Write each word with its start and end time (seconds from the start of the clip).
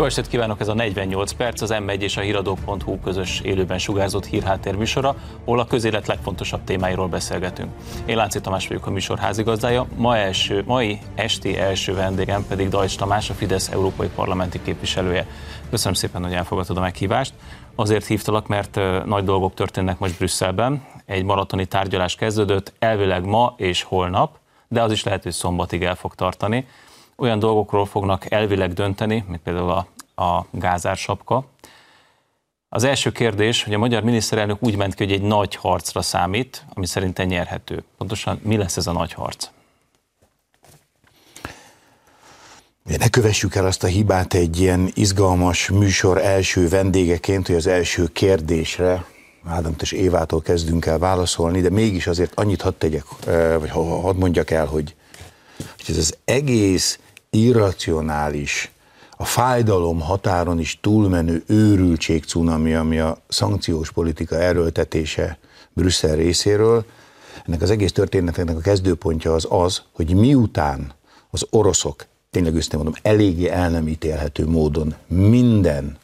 Jó 0.00 0.06
estét 0.06 0.28
kívánok, 0.28 0.60
ez 0.60 0.68
a 0.68 0.74
48 0.74 1.32
perc, 1.32 1.60
az 1.60 1.74
M1 1.74 2.00
és 2.00 2.16
a 2.16 2.20
híradó.hu 2.20 3.00
közös 3.00 3.40
élőben 3.40 3.78
sugárzott 3.78 4.26
hírháttér 4.26 4.74
műsora, 4.74 5.16
ahol 5.44 5.58
a 5.60 5.66
közélet 5.66 6.06
legfontosabb 6.06 6.64
témáiról 6.64 7.08
beszélgetünk. 7.08 7.70
Én 8.04 8.16
Lánci 8.16 8.40
Tamás 8.40 8.68
vagyok 8.68 8.86
a 8.86 8.90
műsor 8.90 9.18
házigazdája, 9.18 9.86
ma 9.96 10.16
első, 10.16 10.62
mai 10.66 10.98
esti 11.14 11.58
első 11.58 11.94
vendégem 11.94 12.46
pedig 12.48 12.68
Dajcs 12.68 12.96
Tamás, 12.96 13.30
a 13.30 13.34
Fidesz 13.34 13.68
európai 13.68 14.08
parlamenti 14.14 14.62
képviselője. 14.62 15.26
Köszönöm 15.70 15.94
szépen, 15.94 16.22
hogy 16.22 16.32
elfogadtad 16.32 16.76
a 16.76 16.80
meghívást. 16.80 17.34
Azért 17.74 18.06
hívtalak, 18.06 18.46
mert 18.46 18.80
nagy 19.04 19.24
dolgok 19.24 19.54
történnek 19.54 19.98
most 19.98 20.16
Brüsszelben. 20.16 20.84
Egy 21.06 21.24
maratoni 21.24 21.66
tárgyalás 21.66 22.14
kezdődött, 22.14 22.72
elvileg 22.78 23.24
ma 23.24 23.54
és 23.56 23.82
holnap, 23.82 24.38
de 24.68 24.82
az 24.82 24.92
is 24.92 25.04
lehet, 25.04 25.22
hogy 25.22 25.32
szombatig 25.32 25.82
el 25.82 25.94
fog 25.94 26.14
tartani 26.14 26.66
olyan 27.20 27.38
dolgokról 27.38 27.86
fognak 27.86 28.30
elvileg 28.30 28.72
dönteni, 28.72 29.24
mint 29.28 29.42
például 29.42 29.70
a, 29.70 29.86
a 30.22 30.46
gázársapka. 30.50 31.44
Az 32.68 32.84
első 32.84 33.12
kérdés, 33.12 33.62
hogy 33.62 33.74
a 33.74 33.78
magyar 33.78 34.02
miniszterelnök 34.02 34.62
úgy 34.62 34.76
ment 34.76 34.94
ki, 34.94 35.04
hogy 35.04 35.12
egy 35.12 35.22
nagy 35.22 35.54
harcra 35.54 36.02
számít, 36.02 36.64
ami 36.74 36.86
szerintem 36.86 37.26
nyerhető. 37.26 37.84
Pontosan 37.98 38.40
mi 38.42 38.56
lesz 38.56 38.76
ez 38.76 38.86
a 38.86 38.92
nagy 38.92 39.12
harc? 39.12 39.48
Ne 42.98 43.08
kövessük 43.08 43.54
el 43.54 43.66
azt 43.66 43.84
a 43.84 43.86
hibát 43.86 44.34
egy 44.34 44.60
ilyen 44.60 44.90
izgalmas 44.94 45.68
műsor 45.68 46.18
első 46.18 46.68
vendégeként, 46.68 47.46
hogy 47.46 47.56
az 47.56 47.66
első 47.66 48.06
kérdésre 48.06 49.04
Ádám 49.44 49.74
és 49.80 49.92
Évától 49.92 50.42
kezdünk 50.42 50.86
el 50.86 50.98
válaszolni, 50.98 51.60
de 51.60 51.70
mégis 51.70 52.06
azért 52.06 52.34
annyit 52.34 52.62
hadd 52.62 52.74
tegyek, 52.78 53.04
vagy 53.58 53.70
hadd 53.70 54.16
mondjak 54.16 54.50
el, 54.50 54.66
hogy, 54.66 54.94
hogy 55.56 55.84
ez 55.88 55.96
az 55.96 56.16
egész 56.24 56.98
irracionális, 57.30 58.70
a 59.16 59.24
fájdalom 59.24 60.00
határon 60.00 60.58
is 60.58 60.78
túlmenő 60.80 61.42
őrültség 61.46 62.24
cunami, 62.24 62.74
ami 62.74 62.98
a 62.98 63.18
szankciós 63.28 63.92
politika 63.92 64.36
erőltetése 64.36 65.38
Brüsszel 65.72 66.16
részéről, 66.16 66.84
ennek 67.46 67.62
az 67.62 67.70
egész 67.70 67.92
történetnek 67.92 68.56
a 68.56 68.60
kezdőpontja 68.60 69.34
az 69.34 69.46
az, 69.50 69.82
hogy 69.92 70.14
miután 70.14 70.92
az 71.30 71.46
oroszok, 71.50 72.06
tényleg 72.30 72.54
őszintén 72.54 72.80
mondom, 72.80 73.00
eléggé 73.02 73.48
el 73.48 73.70
nem 73.70 73.88
ítélhető 73.88 74.46
módon 74.46 74.94
minden 75.06 75.98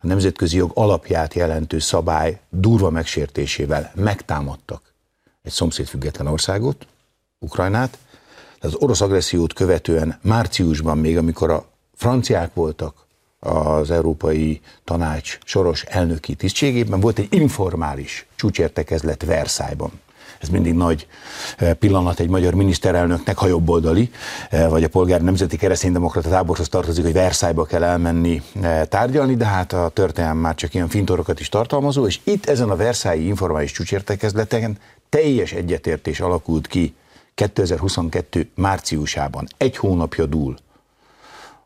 a 0.00 0.06
nemzetközi 0.06 0.56
jog 0.56 0.70
alapját 0.74 1.34
jelentő 1.34 1.78
szabály 1.78 2.40
durva 2.50 2.90
megsértésével 2.90 3.92
megtámadtak 3.94 4.92
egy 5.42 5.52
szomszédfüggetlen 5.52 6.26
országot, 6.26 6.86
Ukrajnát, 7.38 7.98
az 8.60 8.74
orosz 8.74 9.00
agressziót 9.00 9.52
követően 9.52 10.18
márciusban 10.22 10.98
még, 10.98 11.16
amikor 11.16 11.50
a 11.50 11.64
franciák 11.94 12.54
voltak 12.54 13.06
az 13.40 13.90
Európai 13.90 14.60
Tanács 14.84 15.38
soros 15.44 15.82
elnöki 15.82 16.34
tisztségében, 16.34 17.00
volt 17.00 17.18
egy 17.18 17.28
informális 17.30 18.26
csúcsértekezlet 18.36 19.24
Versailles-ban. 19.24 19.90
Ez 20.40 20.48
mindig 20.48 20.74
nagy 20.74 21.06
eh, 21.56 21.74
pillanat 21.74 22.20
egy 22.20 22.28
magyar 22.28 22.54
miniszterelnöknek, 22.54 23.38
ha 23.38 23.46
jobboldali, 23.46 24.10
eh, 24.50 24.68
vagy 24.70 24.84
a 24.84 24.88
polgár 24.88 25.22
nemzeti 25.22 25.56
kereszténydemokrata 25.56 26.28
táborhoz 26.28 26.68
tartozik, 26.68 27.04
hogy 27.04 27.12
Versailles-ba 27.12 27.64
kell 27.64 27.82
elmenni 27.82 28.42
eh, 28.60 28.82
tárgyalni, 28.88 29.36
de 29.36 29.44
hát 29.44 29.72
a 29.72 29.88
történelem 29.88 30.36
már 30.36 30.54
csak 30.54 30.74
ilyen 30.74 30.88
fintorokat 30.88 31.40
is 31.40 31.48
tartalmazó, 31.48 32.06
és 32.06 32.20
itt 32.24 32.46
ezen 32.46 32.70
a 32.70 32.76
Versailles 32.76 33.26
informális 33.26 33.72
csúcsértekezleteken 33.72 34.78
teljes 35.08 35.52
egyetértés 35.52 36.20
alakult 36.20 36.66
ki 36.66 36.94
2022 37.38 38.50
márciusában, 38.54 39.46
egy 39.56 39.76
hónapja 39.76 40.26
dúl 40.26 40.56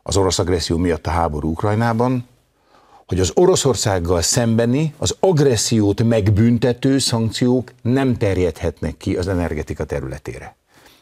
az 0.03 0.17
orosz 0.17 0.39
agresszió 0.39 0.77
miatt 0.77 1.07
a 1.07 1.09
háború 1.09 1.49
Ukrajnában, 1.49 2.27
hogy 3.07 3.19
az 3.19 3.31
Oroszországgal 3.35 4.21
szembeni, 4.21 4.93
az 4.97 5.15
agressziót 5.19 6.03
megbüntető 6.03 6.97
szankciók 6.97 7.71
nem 7.81 8.17
terjedhetnek 8.17 8.97
ki 8.97 9.15
az 9.15 9.27
energetika 9.27 9.83
területére. 9.83 10.55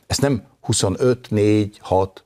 Ezt 0.07 0.21
nem 0.21 0.43
25, 0.61 1.29
4, 1.29 1.77
6 1.81 2.23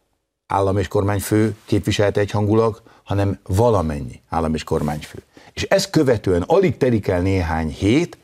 állam 0.48 0.78
és 0.78 0.88
kormányfő 0.88 1.56
képviselte 1.66 2.20
egyhangulag, 2.20 2.82
hanem 3.04 3.40
valamennyi 3.44 4.22
állam 4.30 4.54
és 4.54 4.64
kormányfő. 4.64 5.24
És 5.54 5.64
ezt 5.64 5.90
követően 5.90 6.42
alig 6.42 6.78
telik 6.78 7.08
el 7.08 7.22
néhány 7.22 7.70
hét, 7.70 8.18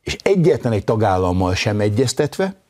és 0.00 0.16
egyetlen 0.22 0.72
egy 0.72 0.84
tagállammal 0.84 1.54
sem 1.54 1.80
egyeztetve, 1.80 2.61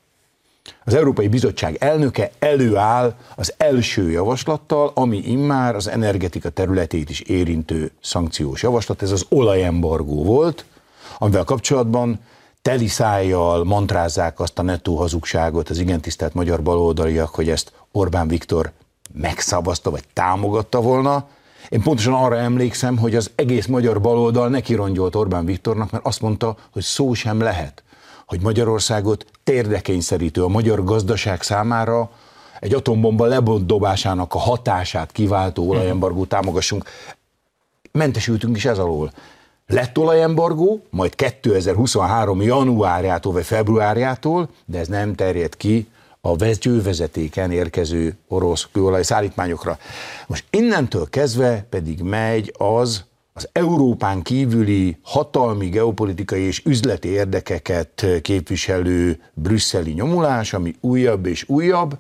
az 0.85 0.95
Európai 0.95 1.29
Bizottság 1.29 1.77
elnöke 1.79 2.31
előáll 2.39 3.15
az 3.37 3.55
első 3.57 4.11
javaslattal, 4.11 4.91
ami 4.95 5.17
immár 5.17 5.75
az 5.75 5.89
energetika 5.89 6.49
területét 6.49 7.11
is 7.11 7.21
érintő 7.21 7.93
szankciós 8.01 8.63
javaslat. 8.63 9.03
Ez 9.03 9.11
az 9.11 9.27
olajembargó 9.29 10.25
volt, 10.25 10.65
amivel 11.19 11.45
kapcsolatban 11.45 12.21
teli 12.63 12.87
szájjal 12.87 13.65
mantrázzák 13.65 14.41
azt 14.41 14.59
a 14.59 14.63
nettó 14.63 14.97
hazugságot 14.97 15.69
az 15.69 15.79
igen 15.79 16.01
tisztelt 16.01 16.35
magyar 16.35 16.63
baloldaliak, 16.63 17.35
hogy 17.35 17.49
ezt 17.49 17.73
Orbán 17.93 18.29
Viktor 18.29 18.73
megszavazta, 19.13 19.91
vagy 19.91 20.05
támogatta 20.13 20.81
volna. 20.81 21.27
Én 21.69 21.83
pontosan 21.83 22.15
arra 22.15 22.37
emlékszem, 22.37 22.99
hogy 22.99 23.15
az 23.15 23.31
egész 23.35 23.67
magyar 23.67 24.01
baloldal 24.01 24.49
neki 24.49 24.75
rongyolt 24.75 25.15
Orbán 25.15 25.45
Viktornak, 25.45 25.91
mert 25.91 26.07
azt 26.07 26.21
mondta, 26.21 26.57
hogy 26.73 26.83
szó 26.83 27.15
sem 27.15 27.41
lehet 27.41 27.83
hogy 28.33 28.41
Magyarországot 28.41 29.27
térdekényszerítő 29.45 30.45
a 30.45 30.49
magyar 30.49 30.85
gazdaság 30.85 31.43
számára 31.43 32.11
egy 32.61 32.75
atombomba 32.75 33.27
lebondobásának 33.27 34.35
a 34.35 34.39
hatását 34.39 35.13
kiváltó 35.13 35.69
olajembargót 35.69 36.29
támogassunk. 36.29 36.85
Mentesültünk 37.91 38.57
is 38.57 38.65
ez 38.65 38.79
alól. 38.79 39.13
Lett 39.67 39.99
olajembargó, 39.99 40.83
majd 40.91 41.15
2023. 41.15 42.43
januárjától 42.43 43.33
vagy 43.33 43.45
februárjától, 43.45 44.49
de 44.65 44.79
ez 44.79 44.89
nem 44.89 45.15
terjed 45.15 45.57
ki 45.57 45.89
a 46.21 46.37
vezetővezetéken 46.37 47.51
érkező 47.51 48.17
orosz 48.29 48.69
kőolaj 48.73 49.03
szállítmányokra. 49.03 49.79
Most 50.27 50.45
innentől 50.51 51.07
kezdve 51.11 51.67
pedig 51.71 52.03
megy 52.03 52.55
az, 52.59 53.05
az 53.33 53.49
Európán 53.53 54.23
kívüli 54.23 54.97
hatalmi, 55.03 55.69
geopolitikai 55.69 56.43
és 56.43 56.63
üzleti 56.65 57.09
érdekeket 57.09 58.07
képviselő 58.23 59.23
brüsszeli 59.35 59.93
nyomulás, 59.93 60.53
ami 60.53 60.75
újabb 60.81 61.27
és 61.27 61.49
újabb, 61.49 61.99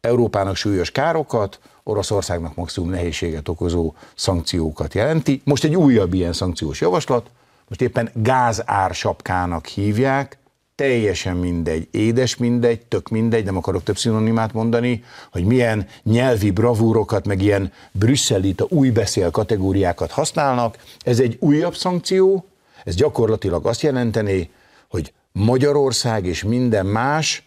Európának 0.00 0.56
súlyos 0.56 0.90
károkat, 0.90 1.60
Oroszországnak 1.82 2.54
maximum 2.54 2.90
nehézséget 2.90 3.48
okozó 3.48 3.94
szankciókat 4.14 4.94
jelenti. 4.94 5.42
Most 5.44 5.64
egy 5.64 5.76
újabb 5.76 6.14
ilyen 6.14 6.32
szankciós 6.32 6.80
javaslat, 6.80 7.30
most 7.68 7.80
éppen 7.80 8.10
gázársapkának 8.14 9.66
hívják, 9.66 10.38
teljesen 10.74 11.36
mindegy, 11.36 11.88
édes 11.90 12.36
mindegy, 12.36 12.80
tök 12.80 13.08
mindegy, 13.08 13.44
nem 13.44 13.56
akarok 13.56 13.82
több 13.82 13.98
szinonimát 13.98 14.52
mondani, 14.52 15.04
hogy 15.32 15.44
milyen 15.44 15.86
nyelvi 16.02 16.50
bravúrokat, 16.50 17.26
meg 17.26 17.42
ilyen 17.42 17.72
brüsszelita 17.92 18.66
új 18.68 18.90
beszél 18.90 19.30
kategóriákat 19.30 20.10
használnak. 20.10 20.78
Ez 20.98 21.20
egy 21.20 21.36
újabb 21.40 21.76
szankció, 21.76 22.46
ez 22.84 22.94
gyakorlatilag 22.94 23.66
azt 23.66 23.82
jelenteni, 23.82 24.50
hogy 24.88 25.12
Magyarország 25.32 26.26
és 26.26 26.42
minden 26.42 26.86
más 26.86 27.46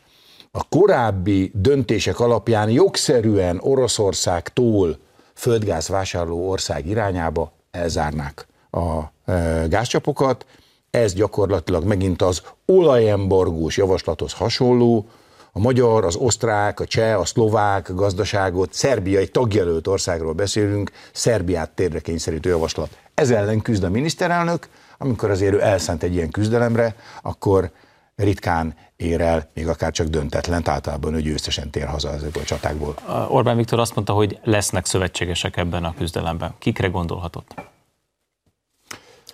a 0.52 0.64
korábbi 0.70 1.52
döntések 1.54 2.20
alapján 2.20 2.70
jogszerűen 2.70 3.60
Oroszországtól 3.62 4.98
földgáz 5.34 5.88
vásárló 5.88 6.50
ország 6.50 6.88
irányába 6.88 7.52
elzárnák 7.72 8.48
a 8.72 9.02
e, 9.32 9.66
gázcsapokat, 9.68 10.46
ez 10.92 11.14
gyakorlatilag 11.14 11.84
megint 11.84 12.22
az 12.22 12.42
olajembargós 12.66 13.78
javaslathoz 13.78 14.34
hasonló, 14.34 15.06
a 15.52 15.60
magyar, 15.60 16.06
az 16.06 16.16
osztrák, 16.16 16.80
a 16.80 16.86
cseh, 16.86 17.20
a 17.20 17.26
szlovák 17.26 17.94
gazdaságot, 17.94 18.74
Szerbia 18.74 19.20
egy 19.20 19.32
tagjelölt 19.32 19.88
országról 19.88 20.34
beszélünk, 20.34 20.92
Szerbiát 21.14 21.70
térdre 21.72 22.00
kényszerítő 22.00 22.50
javaslat. 22.50 22.98
Ez 23.14 23.30
ellen 23.30 23.62
küzd 23.62 23.84
a 23.84 23.90
miniszterelnök, 23.90 24.70
amikor 24.98 25.30
azért 25.30 25.54
ő 25.54 25.62
elszánt 25.62 26.04
egy 26.04 26.14
ilyen 26.14 26.30
küzdelemre, 26.30 26.96
akkor 27.22 27.72
ritkán 28.16 28.76
ér 28.96 29.22
el, 29.22 29.50
még 29.54 29.68
akár 29.68 29.92
csak 29.92 30.08
döntetlen, 30.08 30.62
általában 30.66 31.14
ő 31.14 31.22
győztesen 31.22 31.70
tér 31.70 31.86
haza 31.86 32.14
ezekből 32.14 32.44
a 32.44 32.46
csatákból. 32.46 32.96
Orbán 33.30 33.58
Viktor 33.58 33.80
azt 33.80 33.96
mondta, 33.96 34.14
hogy 34.14 34.40
lesznek 34.44 34.86
szövetségesek 34.86 35.58
ebben 35.58 35.84
a 35.84 35.94
küzdelemben. 35.98 36.54
Kikre 36.60 36.88
gondolhatott? 36.88 37.54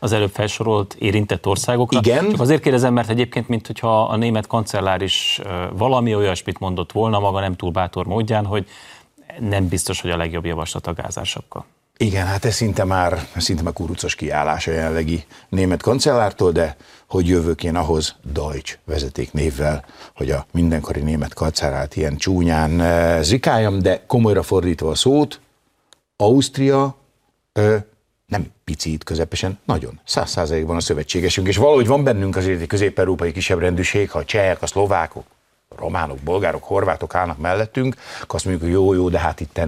Az 0.04 0.12
előbb 0.12 0.32
felsorolt 0.32 0.96
érintett 1.00 1.48
országokra. 1.48 2.00
Igen. 2.04 2.30
Csak 2.30 2.40
azért 2.40 2.62
kérdezem, 2.62 2.94
mert 2.94 3.10
egyébként, 3.10 3.48
mint 3.48 3.68
hogyha 3.68 4.04
a 4.04 4.16
német 4.16 4.48
kancellár 4.48 5.02
is 5.02 5.42
valami 5.74 6.16
olyasmit 6.16 6.60
mondott 6.60 6.92
volna 6.92 7.20
maga 7.20 7.40
nem 7.40 7.56
túl 7.56 7.72
bátor 7.72 8.06
módján, 8.06 8.46
hogy 8.46 8.68
nem 9.40 9.68
biztos, 9.68 10.02
hogy 10.02 10.12
a 10.12 10.18
legjobb 10.18 10.46
javaslat 10.46 10.88
a 10.88 10.94
gázársapka. 10.94 11.66
Igen, 11.98 12.26
hát 12.26 12.46
ez 12.46 12.54
szinte 12.54 12.84
már, 12.84 13.28
szinte 13.38 13.64
már 13.64 13.74
kurucos 13.74 14.16
kiállás 14.16 14.68
a 14.68 14.72
jelenlegi 14.72 15.24
német 15.50 15.82
kancellártól, 15.82 16.52
de 16.52 16.76
hogy 17.08 17.28
jövök 17.28 17.64
én 17.64 17.76
ahhoz 17.76 18.16
Deutsch 18.34 18.78
vezeték 18.86 19.34
névvel, 19.34 19.86
hogy 20.16 20.32
a 20.32 20.46
mindenkori 20.52 21.02
német 21.02 21.34
kancellát 21.34 21.96
ilyen 21.96 22.18
csúnyán 22.18 22.82
zikáljam, 23.24 23.80
de 23.80 24.04
komolyra 24.08 24.44
fordítva 24.44 24.90
a 24.90 24.96
szót, 24.96 25.40
Ausztria 26.16 26.96
ö, 27.54 27.78
nem 28.33 28.51
picit, 28.63 29.03
közepesen, 29.03 29.59
nagyon. 29.65 30.00
Száz 30.06 30.30
százalékban 30.30 30.75
a 30.75 30.80
szövetségesünk, 30.80 31.47
és 31.47 31.57
valahogy 31.57 31.88
van 31.88 32.03
bennünk 32.03 32.35
azért 32.35 32.62
egy 32.62 32.68
közép-európai 32.68 33.31
kisebb 33.31 33.59
rendűség, 33.59 34.12
ha 34.12 34.19
a 34.19 34.25
csehek, 34.25 34.62
a 34.62 34.68
szlovákok, 34.68 35.25
románok, 35.77 36.18
bolgárok, 36.18 36.63
horvátok 36.63 37.15
állnak 37.15 37.38
mellettünk, 37.38 37.95
akkor 38.21 38.35
azt 38.35 38.45
mondjuk, 38.45 38.65
hogy 38.65 38.74
jó, 38.74 38.94
jó, 38.94 39.09
de 39.09 39.19
hát 39.19 39.39
itt 39.39 39.59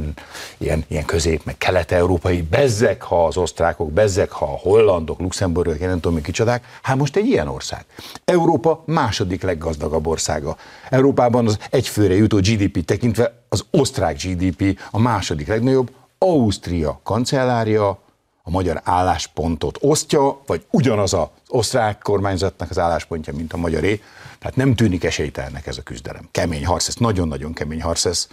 ilyen, 0.58 0.86
ilyen 0.88 1.06
közép, 1.06 1.42
meg 1.44 1.58
kelet-európai, 1.58 2.42
bezzek, 2.42 3.02
ha 3.02 3.26
az 3.26 3.38
osztrákok, 3.38 3.92
bezzek, 3.92 4.32
ha 4.32 4.46
a 4.46 4.58
hollandok, 4.62 5.20
luxemburgok, 5.20 5.80
én 5.80 5.88
nem 5.88 6.00
tudom, 6.00 6.14
mi 6.14 6.22
kicsodák. 6.22 6.66
Hát 6.82 6.96
most 6.96 7.16
egy 7.16 7.26
ilyen 7.26 7.48
ország. 7.48 7.86
Európa 8.26 8.84
második 8.86 9.44
leggazdagabb 9.44 10.08
országa. 10.08 10.58
Európában 10.90 11.46
az 11.46 11.58
egyfőre 11.70 12.14
jutó 12.14 12.38
GDP 12.38 12.86
tekintve 12.86 13.34
az 13.50 13.66
osztrák 13.72 14.24
GDP 14.24 14.80
a 14.92 15.00
második 15.00 15.48
legnagyobb, 15.48 15.92
Ausztria 16.18 17.00
kancellária 17.04 18.00
a 18.48 18.50
magyar 18.50 18.82
álláspontot 18.84 19.78
osztja, 19.82 20.42
vagy 20.46 20.66
ugyanaz 20.70 21.14
az 21.14 21.28
osztrák 21.48 22.00
kormányzatnak 22.02 22.70
az 22.70 22.80
álláspontja, 22.80 23.34
mint 23.34 23.54
a 23.54 23.58
magyaré. 23.58 24.02
Tehát 24.40 24.56
nem 24.56 24.76
tűnik 24.76 25.04
esélytelnek 25.04 25.68
ez 25.68 25.78
a 25.78 25.82
küzdelem. 25.82 26.28
Kemény 26.32 26.66
harc, 26.66 26.88
ez 26.88 26.96
nagyon-nagyon 26.96 27.54
kemény 27.54 27.82
harc, 27.82 28.06
ez 28.06 28.28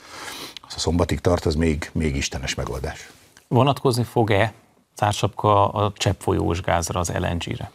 az 0.66 0.74
a 0.76 0.78
szombatig 0.78 1.20
tart, 1.20 1.46
az 1.46 1.54
még, 1.54 1.90
még 1.92 2.16
istenes 2.16 2.54
megoldás. 2.54 3.10
Vonatkozni 3.48 4.02
fog-e 4.02 4.52
társapka 4.96 5.68
a 5.68 5.92
cseppfolyós 5.96 6.60
gázra, 6.60 7.00
az 7.00 7.12
LNG-re? 7.18 7.70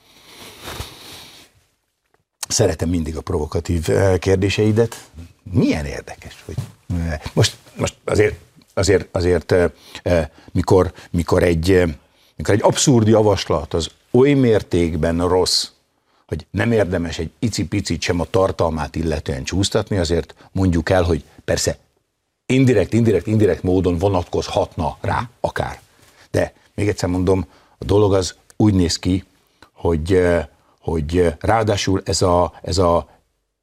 Szeretem 2.48 2.90
mindig 2.90 3.18
a 3.18 3.22
provokatív 3.22 3.90
eh, 3.90 4.18
kérdéseidet. 4.18 5.10
Milyen 5.44 5.86
érdekes, 5.86 6.44
hogy 6.46 6.56
eh, 6.98 7.20
most, 7.34 7.58
most 7.76 7.96
azért, 8.06 8.40
azért, 8.74 9.16
azért 9.16 9.52
eh, 9.52 10.28
mikor, 10.52 10.94
mikor 11.12 11.44
egy 11.44 11.96
mikor 12.38 12.54
egy 12.54 12.64
abszurd 12.64 13.08
javaslat 13.08 13.74
az 13.74 13.90
oly 14.12 14.34
mértékben 14.34 15.28
rossz, 15.28 15.68
hogy 16.28 16.48
nem 16.52 16.72
érdemes 16.72 17.20
egy 17.20 17.32
icipicit 17.40 18.02
sem 18.02 18.20
a 18.20 18.26
tartalmát 18.26 18.96
illetően 18.96 19.44
csúsztatni, 19.44 19.98
azért 19.98 20.36
mondjuk 20.52 20.90
el, 20.90 21.04
hogy 21.04 21.24
persze 21.46 21.78
indirekt, 22.46 22.94
indirekt, 22.94 23.28
indirekt 23.28 23.64
módon 23.64 23.98
vonatkozhatna 23.98 24.98
rá 25.02 25.30
akár. 25.40 25.82
De 26.32 26.54
még 26.76 26.88
egyszer 26.88 27.10
mondom, 27.10 27.48
a 27.78 27.86
dolog 27.86 28.14
az 28.14 28.36
úgy 28.56 28.74
néz 28.74 29.00
ki, 29.00 29.24
hogy, 29.74 30.14
eh, 30.14 30.46
hogy 30.80 31.34
ráadásul 31.40 32.02
ez 32.06 32.22
a, 32.22 32.54
ez 32.62 32.78
a 32.78 33.10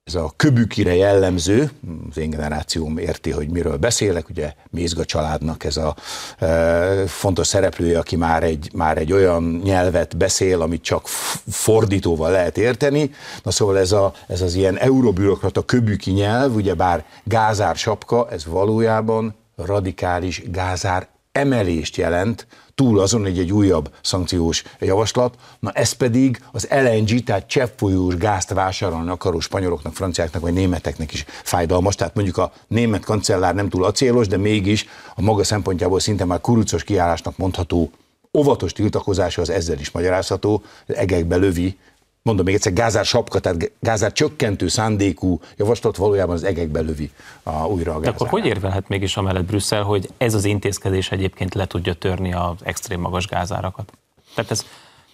ez 0.04 0.14
a 0.14 0.32
köbükire 0.36 0.94
jellemző, 0.94 1.70
az 2.10 2.18
én 2.18 2.30
generációm 2.30 2.98
érti, 2.98 3.30
hogy 3.30 3.48
miről 3.48 3.76
beszélek, 3.76 4.28
ugye 4.28 4.52
Mézga 4.70 5.04
családnak 5.04 5.64
ez 5.64 5.76
a 5.76 5.96
e, 6.38 7.06
fontos 7.06 7.46
szereplője, 7.46 7.98
aki 7.98 8.16
már 8.16 8.42
egy, 8.42 8.70
már 8.74 8.98
egy 8.98 9.12
olyan 9.12 9.60
nyelvet 9.64 10.16
beszél, 10.16 10.60
amit 10.62 10.82
csak 10.82 11.06
fordítóval 11.48 12.30
lehet 12.30 12.58
érteni. 12.58 13.10
Na 13.42 13.50
szóval 13.50 13.78
ez, 13.78 13.92
a, 13.92 14.12
ez 14.26 14.40
az 14.40 14.54
ilyen 14.54 14.78
eurobürokrata 14.78 15.62
köbüki 15.64 16.10
nyelv, 16.10 16.54
ugye 16.54 16.74
bár 16.74 17.04
gázár 17.22 17.76
sapka, 17.76 18.28
ez 18.30 18.44
valójában 18.44 19.34
radikális 19.56 20.42
gázár 20.50 21.08
emelést 21.32 21.96
jelent, 21.96 22.46
túl 22.74 23.00
azon, 23.00 23.22
hogy 23.22 23.38
egy 23.38 23.52
újabb 23.52 23.90
szankciós 24.02 24.62
javaslat, 24.78 25.34
na 25.60 25.70
ez 25.70 25.92
pedig 25.92 26.42
az 26.52 26.68
LNG, 26.70 27.22
tehát 27.22 27.46
cseppfolyós 27.46 28.16
gázt 28.16 28.52
vásárolni 28.52 29.10
akaró 29.10 29.40
spanyoloknak, 29.40 29.94
franciáknak 29.94 30.42
vagy 30.42 30.52
németeknek 30.52 31.12
is 31.12 31.24
fájdalmas, 31.42 31.94
tehát 31.94 32.14
mondjuk 32.14 32.36
a 32.36 32.52
német 32.68 33.04
kancellár 33.04 33.54
nem 33.54 33.68
túl 33.68 33.84
acélos, 33.84 34.26
de 34.26 34.36
mégis 34.36 34.86
a 35.14 35.22
maga 35.22 35.44
szempontjából 35.44 36.00
szinte 36.00 36.24
már 36.24 36.40
kurucos 36.40 36.84
kiállásnak 36.84 37.36
mondható 37.36 37.90
óvatos 38.34 38.72
tiltakozása 38.72 39.40
az 39.40 39.50
ezzel 39.50 39.78
is 39.78 39.90
magyarázható, 39.90 40.62
egekbe 40.86 41.36
lövi 41.36 41.78
mondom 42.24 42.44
még 42.44 42.54
egyszer, 42.54 42.72
gázár 42.72 43.04
sapka, 43.04 43.38
tehát 43.38 43.72
gázár 43.80 44.12
csökkentő 44.12 44.68
szándékú 44.68 45.40
javaslat 45.56 45.96
valójában 45.96 46.34
az 46.34 46.44
egekbe 46.44 46.80
lövi 46.80 47.10
a, 47.42 47.66
újra 47.66 47.94
a 47.94 47.98
gázár. 47.98 48.02
De 48.02 48.10
akkor 48.10 48.28
hogy 48.28 48.46
érvelhet 48.46 48.88
mégis 48.88 49.16
amellett 49.16 49.44
Brüsszel, 49.44 49.82
hogy 49.82 50.10
ez 50.16 50.34
az 50.34 50.44
intézkedés 50.44 51.10
egyébként 51.10 51.54
le 51.54 51.66
tudja 51.66 51.94
törni 51.94 52.34
az 52.34 52.56
extrém 52.62 53.00
magas 53.00 53.26
gázárakat? 53.26 53.92
Tehát 54.34 54.50
ez, 54.50 54.64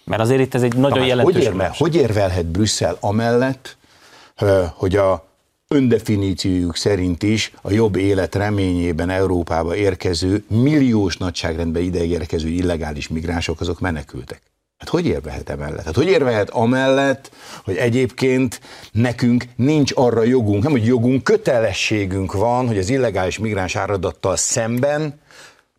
mert 0.03 0.21
azért 0.21 0.41
itt 0.41 0.53
ez 0.53 0.63
egy 0.63 0.75
nagyon 0.75 1.05
jelentős... 1.05 1.35
Hogy, 1.35 1.43
érvel, 1.43 1.73
hogy 1.77 1.95
érvelhet 1.95 2.45
Brüsszel 2.45 2.97
amellett, 2.99 3.77
hogy 4.73 4.95
a 4.95 5.27
öndefiníciójuk 5.67 6.75
szerint 6.75 7.23
is 7.23 7.53
a 7.61 7.71
jobb 7.71 7.95
élet 7.95 8.35
reményében 8.35 9.09
Európába 9.09 9.75
érkező, 9.75 10.43
milliós 10.47 11.17
nagyságrendben 11.17 11.81
ide 11.81 12.03
érkező 12.03 12.47
illegális 12.47 13.07
migránsok, 13.07 13.61
azok 13.61 13.79
menekültek. 13.79 14.50
Hát 14.81 14.89
hogy 14.89 15.05
érvehet 15.05 15.49
emellett? 15.49 15.85
Hát 15.85 15.95
hogy 15.95 16.07
érvehet 16.07 16.49
amellett, 16.49 17.31
hogy 17.63 17.75
egyébként 17.75 18.61
nekünk 18.91 19.45
nincs 19.55 19.91
arra 19.95 20.23
jogunk, 20.23 20.63
nem 20.63 20.71
hogy 20.71 20.85
jogunk, 20.85 21.23
kötelességünk 21.23 22.33
van, 22.33 22.67
hogy 22.67 22.77
az 22.77 22.89
illegális 22.89 23.39
migráns 23.39 23.75
áradattal 23.75 24.35
szemben 24.35 25.19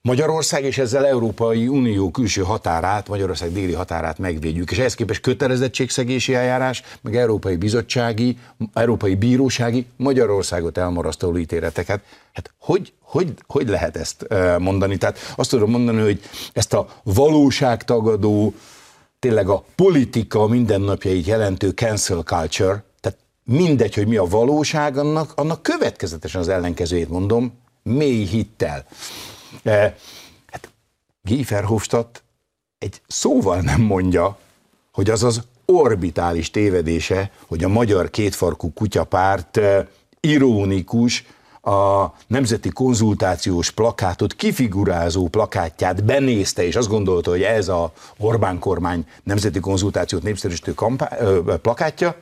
Magyarország 0.05 0.65
és 0.65 0.79
ezzel 0.79 1.07
Európai 1.07 1.69
Unió 1.69 2.11
külső 2.11 2.43
határát, 2.43 3.09
Magyarország 3.09 3.53
déli 3.53 3.73
határát 3.73 4.19
megvédjük, 4.19 4.71
és 4.71 4.79
ehhez 4.79 4.95
képest 4.95 5.21
kötelezettségszegési 5.21 6.35
eljárás, 6.35 6.83
meg 7.01 7.17
Európai 7.17 7.57
Bizottsági, 7.57 8.39
Európai 8.73 9.15
Bírósági 9.15 9.87
Magyarországot 9.97 10.79
elmarasztaló 10.79 11.37
ítéleteket. 11.39 12.01
Hát 12.33 12.53
hogy, 12.59 12.93
hogy, 13.01 13.35
hogy 13.47 13.69
lehet 13.69 13.97
ezt 13.97 14.27
mondani? 14.59 14.97
Tehát 14.97 15.19
azt 15.37 15.51
tudom 15.51 15.71
mondani, 15.71 16.01
hogy 16.01 16.21
ezt 16.53 16.73
a 16.73 16.89
valóságtagadó, 17.03 18.55
tényleg 19.23 19.49
a 19.49 19.65
politika 19.75 20.47
mindennapjait 20.47 21.27
jelentő 21.27 21.71
cancel 21.71 22.23
culture, 22.23 22.85
tehát 23.01 23.19
mindegy, 23.45 23.95
hogy 23.95 24.07
mi 24.07 24.17
a 24.17 24.25
valóság, 24.25 24.97
annak, 24.97 25.33
annak 25.35 25.63
következetesen 25.63 26.41
az 26.41 26.49
ellenkezőjét 26.49 27.09
mondom, 27.09 27.59
mély 27.83 28.25
hittel. 28.25 28.87
E, 29.63 29.97
hát 30.51 30.71
Guy 31.23 31.43
Verhofstadt 31.43 32.23
egy 32.79 33.01
szóval 33.07 33.61
nem 33.61 33.81
mondja, 33.81 34.39
hogy 34.93 35.11
az 35.11 35.23
az 35.23 35.41
orbitális 35.65 36.51
tévedése, 36.51 37.31
hogy 37.47 37.65
a 37.65 37.69
magyar 37.69 38.11
kétfarkú 38.11 38.73
kutyapárt 38.73 39.57
e, 39.57 39.89
ironikus, 40.21 41.25
a 41.63 42.07
nemzeti 42.27 42.69
konzultációs 42.69 43.71
plakátot, 43.71 44.35
kifigurázó 44.35 45.29
plakátját 45.29 46.05
benézte, 46.05 46.65
és 46.65 46.77
azt 46.77 46.89
gondolta, 46.89 47.31
hogy 47.31 47.43
ez 47.43 47.69
a 47.69 47.93
Orbán 48.19 48.59
kormány 48.59 49.07
nemzeti 49.23 49.61
konzultációt 49.61 50.23
népszerűsítő 50.23 50.75
kampá- 50.75 51.21
ö, 51.21 51.55
plakátja, 51.63 52.17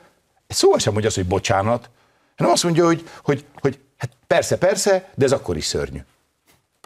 szóval 0.47 0.79
sem 0.79 0.91
mondja 0.91 1.09
azt, 1.09 1.17
hogy 1.17 1.27
bocsánat, 1.27 1.89
hanem 2.37 2.53
azt 2.53 2.63
mondja, 2.63 2.85
hogy, 2.85 3.07
hogy, 3.23 3.45
hogy 3.59 3.79
hát 3.97 4.11
persze, 4.27 4.57
persze, 4.57 5.09
de 5.15 5.25
ez 5.25 5.31
akkor 5.31 5.57
is 5.57 5.65
szörnyű. 5.65 5.99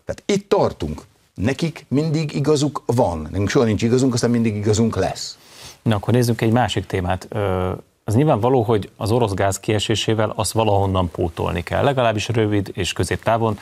Tehát 0.06 0.24
itt 0.26 0.50
tartunk. 0.50 1.02
Nekik 1.34 1.86
mindig 1.88 2.36
igazuk 2.36 2.84
van. 2.86 3.22
Nekünk 3.22 3.50
soha 3.50 3.66
nincs 3.66 3.82
igazunk, 3.82 4.14
aztán 4.14 4.30
mindig 4.30 4.56
igazunk 4.56 4.96
lesz. 4.96 5.38
Na, 5.82 5.96
akkor 5.96 6.14
nézzük 6.14 6.42
egy 6.42 6.52
másik 6.52 6.86
témát. 6.86 7.28
Az 8.08 8.16
nyilvánvaló, 8.16 8.62
hogy 8.62 8.90
az 8.98 9.12
orosz 9.12 9.34
gáz 9.34 9.60
kiesésével 9.60 10.34
azt 10.36 10.52
valahonnan 10.52 11.10
pótolni 11.12 11.64
kell, 11.64 11.84
legalábbis 11.84 12.28
rövid 12.28 12.72
és 12.74 12.94
középtávon, 12.94 13.60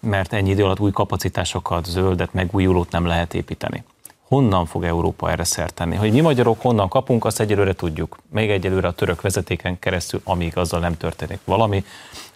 mert 0.00 0.32
ennyi 0.32 0.50
idő 0.50 0.64
alatt 0.64 0.80
új 0.80 0.90
kapacitásokat, 0.90 1.84
zöldet, 1.84 2.32
megújulót 2.32 2.90
nem 2.90 3.06
lehet 3.06 3.34
építeni. 3.34 3.84
Honnan 4.28 4.66
fog 4.66 4.84
Európa 4.84 5.30
erre 5.30 5.44
szert 5.44 5.74
tenni? 5.74 5.96
Hogy 5.96 6.12
mi 6.12 6.20
magyarok 6.20 6.60
honnan 6.60 6.88
kapunk, 6.88 7.24
azt 7.24 7.40
egyelőre 7.40 7.74
tudjuk. 7.74 8.18
Még 8.30 8.50
egyelőre 8.50 8.88
a 8.88 8.92
török 8.92 9.20
vezetéken 9.20 9.78
keresztül, 9.78 10.20
amíg 10.24 10.56
azzal 10.56 10.80
nem 10.80 10.96
történik 10.96 11.38
valami, 11.44 11.84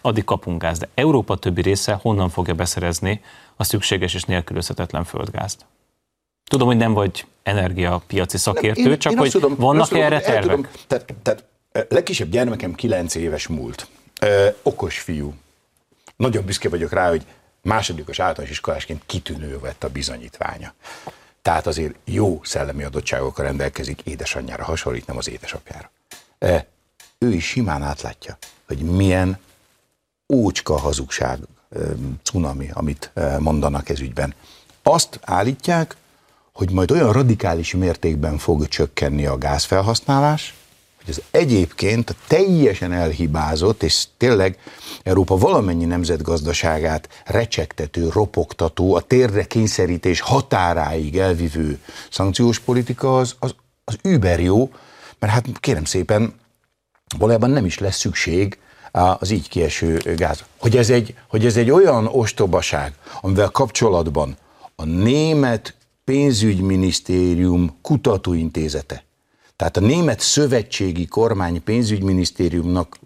addig 0.01 0.23
kapunk 0.23 0.61
gáz. 0.61 0.77
De 0.77 0.87
Európa 0.93 1.35
többi 1.35 1.61
része 1.61 1.99
honnan 2.01 2.29
fogja 2.29 2.53
beszerezni 2.53 3.21
a 3.55 3.63
szükséges 3.63 4.13
és 4.13 4.23
nélkülözhetetlen 4.23 5.03
földgázt? 5.03 5.65
Tudom, 6.49 6.67
hogy 6.67 6.77
nem 6.77 6.93
vagy 6.93 7.25
energiapiaci 7.43 8.37
szakértő, 8.37 8.91
én, 8.91 8.99
csak 8.99 9.11
én 9.11 9.17
hogy 9.17 9.31
tudom, 9.31 9.55
vannak 9.55 9.91
erre 9.91 10.19
tervek? 10.19 10.41
Tudom, 10.41 10.67
tehát, 10.87 11.13
tehát 11.23 11.43
legkisebb 11.89 12.29
gyermekem 12.29 12.73
9 12.73 13.15
éves 13.15 13.47
múlt. 13.47 13.87
Ö, 14.21 14.47
okos 14.61 14.99
fiú. 14.99 15.33
Nagyon 16.15 16.45
büszke 16.45 16.69
vagyok 16.69 16.91
rá, 16.91 17.09
hogy 17.09 17.25
másodikos 17.61 18.19
általános 18.19 18.51
iskolásként 18.51 19.01
kitűnő 19.05 19.59
vett 19.59 19.83
a 19.83 19.89
bizonyítványa. 19.89 20.73
Tehát 21.41 21.67
azért 21.67 21.95
jó 22.05 22.39
szellemi 22.43 22.83
adottságokkal 22.83 23.45
rendelkezik, 23.45 24.01
édesanyjára 24.03 24.63
hasonlít, 24.63 25.07
nem 25.07 25.17
az 25.17 25.29
édesapjára. 25.29 25.91
E, 26.39 26.65
ő 27.17 27.33
is 27.33 27.45
simán 27.47 27.83
átlátja, 27.83 28.37
hogy 28.67 28.77
milyen 28.77 29.39
ócska 30.33 30.77
hazugság, 30.77 31.39
e, 31.69 31.79
cunami, 32.23 32.69
amit 32.73 33.11
e, 33.13 33.39
mondanak 33.39 33.89
ez 33.89 33.99
ügyben. 33.99 34.33
Azt 34.83 35.19
állítják, 35.21 35.95
hogy 36.59 36.71
majd 36.71 36.91
olyan 36.91 37.11
radikális 37.11 37.73
mértékben 37.73 38.37
fog 38.37 38.67
csökkenni 38.67 39.25
a 39.25 39.37
gázfelhasználás, 39.37 40.53
hogy 40.97 41.09
az 41.09 41.21
egyébként 41.31 42.15
teljesen 42.27 42.91
elhibázott, 42.91 43.83
és 43.83 44.05
tényleg 44.17 44.57
Európa 45.03 45.37
valamennyi 45.37 45.85
nemzetgazdaságát 45.85 47.09
recsegtető, 47.25 48.09
ropogtató, 48.09 48.95
a 48.95 49.01
térdre 49.01 49.43
kényszerítés 49.43 50.19
határáig 50.19 51.17
elvivő 51.17 51.79
szankciós 52.09 52.59
politika 52.59 53.17
az, 53.17 53.35
az, 53.39 53.55
az 53.83 53.97
über 54.03 54.39
jó, 54.39 54.71
mert 55.19 55.33
hát 55.33 55.45
kérem 55.59 55.85
szépen, 55.85 56.33
valójában 57.17 57.49
nem 57.49 57.65
is 57.65 57.77
lesz 57.77 57.97
szükség 57.97 58.57
az 58.91 59.29
így 59.29 59.49
kieső 59.49 60.01
gáz. 60.15 60.43
Hogy 60.57 60.77
ez 60.77 60.89
egy, 60.89 61.15
hogy 61.27 61.45
ez 61.45 61.57
egy 61.57 61.71
olyan 61.71 62.07
ostobaság, 62.07 62.93
amivel 63.21 63.49
kapcsolatban 63.49 64.37
a 64.75 64.85
német 64.85 65.77
pénzügyminisztérium 66.09 67.77
kutatóintézete, 67.81 69.03
tehát 69.55 69.77
a 69.77 69.79
német 69.79 70.19
szövetségi 70.19 71.05
kormány 71.05 71.63
pénzügyminisztériumnak 71.63 72.99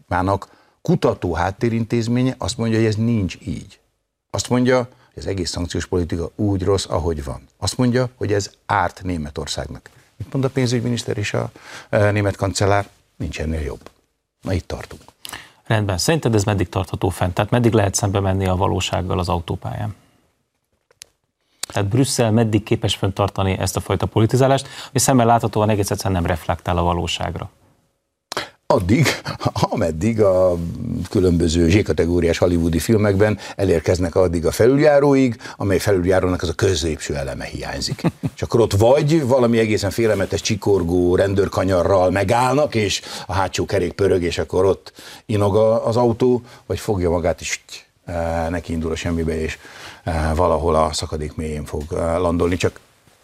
kutató 0.81 1.33
háttérintézménye 1.33 2.35
azt 2.37 2.57
mondja, 2.57 2.77
hogy 2.77 2.87
ez 2.87 2.95
nincs 2.95 3.37
így. 3.45 3.79
Azt 4.29 4.49
mondja, 4.49 4.77
hogy 4.77 5.23
az 5.23 5.27
egész 5.27 5.49
szankciós 5.49 5.85
politika 5.85 6.31
úgy 6.35 6.63
rossz, 6.63 6.85
ahogy 6.89 7.23
van. 7.23 7.41
Azt 7.57 7.77
mondja, 7.77 8.09
hogy 8.15 8.33
ez 8.33 8.51
árt 8.65 9.03
Németországnak. 9.03 9.89
Mit 10.17 10.33
mond 10.33 10.45
a 10.45 10.49
pénzügyminiszter 10.49 11.17
és 11.17 11.33
a 11.33 11.51
e, 11.89 12.11
német 12.11 12.35
kancellár? 12.35 12.89
Nincs 13.15 13.39
ennél 13.39 13.61
jobb. 13.61 13.89
Na 14.41 14.53
itt 14.53 14.67
tartunk. 14.67 15.01
Rendben. 15.65 15.97
Szerinted 15.97 16.35
ez 16.35 16.43
meddig 16.43 16.69
tartható 16.69 17.09
fent? 17.09 17.33
Tehát 17.33 17.51
meddig 17.51 17.73
lehet 17.73 17.95
szembe 17.95 18.19
menni 18.19 18.47
a 18.47 18.55
valósággal 18.55 19.19
az 19.19 19.29
autópályán? 19.29 19.95
Tehát 21.67 21.89
Brüsszel 21.89 22.31
meddig 22.31 22.63
képes 22.63 22.95
fenntartani 22.95 23.57
ezt 23.59 23.75
a 23.75 23.79
fajta 23.79 24.05
politizálást, 24.05 24.67
ami 24.89 24.99
szemmel 24.99 25.25
láthatóan 25.25 25.69
egész 25.69 25.91
egyszerűen 25.91 26.21
nem 26.21 26.29
reflektál 26.29 26.77
a 26.77 26.83
valóságra? 26.83 27.49
addig, 28.73 29.07
ameddig 29.53 30.21
a 30.21 30.57
különböző 31.09 31.69
Z-kategóriás 31.69 32.37
hollywoodi 32.37 32.79
filmekben 32.79 33.37
elérkeznek 33.55 34.15
addig 34.15 34.45
a 34.45 34.51
felüljáróig, 34.51 35.35
amely 35.57 35.77
felüljárónak 35.77 36.41
az 36.41 36.49
a 36.49 36.53
középső 36.53 37.15
eleme 37.15 37.45
hiányzik. 37.45 38.01
És 38.35 38.41
akkor 38.41 38.59
ott 38.59 38.73
vagy 38.73 39.27
valami 39.27 39.57
egészen 39.57 39.89
félelmetes 39.89 40.41
csikorgó 40.41 41.15
rendőrkanyarral 41.15 42.09
megállnak, 42.09 42.75
és 42.75 43.01
a 43.27 43.33
hátsó 43.33 43.65
kerék 43.65 43.93
pörög, 43.93 44.23
és 44.23 44.37
akkor 44.37 44.65
ott 44.65 44.93
inog 45.25 45.55
az 45.85 45.97
autó, 45.97 46.41
vagy 46.65 46.79
fogja 46.79 47.09
magát, 47.09 47.41
és 47.41 47.59
eh, 48.05 48.47
neki 48.49 48.73
indul 48.73 48.91
a 48.91 48.95
semmibe, 48.95 49.41
és 49.41 49.57
valahol 50.35 50.75
a 50.75 50.93
szakadék 50.93 51.35
mélyén 51.35 51.65
fog 51.65 51.83
eh, 51.91 52.17
landolni, 52.17 52.57
csak 52.57 52.79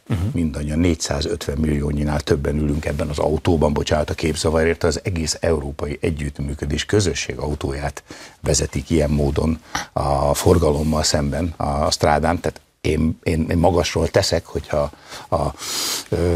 uh-huh. 0.09 0.33
mindannyian 0.33 0.79
450 0.79 1.57
milliónyinál 1.57 2.19
többen 2.19 2.57
ülünk 2.57 2.85
ebben 2.85 3.09
az 3.09 3.19
autóban, 3.19 3.73
bocsánat 3.73 4.09
a 4.09 4.13
képzavarért, 4.13 4.83
az 4.83 4.99
egész 5.03 5.37
európai 5.39 5.97
együttműködés 6.01 6.85
közösség 6.85 7.37
autóját 7.37 8.03
vezetik 8.41 8.89
ilyen 8.89 9.09
módon 9.09 9.61
a 9.93 10.33
forgalommal 10.33 11.03
szemben 11.03 11.53
a 11.57 11.91
strádán, 11.91 12.39
tehát 12.39 12.61
én, 12.81 13.19
én, 13.23 13.45
én 13.49 13.57
magasról 13.57 14.07
teszek, 14.07 14.45
hogyha 14.45 14.91
a, 15.29 15.53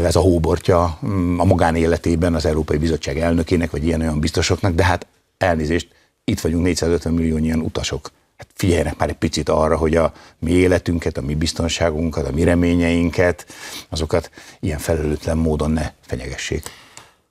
ez 0.04 0.16
a 0.16 0.20
hóbortja 0.20 0.98
mm, 1.06 1.38
a 1.40 1.44
magánéletében 1.44 2.34
az 2.34 2.44
Európai 2.44 2.76
Bizottság 2.76 3.18
elnökének, 3.18 3.70
vagy 3.70 3.84
ilyen-olyan 3.84 4.20
biztosoknak, 4.20 4.74
de 4.74 4.84
hát 4.84 5.06
elnézést, 5.38 5.88
itt 6.24 6.40
vagyunk 6.40 6.64
450 6.64 7.12
millió 7.12 7.36
ilyen 7.36 7.60
utasok 7.60 8.10
hát 8.46 8.56
figyeljenek 8.56 8.96
már 8.96 9.08
egy 9.08 9.14
picit 9.14 9.48
arra, 9.48 9.76
hogy 9.76 9.96
a 9.96 10.12
mi 10.38 10.50
életünket, 10.50 11.16
a 11.16 11.22
mi 11.22 11.34
biztonságunkat, 11.34 12.28
a 12.28 12.32
mi 12.32 12.44
reményeinket, 12.44 13.46
azokat 13.88 14.30
ilyen 14.60 14.78
felelőtlen 14.78 15.36
módon 15.36 15.70
ne 15.70 15.90
fenyegessék. 16.00 16.62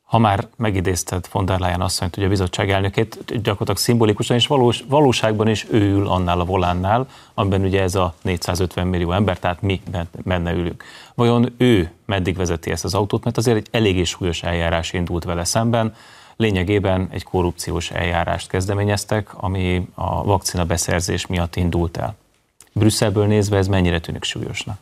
Ha 0.04 0.20
már 0.20 0.48
megidézted 0.56 1.28
von 1.32 1.46
der 1.46 1.60
Leyen 1.60 1.82
asszonyt, 1.82 2.16
hogy 2.16 2.24
a 2.24 2.28
bizottság 2.28 2.70
elnökét, 2.70 3.18
gyakorlatilag 3.26 3.78
szimbolikusan 3.78 4.36
és 4.36 4.48
valós, 4.48 4.84
valóságban 4.88 5.48
is 5.48 5.68
ő 5.70 5.80
ül 5.80 6.08
annál 6.08 6.40
a 6.40 6.46
volánnál, 6.46 7.08
amiben 7.34 7.62
ugye 7.62 7.82
ez 7.82 7.96
a 7.96 8.14
450 8.22 8.88
millió 8.88 9.12
ember, 9.12 9.40
tehát 9.40 9.62
mi 9.62 9.82
benne 10.24 10.52
ülünk. 10.52 10.84
Vajon 11.16 11.54
ő 11.58 11.92
meddig 12.06 12.38
vezeti 12.38 12.72
ezt 12.72 12.84
az 12.84 12.94
autót, 12.94 13.24
mert 13.24 13.38
azért 13.38 13.58
egy 13.58 13.68
eléggé 13.72 14.04
súlyos 14.04 14.44
eljárás 14.44 14.94
indult 14.94 15.24
vele 15.24 15.44
szemben, 15.44 15.94
lényegében 16.36 17.08
egy 17.12 17.24
korrupciós 17.24 17.92
eljárást 17.92 18.50
kezdeményeztek, 18.50 19.44
ami 19.44 19.88
a 19.94 20.24
vakcina 20.24 20.66
beszerzés 20.66 21.28
miatt 21.28 21.56
indult 21.56 21.98
el. 21.98 22.16
Brüsszelből 22.74 23.26
nézve 23.26 23.58
ez 23.58 23.68
mennyire 23.68 24.00
tűnik 24.00 24.24
súlyosnak? 24.24 24.78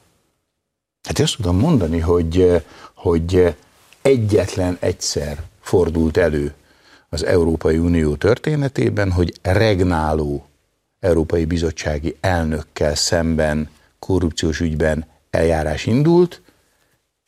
Hát 1.08 1.20
azt 1.20 1.36
tudom 1.36 1.58
mondani, 1.58 2.00
hogy, 2.00 2.64
hogy 2.94 3.56
egyetlen 4.02 4.78
egyszer 4.80 5.44
fordult 5.62 6.18
elő 6.18 6.54
az 7.10 7.26
Európai 7.26 7.78
Unió 7.78 8.16
történetében, 8.16 9.12
hogy 9.12 9.34
regnáló 9.42 10.46
Európai 11.00 11.46
Bizottsági 11.46 12.18
elnökkel 12.20 12.96
szemben 12.96 13.70
korrupciós 14.00 14.60
ügyben 14.60 15.06
eljárás 15.30 15.86
indult, 15.86 16.42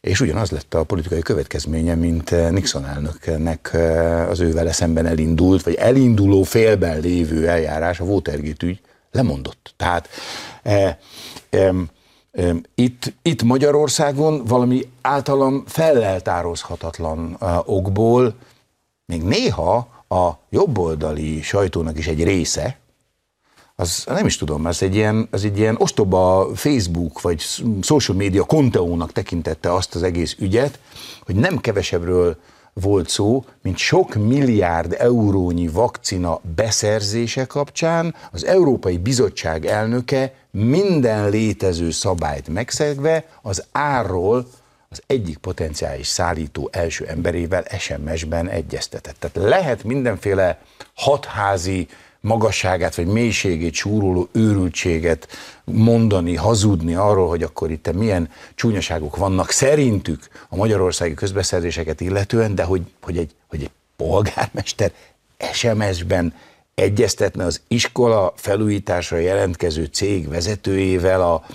és 0.04 0.22
ugyanaz 0.22 0.52
lett 0.52 0.74
a 0.74 0.84
politikai 0.84 1.22
következménye, 1.22 1.96
mint 1.96 2.32
eh, 2.32 2.52
Nixon 2.52 2.86
elnöknek 2.86 3.70
eh, 3.74 4.30
az 4.30 4.40
ővele 4.40 4.72
szemben 4.72 5.06
elindult, 5.06 5.64
vagy 5.64 5.74
elinduló 5.74 6.44
félben 6.44 7.00
lévő 7.00 7.48
eljárás, 7.48 8.00
a 8.00 8.04
Watergate 8.04 8.66
ügy 8.66 8.82
lemondott. 9.12 9.74
Tehát 9.78 10.10
e, 10.64 11.00
e, 11.50 11.74
e, 12.32 12.56
itt, 12.76 13.14
itt 13.22 13.44
Magyarországon 13.44 14.46
valami 14.46 14.90
általam 15.02 15.64
felleltározhatatlan 15.68 17.38
okból 17.66 18.36
még 19.06 19.22
néha 19.22 19.76
a 20.08 20.32
jobboldali 20.50 21.42
sajtónak 21.42 21.98
is 21.98 22.08
egy 22.08 22.24
része, 22.24 22.78
az 23.76 24.04
nem 24.06 24.26
is 24.26 24.38
tudom, 24.38 24.66
az 24.66 24.84
egy 24.84 24.96
ilyen, 24.96 25.28
az 25.32 25.44
egy 25.44 25.58
ilyen 25.58 25.76
ostoba 25.80 26.50
Facebook 26.56 27.22
vagy 27.22 27.42
social 27.82 28.18
media 28.18 28.44
konteónak 28.44 29.12
tekintette 29.12 29.74
azt 29.74 29.96
az 29.96 30.04
egész 30.04 30.36
ügyet, 30.40 30.80
hogy 31.26 31.36
nem 31.36 31.58
kevesebbről 31.58 32.38
volt 32.74 33.10
szó, 33.10 33.46
mint 33.62 33.78
sok 33.78 34.16
milliárd 34.16 34.96
eurónyi 35.00 35.68
vakcina 35.68 36.40
beszerzése 36.56 37.46
kapcsán 37.46 38.16
az 38.32 38.46
Európai 38.46 38.98
Bizottság 38.98 39.66
elnöke 39.66 40.34
minden 40.52 41.30
létező 41.30 41.92
szabályt 41.92 42.48
megszegve 42.48 43.26
az 43.42 43.66
árról 43.72 44.48
az 44.90 45.02
egyik 45.08 45.38
potenciális 45.38 46.08
szállító 46.08 46.70
első 46.72 47.06
emberével 47.06 47.66
SMS-ben 47.80 48.50
egyeztetett. 48.50 49.16
Tehát 49.20 49.50
lehet 49.50 49.84
mindenféle 49.84 50.62
hatházi 50.94 51.88
magasságát 52.24 52.96
vagy 52.96 53.06
mélységét 53.06 53.74
súroló 53.74 54.28
őrültséget 54.32 55.28
mondani, 55.64 56.36
hazudni 56.36 56.96
arról, 56.96 57.28
hogy 57.28 57.44
akkor 57.44 57.72
itt 57.72 57.94
milyen 57.94 58.30
csúnyaságok 58.56 59.16
vannak 59.16 59.52
szerintük 59.52 60.28
a 60.50 60.56
magyarországi 60.56 61.14
közbeszerzéseket 61.14 62.02
illetően, 62.02 62.56
de 62.56 62.64
hogy, 62.64 62.82
hogy, 63.02 63.18
egy, 63.18 63.32
hogy 63.48 63.62
egy 63.62 63.72
polgármester 63.96 64.92
SMS-ben 65.54 66.34
egyeztetne 66.76 67.46
az 67.46 67.62
iskola 67.68 68.34
felújításra 68.36 69.18
jelentkező 69.18 69.86
cég 69.86 70.30
vezetőjével 70.30 71.22
a 71.22 71.46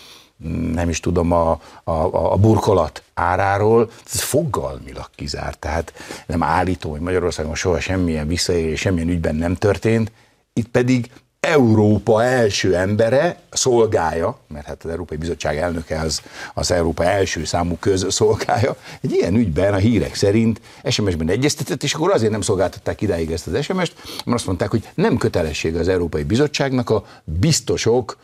nem 0.73 0.89
is 0.89 1.01
tudom, 1.01 1.33
a, 1.33 1.51
a, 1.85 1.93
a 2.33 2.37
burkolat 2.37 3.03
áráról, 3.15 3.91
ez 4.13 4.21
fogalmilag 4.21 5.11
kizárt. 5.15 5.59
Tehát 5.59 5.93
nem 6.27 6.43
állítom, 6.43 6.91
hogy 6.91 7.01
Magyarországon 7.01 7.55
soha 7.55 7.81
semmilyen 7.81 8.27
visszaélés, 8.27 8.81
semmilyen 8.81 9.09
ügyben 9.09 9.35
nem 9.35 9.55
történt, 9.55 10.11
itt 10.59 10.69
pedig 10.69 11.11
Európa 11.41 12.25
első 12.25 12.77
embere 12.77 13.41
szolgálja, 13.51 14.39
mert 14.49 14.67
hát 14.67 14.85
az 14.85 14.91
Európai 14.91 15.17
Bizottság 15.17 15.57
elnöke 15.57 16.01
az, 16.01 16.23
az 16.55 16.71
Európa 16.71 17.05
első 17.05 17.45
számú 17.45 17.77
közszolgálja, 17.81 18.77
egy 19.01 19.13
ilyen 19.13 19.35
ügyben 19.35 19.75
a 19.75 19.77
hírek 19.77 20.15
szerint 20.15 20.61
SMS-ben 20.91 21.29
egyeztetett, 21.29 21.83
és 21.83 21.95
akkor 21.95 22.11
azért 22.11 22.31
nem 22.31 22.41
szolgáltatták 22.41 23.01
idáig 23.01 23.31
ezt 23.31 23.47
az 23.47 23.65
SMS-t, 23.65 23.95
mert 24.05 24.37
azt 24.37 24.47
mondták, 24.47 24.71
hogy 24.71 24.89
nem 24.95 25.17
kötelessége 25.17 25.79
az 25.79 25.89
Európai 25.89 26.23
Bizottságnak 26.23 26.91
a 26.91 27.05
biztosok 27.25 28.19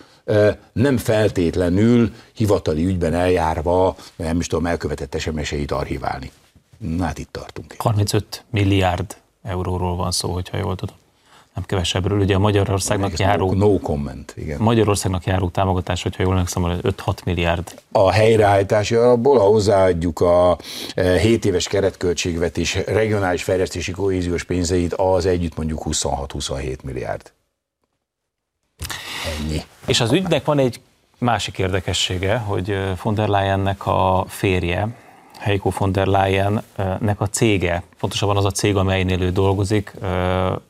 nem 0.73 0.97
feltétlenül 0.97 2.13
hivatali 2.33 2.85
ügyben 2.85 3.15
eljárva, 3.15 3.97
nem 4.17 4.39
is 4.41 4.47
tudom, 4.47 4.67
elkövetett 4.67 5.19
SMS-eit 5.19 5.71
archiválni. 5.71 6.31
Na 6.79 7.05
hát 7.05 7.19
itt 7.19 7.33
tartunk. 7.33 7.75
35 7.79 8.45
milliárd 8.51 9.17
euróról 9.43 9.97
van 9.97 10.11
szó, 10.11 10.33
hogyha 10.33 10.57
jól 10.57 10.77
tudom 10.77 10.97
nem 11.55 11.65
kevesebbről, 11.67 12.21
ugye 12.21 12.35
a 12.35 12.39
Magyarországnak 12.39 13.19
járó... 13.19 13.53
No, 13.53 13.67
no 13.67 13.79
comment, 13.79 14.35
igen. 14.37 14.61
Magyarországnak 14.61 15.25
járó 15.25 15.49
támogatás, 15.49 16.03
hogyha 16.03 16.23
jól 16.23 16.33
emlékszem, 16.33 16.79
5-6 16.83 17.25
milliárd. 17.25 17.75
A 17.93 18.11
helyreállítási 18.11 18.95
alapból, 18.95 19.39
ha 19.39 19.45
hozzáadjuk 19.45 20.21
a 20.21 20.59
7 20.95 21.45
e, 21.45 21.49
éves 21.49 21.69
keretköltségvetés 21.69 22.79
regionális 22.87 23.43
fejlesztési 23.43 23.93
kohéziós 23.93 24.45
pénzeit, 24.45 24.95
az 24.95 25.27
együtt 25.27 25.57
mondjuk 25.57 25.83
26-27 25.85 26.83
milliárd. 26.83 27.33
Ennyi. 29.39 29.63
És 29.87 30.01
az 30.01 30.13
ügynek 30.13 30.45
van 30.45 30.59
egy 30.59 30.81
másik 31.19 31.59
érdekessége, 31.59 32.37
hogy 32.37 32.79
von 33.03 33.15
der 33.15 33.29
Leyennek 33.29 33.87
a 33.87 34.25
férje, 34.29 34.89
Heiko 35.39 35.71
von 35.79 35.93
der 35.93 36.07
Leyennek 36.07 37.21
a 37.21 37.29
cége, 37.29 37.83
pontosabban 37.99 38.37
az 38.37 38.45
a 38.45 38.51
cég, 38.51 38.77
amelynél 38.77 39.23
ő 39.23 39.31
dolgozik, 39.31 39.95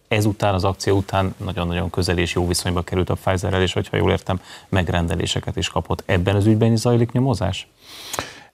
ezután, 0.08 0.54
az 0.54 0.64
akció 0.64 0.96
után 0.96 1.34
nagyon-nagyon 1.44 1.90
közel 1.90 2.18
és 2.18 2.34
jó 2.34 2.46
viszonyba 2.46 2.82
került 2.82 3.10
a 3.10 3.14
Pfizerrel, 3.14 3.62
és 3.62 3.72
hogyha 3.72 3.96
jól 3.96 4.10
értem, 4.10 4.40
megrendeléseket 4.68 5.56
is 5.56 5.68
kapott. 5.68 6.02
Ebben 6.06 6.36
az 6.36 6.46
ügyben 6.46 6.72
is 6.72 6.78
zajlik 6.78 7.12
nyomozás? 7.12 7.68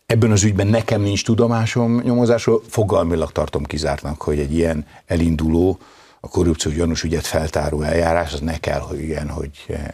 Ebben 0.06 0.30
az 0.30 0.42
ügyben 0.42 0.66
nekem 0.66 1.00
nincs 1.00 1.24
tudomásom 1.24 2.00
nyomozásról, 2.00 2.62
fogalmilag 2.68 3.32
tartom 3.32 3.64
kizártnak, 3.64 4.22
hogy 4.22 4.38
egy 4.38 4.54
ilyen 4.54 4.86
elinduló, 5.06 5.78
a 6.20 6.28
korrupció 6.28 6.72
gyanús 6.72 7.02
ügyet 7.02 7.26
feltáró 7.26 7.82
eljárás, 7.82 8.32
az 8.32 8.40
ne 8.40 8.58
kell, 8.58 8.80
hogy 8.80 9.02
ilyen, 9.02 9.28
hogy 9.28 9.50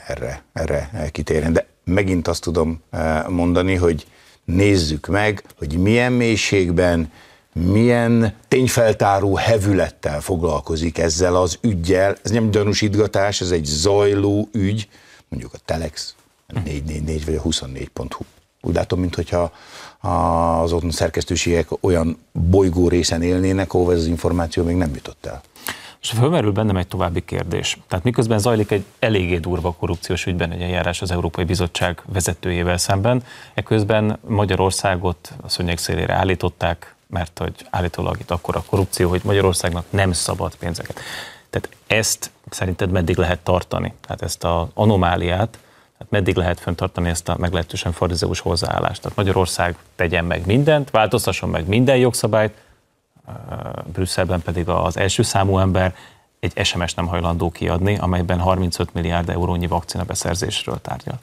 erre, 0.07 0.43
erre 0.53 1.09
kitérjen. 1.13 1.53
De 1.53 1.67
megint 1.85 2.29
azt 2.29 2.43
tudom 2.43 2.83
mondani, 3.29 3.75
hogy 3.75 4.07
nézzük 4.47 5.07
meg, 5.07 5.45
hogy 5.59 5.79
milyen 5.79 6.13
mélységben, 6.13 7.13
milyen 7.53 8.35
tényfeltáró 8.49 9.35
hevülettel 9.35 10.21
foglalkozik 10.21 10.99
ezzel 10.99 11.37
az 11.37 11.59
ügyjel. 11.61 12.17
Ez 12.23 12.31
nem 12.31 12.51
gyanúsítgatás, 12.51 13.41
ez 13.41 13.51
egy 13.51 13.65
zajló 13.65 14.49
ügy, 14.53 14.89
mondjuk 15.29 15.55
a 15.55 15.59
Telex, 15.65 16.15
444 16.65 17.25
vagy 17.25 17.35
a 17.35 17.43
24.hu. 17.43 18.25
Úgy 18.61 18.75
látom, 18.75 19.01
mintha 19.01 19.53
az 20.01 20.73
ott 20.73 20.93
szerkesztőségek 20.93 21.69
olyan 21.81 22.19
bolygó 22.33 22.89
részen 22.89 23.23
élnének, 23.23 23.75
ahol 23.75 23.93
ez 23.93 23.99
az 23.99 24.07
információ 24.07 24.65
még 24.65 24.77
nem 24.77 24.95
jutott 24.95 25.27
el. 25.27 25.43
És 26.07 26.13
fölmerül 26.13 26.53
bennem 26.53 26.77
egy 26.77 26.87
további 26.87 27.25
kérdés. 27.25 27.79
Tehát 27.89 28.05
miközben 28.05 28.39
zajlik 28.39 28.71
egy 28.71 28.85
eléggé 28.99 29.39
durva 29.39 29.73
korrupciós 29.73 30.27
ügyben 30.27 30.51
egy 30.51 30.63
eljárás 30.63 31.03
az 31.03 31.11
Európai 31.11 31.45
Bizottság 31.45 32.03
vezetőjével 32.05 32.77
szemben, 32.77 33.23
eközben 33.55 34.19
Magyarországot 34.27 35.33
a 35.43 35.49
szőnyeg 35.49 35.79
szélére 35.79 36.15
állították, 36.15 36.95
mert 37.07 37.39
hogy 37.39 37.67
állítólag 37.71 38.17
itt 38.21 38.31
akkor 38.31 38.57
a 38.57 38.63
korrupció, 38.67 39.09
hogy 39.09 39.21
Magyarországnak 39.25 39.85
nem 39.91 40.13
szabad 40.13 40.55
pénzeket. 40.55 41.01
Tehát 41.51 41.69
ezt 41.87 42.31
szerinted 42.51 42.91
meddig 42.91 43.17
lehet 43.17 43.39
tartani? 43.39 43.95
Tehát 44.01 44.23
ezt 44.23 44.45
az 44.45 44.67
anomáliát, 44.75 45.59
tehát 45.99 46.13
meddig 46.13 46.37
lehet 46.37 46.61
fenntartani 46.61 47.09
ezt 47.09 47.29
a 47.29 47.37
meglehetősen 47.39 47.93
farizeus 47.93 48.41
hozzáállást? 48.41 49.03
Tehát 49.03 49.17
Magyarország 49.17 49.77
tegyen 49.97 50.25
meg 50.25 50.47
mindent, 50.47 50.91
változtasson 50.91 51.49
meg 51.49 51.67
minden 51.69 51.97
jogszabályt, 51.97 52.65
Brüsszelben 53.93 54.43
pedig 54.43 54.69
az 54.69 54.97
első 54.97 55.23
számú 55.23 55.59
ember 55.59 55.95
egy 56.41 56.65
SMS 56.65 56.95
nem 56.95 57.07
hajlandó 57.07 57.51
kiadni, 57.51 57.97
amelyben 57.99 58.39
35 58.39 58.95
milliárd 58.95 59.29
eurónyi 59.29 59.67
vakcina 59.67 60.03
beszerzésről 60.05 60.79
tárgyal. 60.83 61.19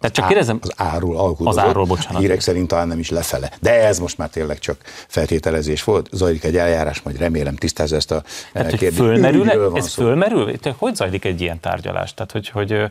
Tehát 0.00 0.16
csak 0.16 0.26
kérdezem. 0.26 0.58
Az 0.62 0.72
árul 0.76 1.16
alkudozott. 1.16 1.62
Az 1.62 1.68
árul, 1.68 1.84
bocsánat. 1.84 2.20
Hírek 2.20 2.40
szerint 2.40 2.68
talán 2.68 2.88
nem 2.88 2.98
is 2.98 3.10
lefele. 3.10 3.50
De 3.60 3.86
ez 3.86 3.98
most 3.98 4.18
már 4.18 4.28
tényleg 4.28 4.58
csak 4.58 4.76
feltételezés 5.08 5.84
volt. 5.84 6.08
Zajlik 6.12 6.44
egy 6.44 6.56
eljárás, 6.56 7.02
majd 7.02 7.18
remélem 7.18 7.54
tisztázza 7.54 7.96
ezt 7.96 8.10
a 8.10 8.22
Tehát, 8.52 8.68
kérdést. 8.70 8.96
Fölmerül, 8.96 9.76
ez 9.76 9.88
szó. 9.88 10.02
fölmerül? 10.02 10.58
Tehát 10.58 10.78
hogy 10.78 10.94
zajlik 10.94 11.24
egy 11.24 11.40
ilyen 11.40 11.60
tárgyalás? 11.60 12.14
Tehát, 12.14 12.32
hogy, 12.32 12.48
hogy 12.48 12.82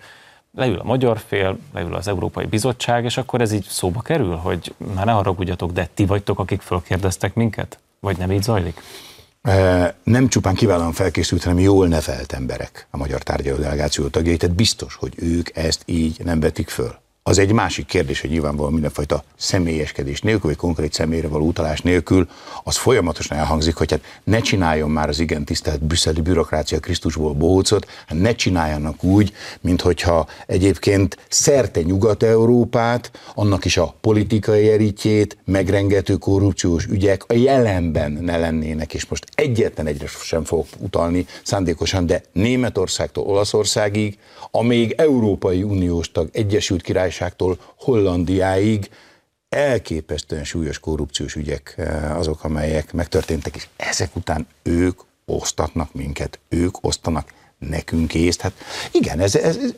leül 0.56 0.80
a 0.80 0.84
magyar 0.84 1.20
fél, 1.28 1.58
leül 1.74 1.96
az 1.96 2.08
Európai 2.08 2.46
Bizottság, 2.46 3.04
és 3.04 3.18
akkor 3.18 3.42
ez 3.42 3.52
így 3.52 3.66
szóba 3.70 4.02
kerül, 4.02 4.36
hogy 4.36 4.74
már 4.96 5.06
ne 5.06 5.12
haragudjatok, 5.12 5.72
de 5.72 5.90
ti 5.94 6.06
vagytok, 6.06 6.40
akik 6.40 6.62
fölkérdeztek 6.62 7.34
minket? 7.34 7.80
Vagy 8.04 8.18
nem 8.18 8.32
így 8.32 8.44
zajlik? 8.44 8.82
Nem 10.04 10.28
csupán 10.28 10.56
kiválóan 10.56 10.92
felkészült, 10.92 11.44
hanem 11.44 11.60
jól 11.60 11.88
nevelt 11.88 12.34
emberek 12.34 12.88
a 12.92 12.98
magyar 12.98 13.22
tárgyaló 13.22 13.58
delegáció 13.58 14.08
tagjai, 14.08 14.38
tehát 14.38 14.56
biztos, 14.56 14.96
hogy 14.96 15.14
ők 15.16 15.58
ezt 15.58 15.82
így 15.86 16.24
nem 16.24 16.40
vetik 16.40 16.70
föl. 16.70 16.96
Az 17.26 17.38
egy 17.38 17.52
másik 17.52 17.86
kérdés, 17.86 18.22
hogy 18.22 18.30
nyilvánvalóan 18.30 18.74
mindenfajta 18.74 19.24
személyeskedés 19.36 20.22
nélkül, 20.22 20.50
vagy 20.50 20.56
konkrét 20.56 20.94
személyre 20.94 21.28
való 21.28 21.46
utalás 21.46 21.82
nélkül, 21.82 22.30
az 22.64 22.78
folyamatosan 22.78 23.38
elhangzik, 23.38 23.76
hogy 23.76 23.92
hát 23.92 24.02
ne 24.24 24.40
csináljon 24.40 24.90
már 24.90 25.10
az 25.10 25.20
igen 25.20 25.46
tisztelt 25.46 25.84
brüsszeli 25.84 26.22
bürokrácia 26.22 26.80
Krisztusból 26.80 27.34
bohócot, 27.34 27.88
hát 28.08 28.20
ne 28.20 28.36
csináljanak 28.36 29.04
úgy, 29.04 29.34
mint 29.62 29.82
hogyha 29.82 30.28
egyébként 30.48 31.18
szerte 31.30 31.82
Nyugat-Európát, 31.82 33.12
annak 33.36 33.66
is 33.66 33.78
a 33.78 33.96
politikai 34.02 34.70
eritjét, 34.70 35.38
megrengető 35.46 36.16
korrupciós 36.16 36.86
ügyek 36.86 37.24
a 37.28 37.34
jelenben 37.34 38.12
ne 38.12 38.38
lennének, 38.38 38.94
és 38.94 39.06
most 39.06 39.26
egyetlen 39.36 39.88
egyre 39.88 40.08
sem 40.24 40.44
fogok 40.44 40.68
utalni 40.78 41.26
szándékosan, 41.44 42.06
de 42.06 42.24
Németországtól 42.32 43.24
Olaszországig, 43.24 44.18
amíg 44.52 44.94
Európai 44.98 45.64
Uniós 45.64 46.12
tag 46.12 46.30
Egyesült 46.32 46.82
Király 46.82 47.12
Királyságtól 47.14 47.58
Hollandiáig 47.76 48.90
elképesztően 49.50 50.44
súlyos 50.44 50.80
korrupciós 50.80 51.36
ügyek 51.36 51.74
eh, 51.78 52.18
azok, 52.18 52.44
amelyek 52.44 52.94
megtörténtek, 52.94 53.56
és 53.56 53.68
ezek 53.76 54.16
után 54.16 54.48
ők 54.64 55.00
osztatnak 55.26 55.94
minket, 55.94 56.40
ők 56.50 56.84
osztanak 56.86 57.34
nekünk 57.58 58.14
észt. 58.14 58.42
Hát 58.42 58.54
igen, 58.92 59.20
ez, 59.20 59.36
ez, 59.36 59.58
ez 59.58 59.74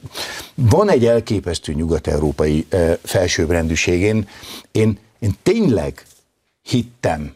van 0.55 0.89
egy 0.89 1.05
elképesztő 1.05 1.73
nyugat-európai 1.73 2.65
e, 2.69 2.97
felsőbbrendűség. 3.03 4.01
Én, 4.01 4.27
én, 4.71 4.99
én 5.19 5.33
tényleg 5.43 6.05
hittem 6.61 7.35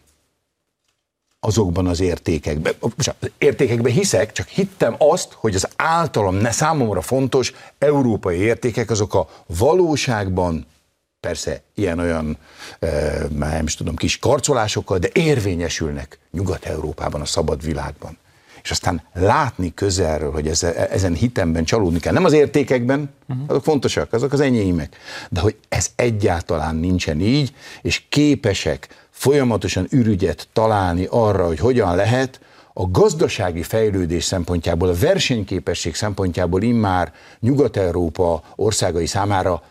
azokban 1.39 1.87
az 1.87 1.99
értékekben. 1.99 2.73
Az 2.97 3.11
értékekben 3.37 3.91
hiszek, 3.91 4.31
csak 4.31 4.47
hittem 4.47 4.95
azt, 4.97 5.33
hogy 5.33 5.55
az 5.55 5.67
általam 5.75 6.35
ne 6.35 6.51
számomra 6.51 7.01
fontos 7.01 7.53
európai 7.77 8.37
értékek, 8.37 8.89
azok 8.89 9.13
a 9.13 9.29
valóságban 9.57 10.65
persze 11.19 11.61
ilyen-olyan, 11.75 12.37
e, 12.79 12.89
nem 13.35 13.65
is 13.65 13.75
tudom, 13.75 13.95
kis 13.95 14.19
karcolásokkal, 14.19 14.97
de 14.97 15.09
érvényesülnek 15.13 16.19
Nyugat-Európában, 16.31 17.21
a 17.21 17.25
szabad 17.25 17.63
világban. 17.63 18.17
És 18.63 18.71
aztán 18.71 19.03
látni 19.13 19.73
közelről, 19.73 20.31
hogy 20.31 20.47
ez, 20.47 20.63
ezen 20.63 21.13
hitemben 21.13 21.63
csalódni 21.63 21.99
kell. 21.99 22.13
Nem 22.13 22.25
az 22.25 22.33
értékekben, 22.33 23.13
uh-huh. 23.29 23.45
azok 23.47 23.63
fontosak, 23.63 24.13
azok 24.13 24.33
az 24.33 24.39
enyémek, 24.39 24.97
de 25.29 25.39
hogy 25.39 25.55
ez 25.69 25.89
egyáltalán 25.95 26.75
nincsen 26.75 27.19
így, 27.21 27.53
és 27.81 28.03
képesek 28.09 29.07
folyamatosan 29.19 29.87
ürügyet 29.89 30.47
találni 30.53 31.07
arra, 31.09 31.47
hogy 31.47 31.59
hogyan 31.59 31.95
lehet 31.95 32.39
a 32.73 32.91
gazdasági 32.91 33.63
fejlődés 33.63 34.23
szempontjából, 34.23 34.89
a 34.89 34.93
versenyképesség 34.99 35.95
szempontjából 35.95 36.61
immár 36.61 37.13
Nyugat-Európa 37.39 38.43
országai 38.55 39.05
számára 39.05 39.63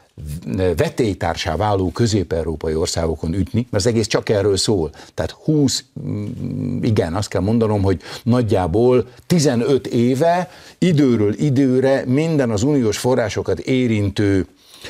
vetélytársá 0.76 1.56
váló 1.56 1.90
közép-európai 1.90 2.74
országokon 2.74 3.34
ütni, 3.34 3.66
mert 3.70 3.84
az 3.84 3.86
egész 3.86 4.06
csak 4.06 4.28
erről 4.28 4.56
szól. 4.56 4.90
Tehát 5.14 5.30
20, 5.30 5.84
mm, 6.00 6.82
igen, 6.82 7.14
azt 7.14 7.28
kell 7.28 7.40
mondanom, 7.40 7.82
hogy 7.82 8.00
nagyjából 8.22 9.06
15 9.26 9.86
éve 9.86 10.50
időről 10.78 11.34
időre 11.34 12.04
minden 12.06 12.50
az 12.50 12.62
uniós 12.62 12.98
forrásokat 12.98 13.58
érintő 13.58 14.46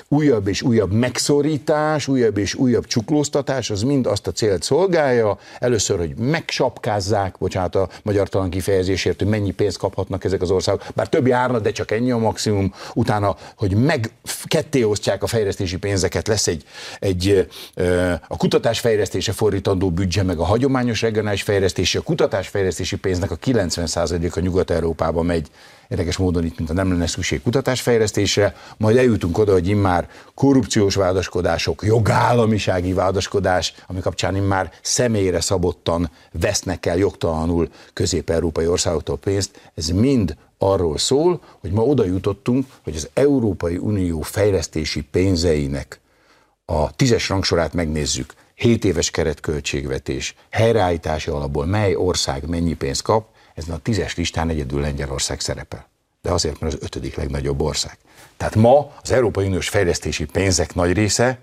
újabb 0.08 0.48
és 0.48 0.62
újabb 0.62 0.92
megszorítás, 0.92 2.08
újabb 2.08 2.38
és 2.38 2.54
újabb 2.54 2.86
csuklóztatás, 2.86 3.70
az 3.70 3.82
mind 3.82 4.06
azt 4.06 4.26
a 4.26 4.32
célt 4.32 4.62
szolgálja, 4.62 5.38
először, 5.58 5.98
hogy 5.98 6.14
megsapkázzák, 6.16 7.34
bocsánat 7.38 7.74
a 7.74 7.88
magyartalan 8.02 8.50
kifejezésért, 8.50 9.18
hogy 9.18 9.28
mennyi 9.28 9.50
pénzt 9.50 9.78
kaphatnak 9.78 10.24
ezek 10.24 10.42
az 10.42 10.50
országok, 10.50 10.84
bár 10.94 11.08
több 11.08 11.26
járna, 11.26 11.58
de 11.58 11.70
csak 11.70 11.90
ennyi 11.90 12.10
a 12.10 12.18
maximum, 12.18 12.74
utána, 12.94 13.36
hogy 13.56 13.74
meg 13.74 14.10
ketté 14.46 14.82
osztják 14.82 15.22
a 15.22 15.26
fejlesztési 15.26 15.76
pénzeket, 15.76 16.28
lesz 16.28 16.46
egy, 16.46 16.64
egy 16.98 17.48
a 18.28 18.36
kutatás 18.36 18.80
fejlesztése 18.80 19.32
fordítandó 19.32 19.90
büdzse, 19.90 20.22
meg 20.22 20.38
a 20.38 20.44
hagyományos 20.44 21.02
regionális 21.02 21.42
fejlesztési, 21.42 21.98
a 21.98 22.02
kutatás 22.02 22.48
fejlesztési 22.48 22.96
pénznek 22.96 23.30
a 23.30 23.36
90%-a 23.36 24.40
Nyugat-Európába 24.40 25.22
megy 25.22 25.48
érdekes 25.88 26.16
módon 26.16 26.44
itt, 26.44 26.56
mint 26.58 26.70
a 26.70 26.72
nem 26.72 26.88
lenne 26.88 27.06
szükség 27.06 27.42
kutatásfejlesztésre, 27.42 28.54
majd 28.76 28.96
eljutunk 28.96 29.38
oda, 29.38 29.52
hogy 29.52 29.68
immár 29.68 30.08
korrupciós 30.34 30.94
vádaskodások, 30.94 31.82
jogállamisági 31.82 32.92
vádaskodás, 32.92 33.74
ami 33.86 34.00
kapcsán 34.00 34.36
immár 34.36 34.72
személyre 34.82 35.40
szabottan 35.40 36.10
vesznek 36.32 36.86
el 36.86 36.96
jogtalanul 36.96 37.68
közép-európai 37.92 38.66
országoktól 38.66 39.16
pénzt, 39.16 39.70
ez 39.74 39.88
mind 39.88 40.36
arról 40.58 40.98
szól, 40.98 41.40
hogy 41.60 41.70
ma 41.70 41.82
oda 41.82 42.04
jutottunk, 42.04 42.66
hogy 42.84 42.96
az 42.96 43.08
Európai 43.14 43.76
Unió 43.76 44.20
fejlesztési 44.20 45.00
pénzeinek 45.02 46.00
a 46.64 46.94
tízes 46.96 47.28
rangsorát 47.28 47.72
megnézzük, 47.72 48.34
7 48.54 48.84
éves 48.84 49.10
keretköltségvetés, 49.10 50.34
helyreállítási 50.50 51.30
alapból 51.30 51.66
mely 51.66 51.94
ország 51.94 52.48
mennyi 52.48 52.74
pénzt 52.74 53.02
kap, 53.02 53.28
ezen 53.58 53.74
a 53.74 53.78
tízes 53.78 54.16
listán 54.16 54.48
egyedül 54.48 54.80
Lengyelország 54.80 55.40
szerepel. 55.40 55.88
De 56.22 56.30
azért, 56.30 56.60
mert 56.60 56.74
az 56.74 56.80
ötödik 56.82 57.16
legnagyobb 57.16 57.60
ország. 57.60 57.98
Tehát 58.36 58.54
ma 58.54 58.92
az 59.02 59.10
Európai 59.10 59.46
Uniós 59.46 59.68
fejlesztési 59.68 60.24
pénzek 60.24 60.74
nagy 60.74 60.92
része 60.92 61.38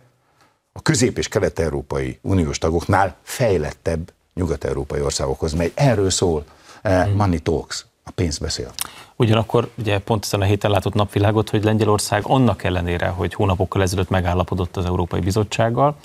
a 0.71 0.82
közép- 0.82 1.17
és 1.17 1.28
kelet-európai 1.28 2.19
uniós 2.21 2.58
tagoknál 2.58 3.15
fejlettebb 3.21 4.13
nyugat-európai 4.34 5.01
országokhoz 5.01 5.54
megy. 5.54 5.71
Erről 5.75 6.10
szól 6.10 6.45
eh, 6.82 7.08
Money 7.08 7.39
Talks, 7.39 7.86
a 8.04 8.12
pénz 8.12 8.38
beszél. 8.38 8.71
Ugyanakkor 9.15 9.71
ugye 9.78 9.99
pont 9.99 10.25
ezen 10.25 10.41
a 10.41 10.43
héten 10.43 10.71
látott 10.71 10.93
napvilágot, 10.93 11.49
hogy 11.49 11.63
Lengyelország 11.63 12.23
annak 12.25 12.63
ellenére, 12.63 13.08
hogy 13.08 13.34
hónapokkal 13.34 13.82
ezelőtt 13.82 14.10
megállapodott 14.10 14.78
az 14.78 14.86
Európai 14.86 15.19
Bizottsággal, 15.19 15.95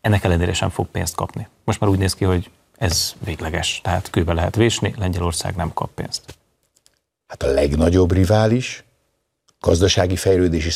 ennek 0.00 0.24
ellenére 0.24 0.52
sem 0.52 0.68
fog 0.68 0.86
pénzt 0.86 1.14
kapni. 1.14 1.48
Most 1.64 1.80
már 1.80 1.90
úgy 1.90 1.98
néz 1.98 2.14
ki, 2.14 2.24
hogy 2.24 2.50
ez 2.76 3.14
végleges, 3.24 3.80
tehát 3.82 4.10
kőbe 4.10 4.32
lehet 4.32 4.56
vésni, 4.56 4.94
Lengyelország 4.98 5.56
nem 5.56 5.72
kap 5.72 5.90
pénzt. 5.94 6.22
Hát 7.26 7.42
a 7.42 7.46
legnagyobb 7.46 8.12
rivális 8.12 8.84
gazdasági 9.62 10.16
fejlődési 10.16 10.70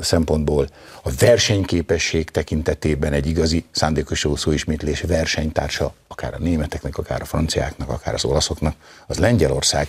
szempontból 0.00 0.68
a 1.02 1.10
versenyképesség 1.18 2.30
tekintetében 2.30 3.12
egy 3.12 3.26
igazi 3.26 3.64
szándékos 3.70 4.26
szóismétlés 4.34 5.00
versenytársa, 5.00 5.94
akár 6.08 6.34
a 6.34 6.38
németeknek, 6.38 6.98
akár 6.98 7.20
a 7.22 7.24
franciáknak, 7.24 7.88
akár 7.88 8.14
az 8.14 8.24
olaszoknak, 8.24 8.74
az 9.06 9.18
Lengyelország. 9.18 9.88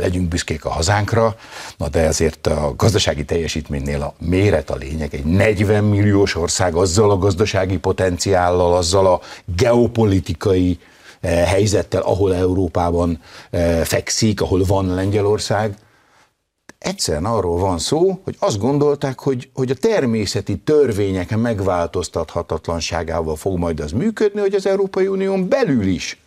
Legyünk 0.00 0.28
büszkék 0.28 0.64
a 0.64 0.70
hazánkra, 0.70 1.36
na 1.76 1.88
de 1.88 2.00
ezért 2.00 2.46
a 2.46 2.74
gazdasági 2.76 3.24
teljesítménynél 3.24 4.02
a 4.02 4.14
méret 4.18 4.70
a 4.70 4.76
lényeg. 4.76 5.14
Egy 5.14 5.24
40 5.24 5.84
milliós 5.84 6.34
ország 6.34 6.74
azzal 6.74 7.10
a 7.10 7.18
gazdasági 7.18 7.78
potenciállal, 7.78 8.76
azzal 8.76 9.06
a 9.06 9.20
geopolitikai 9.56 10.78
eh, 11.20 11.46
helyzettel, 11.46 12.02
ahol 12.02 12.34
Európában 12.34 13.20
eh, 13.50 13.84
fekszik, 13.84 14.40
ahol 14.40 14.64
van 14.64 14.94
Lengyelország, 14.94 15.74
Egyszerűen 16.78 17.24
arról 17.24 17.58
van 17.58 17.78
szó, 17.78 18.20
hogy 18.24 18.36
azt 18.38 18.58
gondolták, 18.58 19.18
hogy, 19.18 19.50
hogy 19.54 19.70
a 19.70 19.74
természeti 19.74 20.56
törvények 20.56 21.36
megváltoztathatatlanságával 21.36 23.36
fog 23.36 23.58
majd 23.58 23.80
az 23.80 23.92
működni, 23.92 24.40
hogy 24.40 24.54
az 24.54 24.66
Európai 24.66 25.06
Unión 25.06 25.48
belül 25.48 25.86
is. 25.86 26.18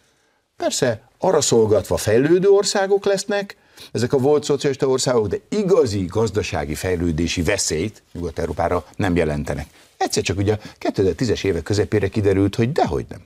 Persze, 0.58 1.02
arra 1.20 1.42
szolgatva 1.42 1.98
fejlődő 1.98 2.50
országok 2.50 3.06
lesznek, 3.06 3.58
ezek 3.92 4.14
a 4.14 4.18
volt 4.18 4.44
szocialista 4.44 4.88
országok, 4.88 5.28
de 5.28 5.38
igazi 5.50 6.06
gazdasági 6.06 6.76
fejlődési 6.76 7.42
veszélyt 7.42 8.04
Nyugat-Európára 8.12 8.86
nem 8.96 9.16
jelentenek. 9.16 9.68
Egyszer 9.98 10.24
csak 10.24 10.38
ugye 10.38 10.54
a 10.54 10.60
2010-es 10.80 11.44
évek 11.44 11.64
közepére 11.64 12.08
kiderült, 12.08 12.56
hogy 12.56 12.72
dehogy 12.72 13.06
nem. 13.10 13.22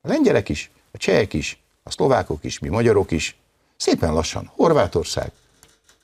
A 0.00 0.08
lengyelek 0.08 0.48
is, 0.48 0.70
a 0.92 0.96
csehek 0.96 1.32
is, 1.32 1.62
a 1.82 1.90
szlovákok 1.90 2.44
is, 2.44 2.58
mi 2.58 2.68
magyarok 2.68 3.10
is, 3.10 3.36
szépen 3.76 4.12
lassan 4.12 4.50
Horvátország, 4.54 5.32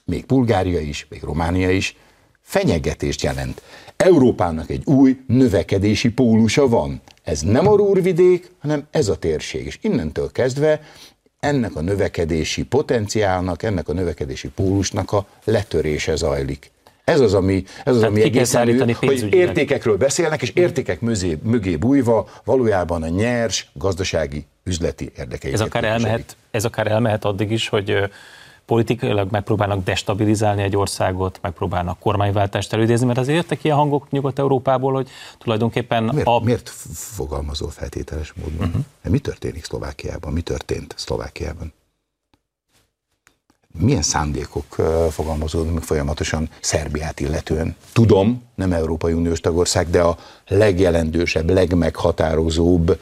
még 0.05 0.27
Bulgária 0.27 0.81
is, 0.81 1.07
még 1.09 1.23
Románia 1.23 1.71
is, 1.71 1.97
fenyegetést 2.41 3.23
jelent. 3.23 3.63
Európának 3.97 4.71
egy 4.71 4.83
új 4.85 5.21
növekedési 5.27 6.11
pólusa 6.11 6.69
van. 6.69 7.01
Ez 7.23 7.41
nem 7.41 7.67
a 7.69 7.77
Rúrvidék, 7.77 8.51
hanem 8.59 8.87
ez 8.91 9.09
a 9.09 9.17
térség. 9.17 9.67
És 9.67 9.79
innentől 9.83 10.33
kezdve 10.33 10.81
ennek 11.47 11.77
a 11.77 11.81
növekedési 11.81 12.65
potenciálnak, 12.65 13.63
ennek 13.63 13.89
a 13.89 13.93
növekedési 13.93 14.49
pólusnak 14.49 15.13
a 15.13 15.27
letörése 15.45 16.17
zajlik. 16.17 16.71
Ez 17.05 17.21
az, 17.21 17.35
ami, 17.35 17.65
ez 17.85 17.97
az, 17.97 18.03
ami 18.03 18.23
egészen 18.23 18.95
hogy 18.95 19.35
értékekről 19.35 19.97
beszélnek, 19.97 20.43
és 20.43 20.51
értékek 20.55 21.01
mögé, 21.01 21.39
mögé 21.43 21.77
bújva 21.77 22.29
valójában 22.45 23.03
a 23.03 23.09
nyers 23.09 23.71
gazdasági 23.73 24.47
üzleti 24.65 25.13
érdekeiket. 25.17 25.61
Ez 25.61 25.67
akár, 25.67 25.85
elmehet, 25.85 26.37
ez 26.51 26.65
akár 26.65 26.87
elmehet 26.87 27.25
addig 27.25 27.51
is, 27.51 27.69
hogy 27.69 28.11
politikailag 28.67 29.31
megpróbálnak 29.31 29.85
destabilizálni 29.85 30.63
egy 30.63 30.77
országot, 30.77 31.39
megpróbálnak 31.43 31.99
kormányváltást 31.99 32.73
elődézni, 32.73 33.07
mert 33.07 33.19
azért 33.19 33.37
jöttek 33.37 33.65
ilyen 33.65 33.77
hangok 33.77 34.11
Nyugat-Európából, 34.11 34.93
hogy 34.93 35.09
tulajdonképpen... 35.39 36.05
Miért, 36.05 36.27
a... 36.27 36.41
miért 36.45 36.69
fogalmazol 36.95 37.71
feltételes 37.71 38.33
módon? 38.33 38.69
Uh-huh. 38.69 38.85
Mi 39.03 39.19
történik 39.19 39.65
Szlovákiában? 39.65 40.33
Mi 40.33 40.41
történt 40.41 40.95
Szlovákiában? 40.97 41.73
Milyen 43.79 44.03
szándékok 44.03 44.77
fogalmazódnak 45.11 45.75
meg 45.75 45.83
folyamatosan 45.83 46.49
Szerbiát 46.61 47.21
illetően? 47.21 47.77
Tudom, 47.93 48.43
nem 48.55 48.73
Európai 48.73 49.13
Uniós 49.13 49.41
tagország, 49.41 49.91
de 49.91 50.01
a 50.03 50.19
legjelentősebb, 50.47 51.51
legmeghatározóbb 51.51 52.99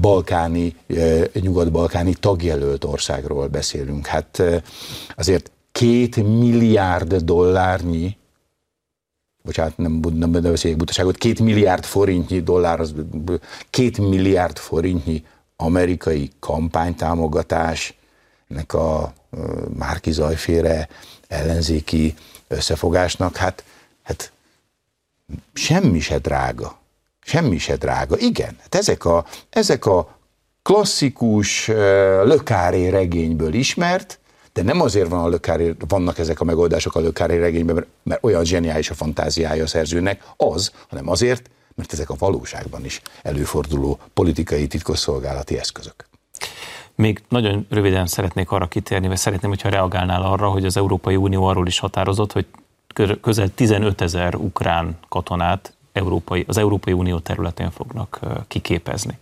balkáni, 0.00 0.76
eh, 0.86 1.24
nyugat-balkáni 1.32 2.14
tagjelölt 2.14 2.84
országról 2.84 3.48
beszélünk. 3.48 4.06
Hát 4.06 4.38
eh, 4.38 4.62
azért 5.16 5.50
két 5.72 6.16
milliárd 6.16 7.14
dollárnyi, 7.14 8.16
bocsánat, 9.42 9.76
nem, 9.76 10.00
nem, 10.14 10.30
nem 10.30 10.42
beszéljek 10.42 10.78
butaságot, 10.78 11.16
két 11.16 11.40
milliárd 11.40 11.84
forintnyi 11.84 12.40
dollár, 12.40 12.80
az, 12.80 12.94
két 13.70 13.98
milliárd 13.98 14.58
forintnyi 14.58 15.24
amerikai 15.56 16.30
kampánytámogatás, 16.38 17.94
ennek 18.48 18.74
a 18.74 19.12
Márki 19.78 20.12
Zajféle 20.12 20.88
ellenzéki 21.28 22.14
összefogásnak, 22.48 23.36
hát, 23.36 23.64
hát 24.02 24.32
semmi 25.52 26.00
se 26.00 26.18
drága. 26.18 26.78
Semmi 27.24 27.58
se 27.58 27.76
drága. 27.76 28.18
Igen, 28.18 28.56
hát 28.60 28.74
ezek 28.74 29.04
a, 29.04 29.24
ezek 29.50 29.86
a 29.86 30.18
klasszikus 30.62 31.66
lökáré 32.24 32.88
regényből 32.88 33.54
ismert, 33.54 34.18
de 34.52 34.62
nem 34.62 34.80
azért 34.80 35.08
van 35.08 35.20
a 35.20 35.28
lökáré, 35.28 35.74
vannak 35.88 36.18
ezek 36.18 36.40
a 36.40 36.44
megoldások 36.44 36.94
a 36.94 37.00
lökáré 37.00 37.38
regényben, 37.38 37.74
mert, 37.74 37.86
mert 38.02 38.24
olyan 38.24 38.44
zseniális 38.44 38.90
a 38.90 38.94
fantáziája 38.94 39.62
a 39.62 39.66
szerzőnek, 39.66 40.22
az, 40.36 40.72
hanem 40.88 41.08
azért, 41.08 41.50
mert 41.74 41.92
ezek 41.92 42.10
a 42.10 42.14
valóságban 42.18 42.84
is 42.84 43.02
előforduló 43.22 43.98
politikai 44.14 44.66
titkosszolgálati 44.66 45.58
eszközök. 45.58 46.06
Még 46.94 47.22
nagyon 47.28 47.66
röviden 47.70 48.06
szeretnék 48.06 48.50
arra 48.50 48.66
kitérni, 48.66 49.06
vagy 49.06 49.16
szeretném, 49.16 49.50
hogyha 49.50 49.68
reagálnál 49.68 50.22
arra, 50.22 50.48
hogy 50.48 50.64
az 50.64 50.76
Európai 50.76 51.16
Unió 51.16 51.44
arról 51.44 51.66
is 51.66 51.78
határozott, 51.78 52.32
hogy 52.32 52.46
közel 53.20 53.48
15 53.54 54.00
ezer 54.00 54.34
ukrán 54.34 54.98
katonát 55.08 55.73
Európai, 55.94 56.44
az 56.48 56.56
Európai 56.56 56.92
Unió 56.92 57.18
területén 57.18 57.70
fognak 57.70 58.20
kiképezni. 58.48 59.18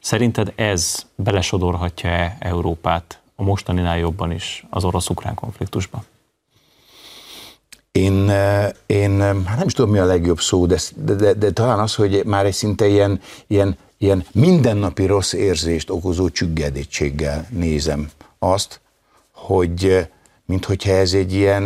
Szerinted 0.00 0.52
ez 0.56 1.06
belesodorhatja-e 1.14 2.36
Európát 2.38 3.20
a 3.36 3.42
mostaninál 3.42 3.98
jobban 3.98 4.32
is 4.32 4.66
az 4.70 4.84
orosz-ukrán 4.84 5.34
konfliktusba? 5.34 6.04
Én, 7.92 8.30
én 8.86 9.20
hát 9.46 9.58
nem 9.58 9.66
is 9.66 9.72
tudom, 9.72 9.90
mi 9.90 9.98
a 9.98 10.04
legjobb 10.04 10.40
szó, 10.40 10.66
de, 10.66 10.78
de, 10.96 11.14
de, 11.14 11.32
de 11.32 11.50
talán 11.50 11.78
az, 11.78 11.94
hogy 11.94 12.22
már 12.24 12.46
egy 12.46 12.52
szinte 12.52 12.86
ilyen, 12.86 13.20
ilyen, 13.46 13.76
ilyen 13.98 14.24
mindennapi 14.32 15.06
rossz 15.06 15.32
érzést 15.32 15.90
okozó 15.90 16.28
csüggedétséggel 16.28 17.46
nézem 17.50 18.10
azt, 18.38 18.80
hogy 19.32 20.08
minthogyha 20.44 20.92
ez 20.92 21.12
egy 21.12 21.32
ilyen, 21.32 21.62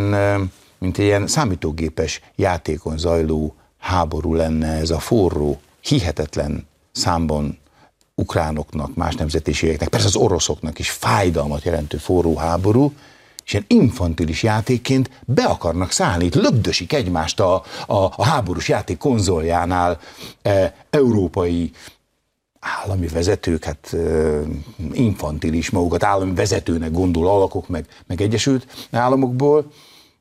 mint 0.77 0.97
egy 0.97 1.05
ilyen 1.05 1.27
számítógépes 1.27 2.21
játékon 2.35 2.97
zajló 2.97 3.55
háború 3.87 4.33
lenne 4.33 4.67
ez 4.67 4.89
a 4.89 4.99
forró, 4.99 5.59
hihetetlen 5.81 6.67
számban 6.91 7.57
ukránoknak, 8.15 8.95
más 8.95 9.15
nemzetiségeknek, 9.15 9.89
persze 9.89 10.07
az 10.07 10.15
oroszoknak 10.15 10.79
is 10.79 10.89
fájdalmat 10.89 11.63
jelentő 11.63 11.97
forró 11.97 12.35
háború, 12.35 12.93
és 13.45 13.53
ilyen 13.53 13.65
infantilis 13.67 14.43
játékként 14.43 15.09
be 15.25 15.43
akarnak 15.43 15.91
szállni, 15.91 16.25
itt 16.25 16.35
lögdösik 16.35 16.93
egymást 16.93 17.39
a, 17.39 17.63
a, 17.87 17.95
a 18.15 18.23
háborús 18.25 18.69
játék 18.69 18.97
konzoljánál 18.97 19.99
e, 20.41 20.75
európai 20.89 21.71
állami 22.59 23.07
vezetők, 23.07 23.63
hát 23.63 23.93
e, 23.93 23.97
infantilis 24.91 25.69
magukat 25.69 26.03
állami 26.03 26.33
vezetőnek 26.33 26.91
gondol 26.91 27.27
alakok, 27.27 27.67
meg, 27.67 27.85
meg 28.07 28.21
egyesült 28.21 28.87
államokból, 28.91 29.71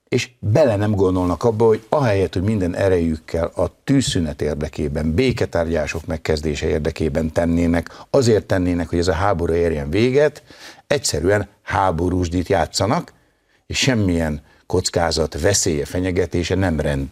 és 0.08 0.30
bele 0.38 0.76
nem 0.76 0.94
gondolnak 0.94 1.44
abba, 1.44 1.66
hogy 1.66 1.84
ahelyett, 1.88 2.32
hogy 2.32 2.42
minden 2.42 2.74
erejükkel 2.74 3.50
a 3.54 3.70
tűzszünet 3.84 4.42
érdekében, 4.42 5.14
béketárgyások 5.14 6.06
megkezdése 6.06 6.66
érdekében 6.66 7.32
tennének, 7.32 8.04
azért 8.10 8.46
tennének, 8.46 8.88
hogy 8.88 8.98
ez 8.98 9.08
a 9.08 9.12
háború 9.12 9.52
érjen 9.52 9.90
véget, 9.90 10.42
egyszerűen 10.86 11.48
háborúsdit 11.62 12.48
játszanak, 12.48 13.12
és 13.66 13.78
semmilyen 13.78 14.42
kockázat, 14.66 15.40
veszélye, 15.40 15.84
fenyegetése 15.84 16.54
nem 16.54 16.80
rend, 16.80 17.08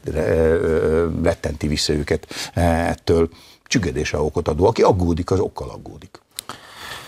rettenti 1.22 1.66
vissza 1.66 1.92
őket 1.92 2.26
ettől 2.54 3.28
csüggedésre 3.64 4.18
okot 4.18 4.48
adó. 4.48 4.66
Aki 4.66 4.82
aggódik, 4.82 5.30
az 5.30 5.40
okkal 5.40 5.70
aggódik. 5.70 6.22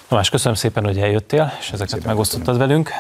Tamás, 0.08 0.30
köszönöm 0.30 0.54
szépen, 0.54 0.84
hogy 0.84 0.98
eljöttél, 0.98 1.52
és 1.60 1.70
ezeket 1.70 1.88
szépen 1.88 2.06
megosztottad 2.06 2.46
köszönöm. 2.46 2.68
velünk. 2.68 2.90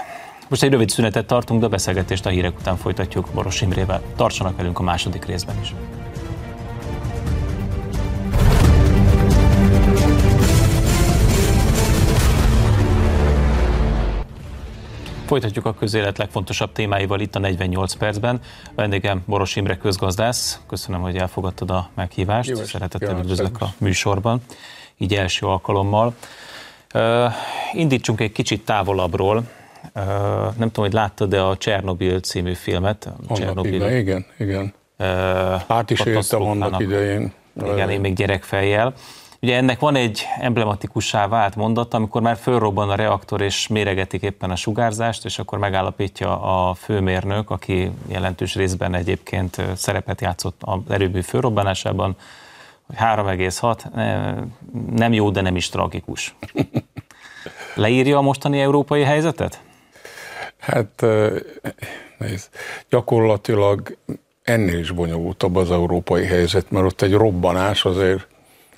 Most 0.48 0.62
egy 0.62 0.70
rövid 0.70 0.88
szünetet 0.88 1.26
tartunk, 1.26 1.60
de 1.60 1.66
a 1.66 1.68
beszélgetést 1.68 2.26
a 2.26 2.28
hírek 2.28 2.58
után 2.58 2.76
folytatjuk 2.76 3.28
Boros 3.34 3.60
Imrével. 3.60 4.02
Tartsanak 4.16 4.56
velünk 4.56 4.78
a 4.78 4.82
második 4.82 5.24
részben 5.24 5.56
is. 5.60 5.74
Folytatjuk 15.26 15.66
a 15.66 15.74
közélet 15.74 16.18
legfontosabb 16.18 16.72
témáival 16.72 17.20
itt 17.20 17.34
a 17.34 17.38
48 17.38 17.94
percben. 17.94 18.40
Vendégem 18.74 19.22
Boros 19.26 19.56
Imre 19.56 19.76
közgazdász. 19.76 20.60
Köszönöm, 20.66 21.00
hogy 21.00 21.16
elfogadtad 21.16 21.70
a 21.70 21.90
meghívást. 21.94 22.48
Jó, 22.48 22.64
Szeretettel 22.64 23.18
üdvözlök 23.18 23.60
a 23.60 23.74
műsorban, 23.78 24.40
így 24.98 25.14
első 25.14 25.46
alkalommal. 25.46 26.14
Uh, 26.94 27.32
indítsunk 27.72 28.20
egy 28.20 28.32
kicsit 28.32 28.64
távolabbról 28.64 29.44
nem 30.58 30.68
tudom, 30.70 30.84
hogy 30.84 30.92
láttad, 30.92 31.28
de 31.28 31.40
a 31.40 31.56
Csernobil 31.56 32.20
című 32.20 32.54
filmet. 32.54 33.08
Csernobil. 33.34 33.96
Igen, 33.96 34.26
igen. 34.38 34.74
Át 35.66 35.90
is 35.90 36.00
értem 36.00 36.42
annak 36.42 36.80
idején. 36.80 37.32
Igen, 37.64 37.90
én 37.90 38.00
még 38.00 38.14
gyerekfejjel. 38.14 38.94
Ugye 39.40 39.56
ennek 39.56 39.78
van 39.78 39.96
egy 39.96 40.22
emblematikussá 40.40 41.28
vált 41.28 41.56
mondat, 41.56 41.94
amikor 41.94 42.22
már 42.22 42.36
fölrobban 42.36 42.90
a 42.90 42.94
reaktor 42.94 43.40
és 43.40 43.66
méregetik 43.66 44.22
éppen 44.22 44.50
a 44.50 44.56
sugárzást, 44.56 45.24
és 45.24 45.38
akkor 45.38 45.58
megállapítja 45.58 46.40
a 46.40 46.74
főmérnök, 46.74 47.50
aki 47.50 47.90
jelentős 48.08 48.54
részben 48.54 48.94
egyébként 48.94 49.62
szerepet 49.74 50.20
játszott 50.20 50.60
az 50.60 50.78
erőmű 50.88 51.20
fölrobbanásában, 51.20 52.16
hogy 52.86 52.96
3,6 52.96 54.34
nem 54.90 55.12
jó, 55.12 55.30
de 55.30 55.40
nem 55.40 55.56
is 55.56 55.68
tragikus. 55.68 56.34
Leírja 57.74 58.18
a 58.18 58.22
mostani 58.22 58.60
európai 58.60 59.02
helyzetet? 59.02 59.60
Hát 60.58 61.04
nézd, 62.18 62.48
gyakorlatilag 62.88 63.96
ennél 64.42 64.78
is 64.78 64.90
bonyolultabb 64.90 65.56
az 65.56 65.70
európai 65.70 66.24
helyzet, 66.24 66.70
mert 66.70 66.86
ott 66.86 67.02
egy 67.02 67.12
robbanás 67.12 67.84
azért 67.84 68.26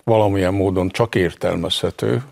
valamilyen 0.04 0.54
módon 0.54 0.88
csak 0.88 1.14
értelmezhető, 1.14 2.22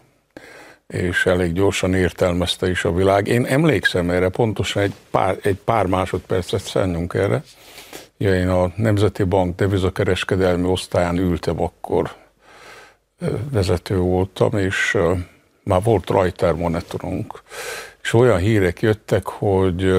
és 0.86 1.26
elég 1.26 1.52
gyorsan 1.52 1.94
értelmezte 1.94 2.70
is 2.70 2.84
a 2.84 2.92
világ. 2.92 3.26
Én 3.26 3.44
emlékszem 3.44 4.10
erre, 4.10 4.28
pontosan 4.28 4.82
egy 4.82 4.94
pár, 5.10 5.38
egy 5.42 5.56
pár 5.64 5.86
másodpercet 5.86 6.62
szennünk 6.62 7.14
erre. 7.14 7.42
Ja, 8.18 8.34
én 8.34 8.48
a 8.48 8.72
Nemzeti 8.76 9.22
Bank 9.22 9.56
devizakereskedelmi 9.56 10.68
osztályán 10.68 11.18
ültem 11.18 11.62
akkor, 11.62 12.14
vezető 13.50 13.96
voltam, 13.96 14.58
és 14.58 14.96
már 15.62 15.82
volt 15.82 16.10
rajtár 16.10 16.52
monitorunk, 16.52 17.42
és 18.06 18.12
olyan 18.12 18.38
hírek 18.38 18.80
jöttek, 18.80 19.26
hogy 19.26 19.94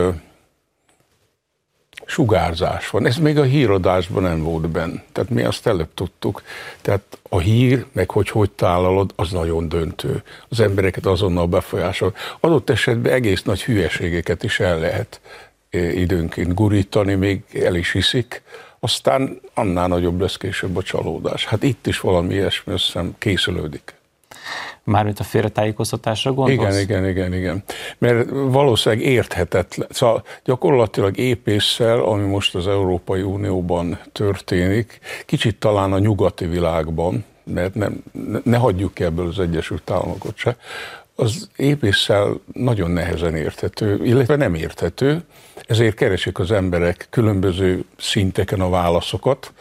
sugárzás 2.06 2.90
van. 2.90 3.06
Ez 3.06 3.18
még 3.18 3.38
a 3.38 3.44
híradásban 3.44 4.24
nem 4.24 4.44
volt 4.44 4.70
benne. 4.70 5.04
Tehát 5.12 5.30
mi 5.30 5.44
azt 5.44 5.68
előbb 5.68 5.94
tudtuk. 5.94 6.44
Tehát 6.82 7.18
a 7.30 7.40
hír, 7.40 7.86
meg 7.92 8.12
hogy 8.12 8.30
hogy 8.30 8.52
tálalod, 8.52 9.14
az 9.16 9.32
nagyon 9.32 9.70
döntő. 9.70 10.24
Az 10.50 10.60
embereket 10.60 11.06
azonnal 11.06 11.48
befolyásol. 11.48 12.16
Adott 12.40 12.70
esetben 12.70 13.14
egész 13.14 13.44
nagy 13.44 13.64
hülyeségeket 13.64 14.44
is 14.44 14.60
el 14.60 14.80
lehet 14.80 15.22
eh, 15.70 15.98
időnként 15.98 16.54
gurítani, 16.54 17.14
még 17.14 17.44
el 17.54 17.76
is 17.76 17.92
hiszik, 17.92 18.42
aztán 18.80 19.40
annál 19.54 19.88
nagyobb 19.88 20.20
lesz 20.20 20.38
később 20.38 20.78
a 20.78 20.84
csalódás. 20.84 21.46
Hát 21.46 21.64
itt 21.64 21.88
is 21.88 22.00
valami 22.00 22.34
ilyesmi 22.34 22.74
összem 22.74 23.16
készülődik. 23.18 23.97
Mármint 24.84 25.20
a 25.20 25.24
félretájékoztatásra 25.24 26.34
gondolsz? 26.34 26.82
Igen, 26.82 26.82
igen, 26.82 27.08
igen, 27.08 27.34
igen. 27.34 27.64
Mert 27.98 28.30
valószínűleg 28.30 29.06
érthetetlen. 29.06 29.88
Szóval 29.92 30.24
gyakorlatilag 30.44 31.18
épésszel, 31.18 32.00
ami 32.00 32.26
most 32.26 32.56
az 32.56 32.68
Európai 32.68 33.22
Unióban 33.22 34.00
történik, 34.12 35.00
kicsit 35.26 35.60
talán 35.60 35.94
a 35.94 36.00
nyugati 36.00 36.46
világban, 36.46 37.26
mert 37.44 37.76
nem, 37.76 38.04
ne 38.44 38.58
hagyjuk 38.58 39.00
ebből 39.00 39.28
az 39.28 39.40
Egyesült 39.40 39.92
Államokat 39.92 40.38
se, 40.38 40.58
az 41.16 41.50
épésszel 41.56 42.40
nagyon 42.54 42.92
nehezen 42.92 43.36
érthető, 43.36 44.06
illetve 44.06 44.36
nem 44.36 44.54
érthető, 44.54 45.22
ezért 45.68 45.96
keresik 45.96 46.40
az 46.40 46.52
emberek 46.52 47.08
különböző 47.10 47.84
szinteken 47.98 48.62
a 48.62 48.70
válaszokat. 48.70 49.54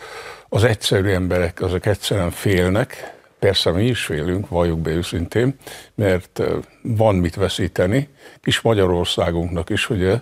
Az 0.49 0.65
egyszerű 0.65 1.09
emberek 1.09 1.61
azok 1.61 1.87
egyszerűen 1.87 2.31
félnek, 2.31 3.16
Persze 3.47 3.71
mi 3.71 3.85
is 3.85 4.05
félünk, 4.05 4.49
valljuk 4.49 4.79
be 4.79 4.91
őszintén, 4.91 5.55
mert 5.95 6.43
van 6.83 7.15
mit 7.15 7.35
veszíteni. 7.35 8.09
Kis 8.43 8.61
Magyarországunknak 8.61 9.71
is 9.71 9.91
ugye 9.91 10.21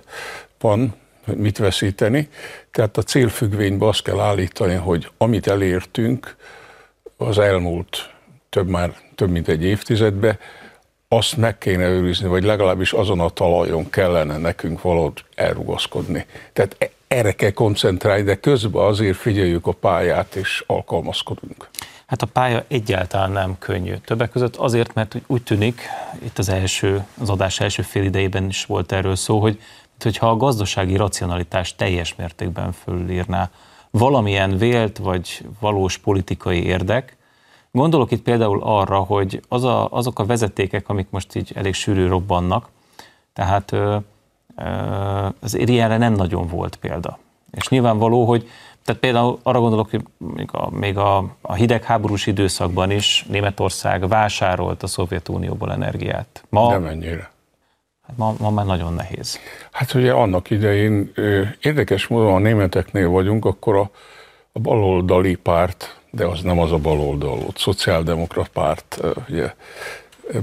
van 0.61 0.95
mit 1.35 1.59
veszíteni. 1.59 2.29
Tehát 2.71 2.97
a 2.97 3.03
célfüggvénybe 3.03 3.87
azt 3.87 4.03
kell 4.03 4.21
állítani, 4.21 4.75
hogy 4.75 5.11
amit 5.19 5.47
elértünk 5.47 6.37
az 7.17 7.39
elmúlt 7.39 8.11
több 8.49 8.69
már 8.69 8.95
több 9.15 9.31
mint 9.31 9.49
egy 9.49 9.65
évtizedbe, 9.65 10.39
azt 11.09 11.37
meg 11.37 11.59
kéne 11.59 11.89
őrizni, 11.89 12.29
vagy 12.29 12.45
legalábbis 12.45 12.93
azon 12.93 13.21
a 13.21 13.29
talajon 13.29 13.91
kellene 13.91 14.37
nekünk 14.37 14.83
valahogy 14.83 15.25
elrugaszkodni. 15.35 16.27
Tehát 16.53 16.77
e- 16.79 16.91
erre 17.09 17.33
kell 17.33 17.51
koncentrálni, 17.51 18.23
de 18.23 18.35
közben 18.35 18.85
azért 18.85 19.17
figyeljük 19.17 19.67
a 19.67 19.73
pályát 19.73 20.35
és 20.35 20.65
alkalmazkodunk. 20.67 21.69
Hát 22.15 22.23
a 22.23 22.33
pálya 22.33 22.65
egyáltalán 22.69 23.31
nem 23.31 23.59
könnyű. 23.59 23.95
Többek 23.95 24.31
között 24.31 24.57
azért, 24.57 24.95
mert 24.95 25.17
úgy 25.27 25.43
tűnik, 25.43 25.81
itt 26.23 26.39
az 26.39 26.49
első, 26.49 27.05
az 27.21 27.31
adás 27.31 27.61
első 27.61 27.83
fél 27.83 28.03
idejében 28.03 28.49
is 28.49 28.65
volt 28.65 28.93
erről 28.93 29.17
szó, 29.17 29.41
hogy 29.41 29.61
hogyha 30.01 30.29
a 30.29 30.37
gazdasági 30.37 30.97
racionalitás 30.97 31.77
teljes 31.77 32.15
mértékben 32.15 32.73
fölírná 32.73 33.51
valamilyen 33.91 34.57
vélt 34.57 34.99
vagy 34.99 35.47
valós 35.61 35.99
politikai 35.99 36.65
érdek, 36.65 37.17
Gondolok 37.71 38.11
itt 38.11 38.23
például 38.23 38.63
arra, 38.63 38.99
hogy 38.99 39.41
az 39.49 39.65
a, 39.65 39.89
azok 39.91 40.19
a 40.19 40.25
vezetékek, 40.25 40.89
amik 40.89 41.07
most 41.11 41.35
így 41.35 41.53
elég 41.55 41.75
sűrű 41.75 42.07
robbannak, 42.07 42.69
tehát 43.33 43.73
ö, 43.73 43.97
ö, 44.57 44.65
az 45.41 45.55
ilyenre 45.59 45.97
nem 45.97 46.13
nagyon 46.13 46.47
volt 46.47 46.77
példa. 46.77 47.19
És 47.51 47.69
nyilvánvaló, 47.69 48.25
hogy 48.25 48.49
tehát 48.85 49.01
például 49.01 49.39
arra 49.43 49.61
gondolok, 49.61 49.91
hogy 49.91 50.03
még 50.19 50.49
a, 50.53 50.71
még 50.71 50.97
a, 50.97 51.37
a 51.41 51.55
hidegháborús 51.55 52.27
időszakban 52.27 52.91
is 52.91 53.25
Németország 53.29 54.09
vásárolt 54.09 54.83
a 54.83 54.87
Szovjetunióból 54.87 55.73
energiát. 55.73 56.45
Ma, 56.49 56.71
Nem 56.71 56.87
ennyire. 56.87 57.31
Hát 58.07 58.17
ma, 58.17 58.35
ma 58.39 58.51
már 58.51 58.67
nagyon 58.67 58.95
nehéz. 58.95 59.39
Hát 59.73 59.95
ugye 59.95 60.13
annak 60.13 60.51
idején 60.51 61.13
érdekes 61.61 62.07
módon, 62.07 62.35
a 62.35 62.39
németeknél 62.39 63.09
vagyunk, 63.09 63.45
akkor 63.45 63.77
a, 63.77 63.91
a 64.53 64.59
baloldali 64.59 65.35
párt, 65.35 66.01
de 66.11 66.27
az 66.27 66.41
nem 66.41 66.59
az 66.59 66.73
a 66.73 66.79
baloldal 66.79 67.37
volt, 67.37 67.59
szociáldemokrat 67.59 68.49
párt, 68.49 69.01
ugye 69.29 69.55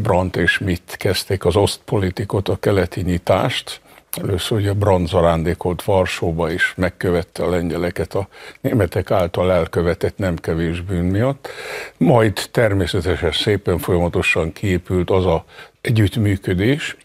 Brandt 0.01 0.36
és 0.36 0.58
mit 0.58 0.95
kezdték 0.97 1.45
az 1.45 1.56
osztpolitikot, 1.56 2.49
a 2.49 2.60
keleti 2.60 3.01
nyitást, 3.01 3.82
Először 4.17 4.58
ugye 4.58 4.74
Brand 4.74 5.08
zarándékolt 5.08 5.84
Varsóba 5.84 6.52
is, 6.52 6.74
megkövette 6.78 7.43
a 7.43 7.50
lengyeleket 7.50 8.13
a 8.13 8.28
németek 8.62 9.12
által 9.12 9.52
elkövetett 9.52 10.17
nem 10.17 10.36
kevés 10.36 10.82
bűn 10.82 11.06
miatt. 11.06 11.50
Majd 11.97 12.50
természetesen 12.52 13.32
szépen 13.32 13.78
folyamatosan 13.78 14.54
kiépült 14.54 15.10
az 15.10 15.26
a 15.26 15.45
együttműködés, 15.82 16.97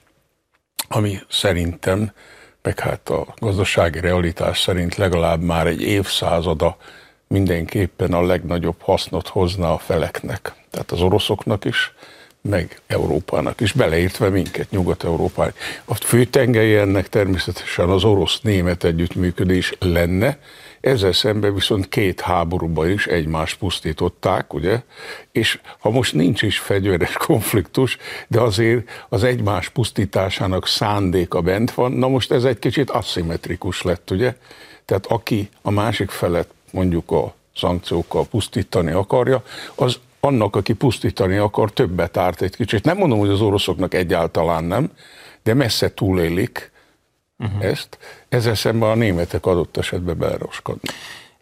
ami 0.89 1.19
szerintem, 1.29 2.13
meg 2.63 2.79
hát 2.79 3.09
a 3.09 3.35
gazdasági 3.39 4.01
realitás 4.01 4.61
szerint 4.61 4.95
legalább 4.95 5.41
már 5.41 5.67
egy 5.67 5.83
évszázada 5.83 6.77
mindenképpen 7.27 8.13
a 8.13 8.23
legnagyobb 8.23 8.81
hasznot 8.81 9.29
hozna 9.29 9.73
a 9.73 9.79
feleknek. 9.79 10.53
Tehát 10.71 10.91
az 10.91 11.01
oroszoknak 11.01 11.65
is, 11.65 11.95
meg 12.49 12.81
Európának 12.87 13.61
is, 13.61 13.73
beleértve 13.73 14.29
minket, 14.29 14.71
Nyugat-Európának. 14.71 15.57
A 15.85 15.95
főtengely 15.95 16.79
ennek 16.79 17.09
természetesen 17.09 17.89
az 17.89 18.05
orosz-német 18.05 18.85
együttműködés 18.85 19.75
lenne, 19.79 20.39
ezzel 20.81 21.13
szemben 21.13 21.55
viszont 21.55 21.89
két 21.89 22.21
háborúban 22.21 22.91
is 22.91 23.07
egymást 23.07 23.59
pusztították, 23.59 24.55
ugye? 24.55 24.83
És 25.33 25.61
ha 25.79 25.91
most 25.91 26.13
nincs 26.15 26.43
is 26.43 26.59
fegyveres 26.59 27.13
konfliktus, 27.27 27.97
de 28.29 28.41
azért 28.41 29.07
az 29.09 29.25
egymás 29.25 29.69
pusztításának 29.69 30.67
szándéka 30.67 31.41
bent 31.41 31.71
van, 31.71 31.93
na 31.93 32.09
most 32.09 32.33
ez 32.33 32.45
egy 32.45 32.59
kicsit 32.59 32.91
aszimmetrikus 32.91 33.83
lett, 33.83 34.11
ugye? 34.11 34.35
Tehát 34.85 35.07
aki 35.07 35.49
a 35.63 35.71
másik 35.71 36.11
felet 36.11 36.49
mondjuk 36.71 37.11
a 37.11 37.35
szankciókkal 37.57 38.27
pusztítani 38.27 38.93
akarja, 38.93 39.43
az 39.75 39.99
annak, 40.27 40.57
aki 40.57 40.73
pusztítani 40.73 41.37
akar, 41.37 41.73
többet 41.73 42.17
árt 42.17 42.43
egy 42.43 42.57
kicsit. 42.57 42.85
Nem 42.85 42.97
mondom, 42.97 43.19
hogy 43.19 43.29
az 43.29 43.41
oroszoknak 43.41 43.95
egyáltalán 43.95 44.65
nem, 44.65 44.91
de 45.43 45.55
messze 45.55 45.95
túlélik 45.95 46.71
uh-huh. 47.39 47.65
ezt. 47.65 47.99
Ezzel 48.29 48.55
szemben 48.55 48.91
a 48.91 48.95
németek 48.95 49.47
adott 49.47 49.77
esetben 49.77 50.19
beleroskodnak. 50.19 50.95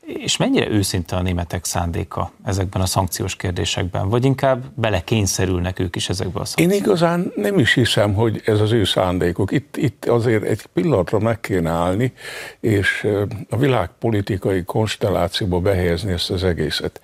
És 0.07 0.37
mennyire 0.37 0.69
őszinte 0.69 1.17
a 1.17 1.23
németek 1.23 1.65
szándéka 1.65 2.33
ezekben 2.45 2.83
a 2.83 2.87
szankciós 2.87 3.37
kérdésekben, 3.37 4.09
vagy 4.09 4.25
inkább 4.25 4.65
belekényszerülnek 4.75 5.79
ők 5.79 5.97
is 5.97 6.09
ezekbe 6.09 6.41
a 6.41 6.45
szankciókba? 6.45 6.75
Én 6.75 6.81
igazán 6.81 7.33
nem 7.37 7.59
is 7.59 7.75
hiszem, 7.75 8.15
hogy 8.15 8.43
ez 8.45 8.61
az 8.61 8.73
ő 8.73 8.85
szándékuk. 8.85 9.51
Itt, 9.51 9.77
itt 9.77 10.05
azért 10.05 10.43
egy 10.43 10.67
pillanatra 10.73 11.19
meg 11.19 11.41
kéne 11.41 11.71
állni, 11.71 12.13
és 12.61 13.09
a 13.51 13.57
világpolitikai 13.57 14.65
konstellációba 14.65 15.61
behelyezni 15.61 16.13
ezt 16.13 16.31
az 16.31 16.45
egészet. 16.45 17.01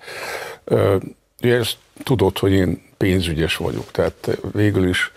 Ugye 1.43 1.55
ezt 1.55 1.77
tudod, 2.03 2.37
hogy 2.37 2.51
én 2.51 2.81
pénzügyes 2.97 3.55
vagyok, 3.55 3.91
tehát 3.91 4.37
végül 4.51 4.87
is 4.87 5.11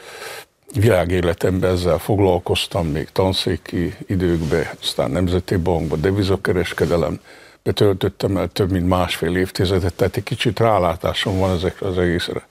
világéletemben 0.75 1.71
ezzel 1.71 1.99
foglalkoztam, 1.99 2.87
még 2.87 3.09
tanszéki 3.13 3.95
időkben, 4.07 4.67
aztán 4.81 5.11
Nemzeti 5.11 5.57
Bankban, 5.57 6.01
devizakereskedelem, 6.01 7.21
betöltöttem 7.63 8.37
el 8.37 8.49
több 8.49 8.71
mint 8.71 8.89
másfél 8.89 9.37
évtizedet, 9.37 9.95
tehát 9.95 10.17
egy 10.17 10.23
kicsit 10.23 10.59
rálátásom 10.59 11.39
van 11.39 11.55
ezekre 11.55 11.87
az 11.87 11.99
egészre. 11.99 12.47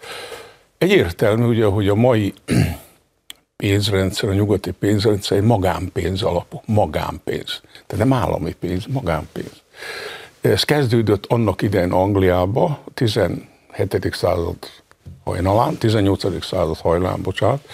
Egyértelmű 0.78 1.46
ugye, 1.46 1.66
hogy 1.66 1.88
a 1.88 1.96
mai 1.96 2.34
pénzrendszer, 3.64 4.30
a 4.30 4.34
nyugati 4.34 4.72
pénzrendszer 4.72 5.38
egy 5.38 5.44
magánpénz 5.44 6.22
alapú, 6.22 6.62
magánpénz. 6.66 7.62
Tehát 7.88 8.06
nem 8.08 8.14
állami 8.14 8.54
pénz, 8.60 8.86
magánpénz. 8.86 9.62
Ez 10.42 10.64
kezdődött 10.64 11.26
annak 11.26 11.62
idején 11.62 11.92
Angliába, 11.92 12.84
17. 13.74 14.16
század 14.16 14.56
hajnalán, 15.24 15.78
18. 15.78 16.46
század 16.46 16.78
hajnalán, 16.78 17.22
bocsánat. 17.22 17.68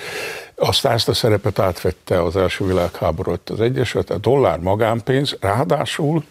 Aztán 0.56 0.94
ezt 0.94 1.10
a 1.10 1.14
szerepet 1.14 1.60
átvette 1.60 2.24
az 2.24 2.36
első 2.36 2.66
világháború 2.66 3.34
az 3.46 3.62
Egyesület, 3.62 4.10
a 4.10 4.18
dollár 4.18 4.60
magánpénz, 4.60 5.38
ráadásul 5.40 6.24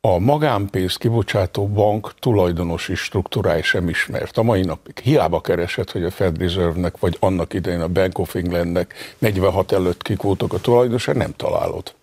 a 0.00 0.18
magánpénz 0.18 0.96
kibocsátó 0.96 1.66
bank 1.66 2.12
tulajdonosi 2.18 2.94
struktúrája 2.94 3.62
sem 3.62 3.88
ismert. 3.88 4.38
A 4.38 4.42
mai 4.42 4.62
napig 4.62 4.98
hiába 4.98 5.40
keresett, 5.40 5.90
hogy 5.90 6.04
a 6.04 6.10
Fed 6.10 6.38
Reserve-nek, 6.38 6.98
vagy 6.98 7.16
annak 7.20 7.54
idején 7.54 7.80
a 7.80 7.88
Bank 7.88 8.18
of 8.18 8.34
Englandnek 8.34 8.94
46 9.18 9.72
előtt 9.72 10.02
kik 10.02 10.22
voltak 10.22 10.52
a 10.52 10.60
tulajdonosai, 10.60 11.16
nem 11.16 11.32
találod. 11.36 11.94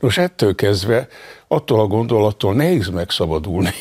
Nos, 0.00 0.18
ettől 0.18 0.54
kezdve 0.54 1.08
attól 1.48 1.80
a 1.80 1.86
gondolattól 1.86 2.54
nehéz 2.54 2.88
megszabadulni, 2.88 3.72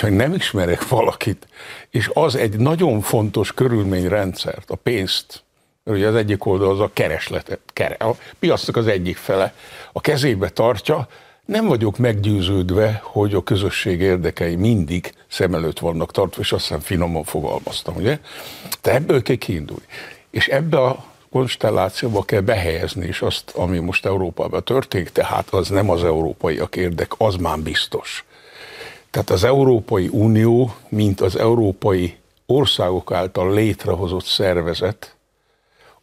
hogyha 0.00 0.16
nem 0.16 0.34
ismerek 0.34 0.88
valakit, 0.88 1.46
és 1.90 2.10
az 2.14 2.34
egy 2.34 2.58
nagyon 2.58 3.00
fontos 3.00 3.52
körülményrendszert, 3.52 4.70
a 4.70 4.74
pénzt, 4.74 5.44
ugye 5.84 6.06
az 6.06 6.14
egyik 6.14 6.46
oldal 6.46 6.70
az 6.70 6.80
a 6.80 6.90
keresletet, 6.92 7.60
a 7.98 8.10
piacnak 8.38 8.76
az 8.76 8.86
egyik 8.86 9.16
fele, 9.16 9.54
a 9.92 10.00
kezébe 10.00 10.48
tartja, 10.48 11.08
nem 11.44 11.66
vagyok 11.66 11.98
meggyőződve, 11.98 13.00
hogy 13.04 13.34
a 13.34 13.42
közösség 13.42 14.00
érdekei 14.00 14.54
mindig 14.54 15.12
szem 15.28 15.54
előtt 15.54 15.78
vannak 15.78 16.12
tartva, 16.12 16.40
és 16.40 16.52
azt 16.52 16.62
hiszem 16.62 16.80
finoman 16.80 17.24
fogalmaztam, 17.24 17.94
ugye? 17.96 18.18
De 18.82 18.94
ebből 18.94 19.22
kell 19.22 19.36
kiindulni. 19.36 19.84
És 20.30 20.48
ebbe 20.48 20.78
a 20.78 21.04
konstellációba 21.30 22.22
kell 22.22 22.40
behelyezni 22.40 23.06
is 23.06 23.22
azt, 23.22 23.50
ami 23.50 23.78
most 23.78 24.06
Európában 24.06 24.64
történik, 24.64 25.08
tehát 25.08 25.48
az 25.48 25.68
nem 25.68 25.90
az 25.90 26.04
európaiak 26.04 26.76
érdek, 26.76 27.12
az 27.18 27.36
már 27.36 27.58
biztos. 27.58 28.24
Tehát 29.16 29.30
az 29.30 29.44
Európai 29.44 30.08
Unió, 30.12 30.74
mint 30.88 31.20
az 31.20 31.36
európai 31.36 32.16
országok 32.46 33.12
által 33.12 33.52
létrehozott 33.52 34.24
szervezet, 34.24 35.16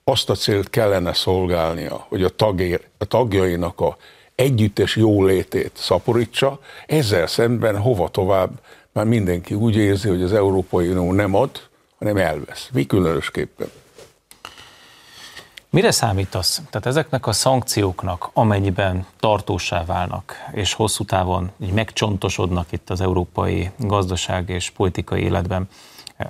azt 0.03 0.29
a 0.29 0.35
célt 0.35 0.69
kellene 0.69 1.13
szolgálnia, 1.13 2.05
hogy 2.09 2.23
a, 2.23 2.29
tagér, 2.29 2.81
a 2.97 3.05
tagjainak 3.05 3.79
a 3.79 3.97
együttes 4.35 4.95
jólétét 4.95 5.71
szaporítsa, 5.73 6.59
ezzel 6.87 7.27
szemben 7.27 7.77
hova 7.77 8.09
tovább, 8.09 8.51
már 8.91 9.05
mindenki 9.05 9.53
úgy 9.53 9.75
érzi, 9.75 10.07
hogy 10.07 10.21
az 10.21 10.33
Európai 10.33 10.87
Unió 10.87 11.11
nem 11.11 11.35
ad, 11.35 11.51
hanem 11.97 12.17
elvesz. 12.17 12.69
Mi 12.71 12.85
különösképpen? 12.85 13.71
Mire 15.73 15.91
számítasz? 15.91 16.61
Tehát 16.69 16.85
ezeknek 16.85 17.27
a 17.27 17.31
szankcióknak, 17.31 18.29
amennyiben 18.33 19.05
tartósá 19.19 19.85
válnak, 19.85 20.35
és 20.51 20.73
hosszú 20.73 21.03
távon 21.03 21.51
így 21.59 21.71
megcsontosodnak 21.71 22.71
itt 22.71 22.89
az 22.89 23.01
európai 23.01 23.71
gazdaság 23.77 24.49
és 24.49 24.69
politikai 24.69 25.21
életben, 25.21 25.67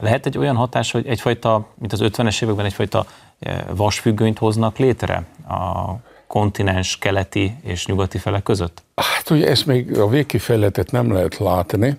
lehet 0.01 0.25
egy 0.25 0.37
olyan 0.37 0.55
hatás, 0.55 0.91
hogy 0.91 1.07
egyfajta, 1.07 1.65
mint 1.75 1.93
az 1.93 1.99
50-es 2.03 2.43
években 2.43 2.65
egyfajta 2.65 3.05
eh, 3.39 3.63
vasfüggönyt 3.75 4.37
hoznak 4.37 4.77
létre 4.77 5.23
a 5.47 5.93
kontinens 6.27 6.97
keleti 6.97 7.55
és 7.63 7.85
nyugati 7.85 8.17
fele 8.17 8.41
között? 8.41 8.83
Hát 8.95 9.29
ugye 9.29 9.47
ezt 9.47 9.65
még 9.65 9.99
a 9.99 10.07
végkifejletet 10.07 10.91
nem 10.91 11.13
lehet 11.13 11.37
látni. 11.37 11.97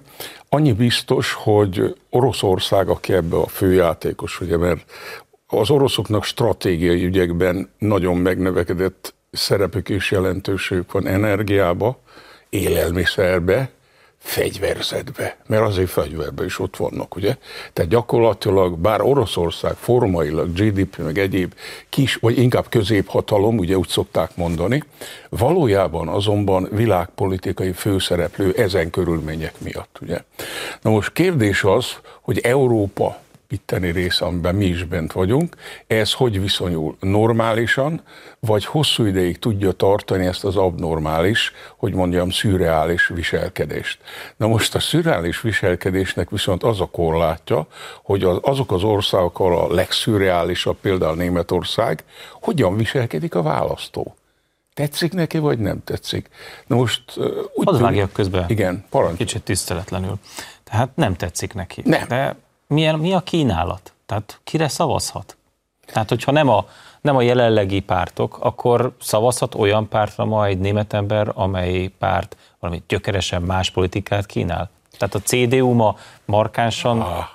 Annyi 0.49 0.73
biztos, 0.73 1.33
hogy 1.33 1.97
Oroszország, 2.11 2.89
aki 2.89 3.13
ebbe 3.13 3.37
a 3.37 3.47
főjátékos, 3.47 4.41
ugye, 4.41 4.57
mert 4.57 4.85
az 5.47 5.71
oroszoknak 5.71 6.25
stratégiai 6.25 7.05
ügyekben 7.05 7.71
nagyon 7.79 8.17
megnövekedett 8.17 9.15
szerepük 9.31 9.89
és 9.89 10.11
jelentőségük 10.11 10.93
van 10.93 11.07
energiába, 11.07 12.01
élelmiszerbe, 12.49 13.71
fegyverzetbe, 14.19 15.37
mert 15.47 15.63
azért 15.63 15.89
fegyverbe 15.89 16.45
is 16.45 16.59
ott 16.59 16.77
vannak, 16.77 17.17
ugye? 17.17 17.37
Tehát 17.73 17.91
gyakorlatilag, 17.91 18.79
bár 18.79 19.01
Oroszország 19.01 19.75
formailag 19.75 20.53
GDP 20.53 20.97
meg 20.97 21.19
egyéb 21.19 21.55
kis, 21.89 22.15
vagy 22.15 22.39
inkább 22.39 22.69
középhatalom, 22.69 23.59
ugye 23.59 23.77
úgy 23.77 23.89
szokták 23.89 24.37
mondani, 24.37 24.83
valójában 25.29 26.09
azonban 26.09 26.69
világpolitikai 26.71 27.73
főszereplő 27.73 28.53
ezen 28.53 28.91
körülmények 28.91 29.55
miatt, 29.59 29.99
ugye? 30.01 30.19
Na 30.83 30.91
most 30.91 31.13
kérdés 31.13 31.65
az, 31.65 31.87
hogy 32.21 32.39
Európa 32.39 33.23
itteni 33.49 33.91
rész, 33.91 34.21
amiben 34.21 34.55
mi 34.55 34.65
is 34.65 34.85
bent 34.85 35.13
vagyunk, 35.13 35.57
ez 35.87 36.13
hogy 36.13 36.41
viszonyul 36.41 36.97
normálisan, 37.01 38.03
vagy 38.41 38.65
hosszú 38.65 39.05
ideig 39.05 39.39
tudja 39.39 39.73
tartani 39.73 40.27
ezt 40.27 40.45
az 40.45 40.57
abnormális, 40.57 41.53
hogy 41.77 41.95
mondjam, 41.95 42.31
szürreális 42.31 43.07
viselkedést. 43.07 43.99
Na 44.37 44.47
most 44.47 44.75
a 44.75 44.81
szürreális 44.81 45.41
viselkedésnek 45.41 46.31
viszont 46.31 46.63
az 46.63 46.81
a 46.81 46.87
korlátja, 46.87 47.67
hogy 48.03 48.25
azok 48.41 48.73
az 48.73 48.83
országok, 48.83 49.39
ahol 49.39 49.59
a 49.59 49.75
legszürreálisabb, 49.75 50.77
például 50.81 51.15
Németország, 51.15 52.05
hogyan 52.41 52.77
viselkedik 52.77 53.35
a 53.35 53.43
választó. 53.43 54.15
Tetszik 54.75 55.13
neki, 55.13 55.39
vagy 55.39 55.59
nem 55.59 55.85
tetszik? 55.85 56.29
Na 56.67 56.77
most 56.77 57.03
úgy 57.55 57.67
Hadd 57.67 57.81
vágjak 57.81 58.13
közben. 58.13 58.45
Igen, 58.49 58.85
parancs. 58.91 59.17
Kicsit 59.17 59.43
tiszteletlenül. 59.43 60.19
Tehát 60.65 60.97
nem 60.97 61.15
tetszik 61.15 61.55
neki. 61.55 61.83
Nem. 61.85 62.09
De 62.09 62.37
milyen, 62.75 62.99
mi 62.99 63.13
a 63.13 63.21
kínálat? 63.21 63.93
Tehát 64.07 64.41
kire 64.45 64.69
szavazhat? 64.69 65.37
Tehát, 65.87 66.09
hogyha 66.09 66.33
nem 66.33 66.49
a, 66.49 66.67
nem 67.01 67.17
a 67.17 67.23
jelenlegi 67.23 67.81
pártok, 67.81 68.39
akkor 68.41 68.97
szavazhat 69.01 69.55
olyan 69.55 69.89
pártra 69.89 70.25
ma 70.25 70.47
egy 70.47 70.59
német 70.59 70.93
ember, 70.93 71.31
amely 71.35 71.87
párt 71.99 72.37
valami 72.59 72.83
gyökeresen 72.89 73.43
más 73.43 73.71
politikát 73.71 74.27
kínál? 74.27 74.71
Tehát 74.99 75.15
a 75.15 75.21
CDU 75.21 75.73
ma 75.73 75.97
markánsan... 76.25 77.01
Ah, 77.01 77.29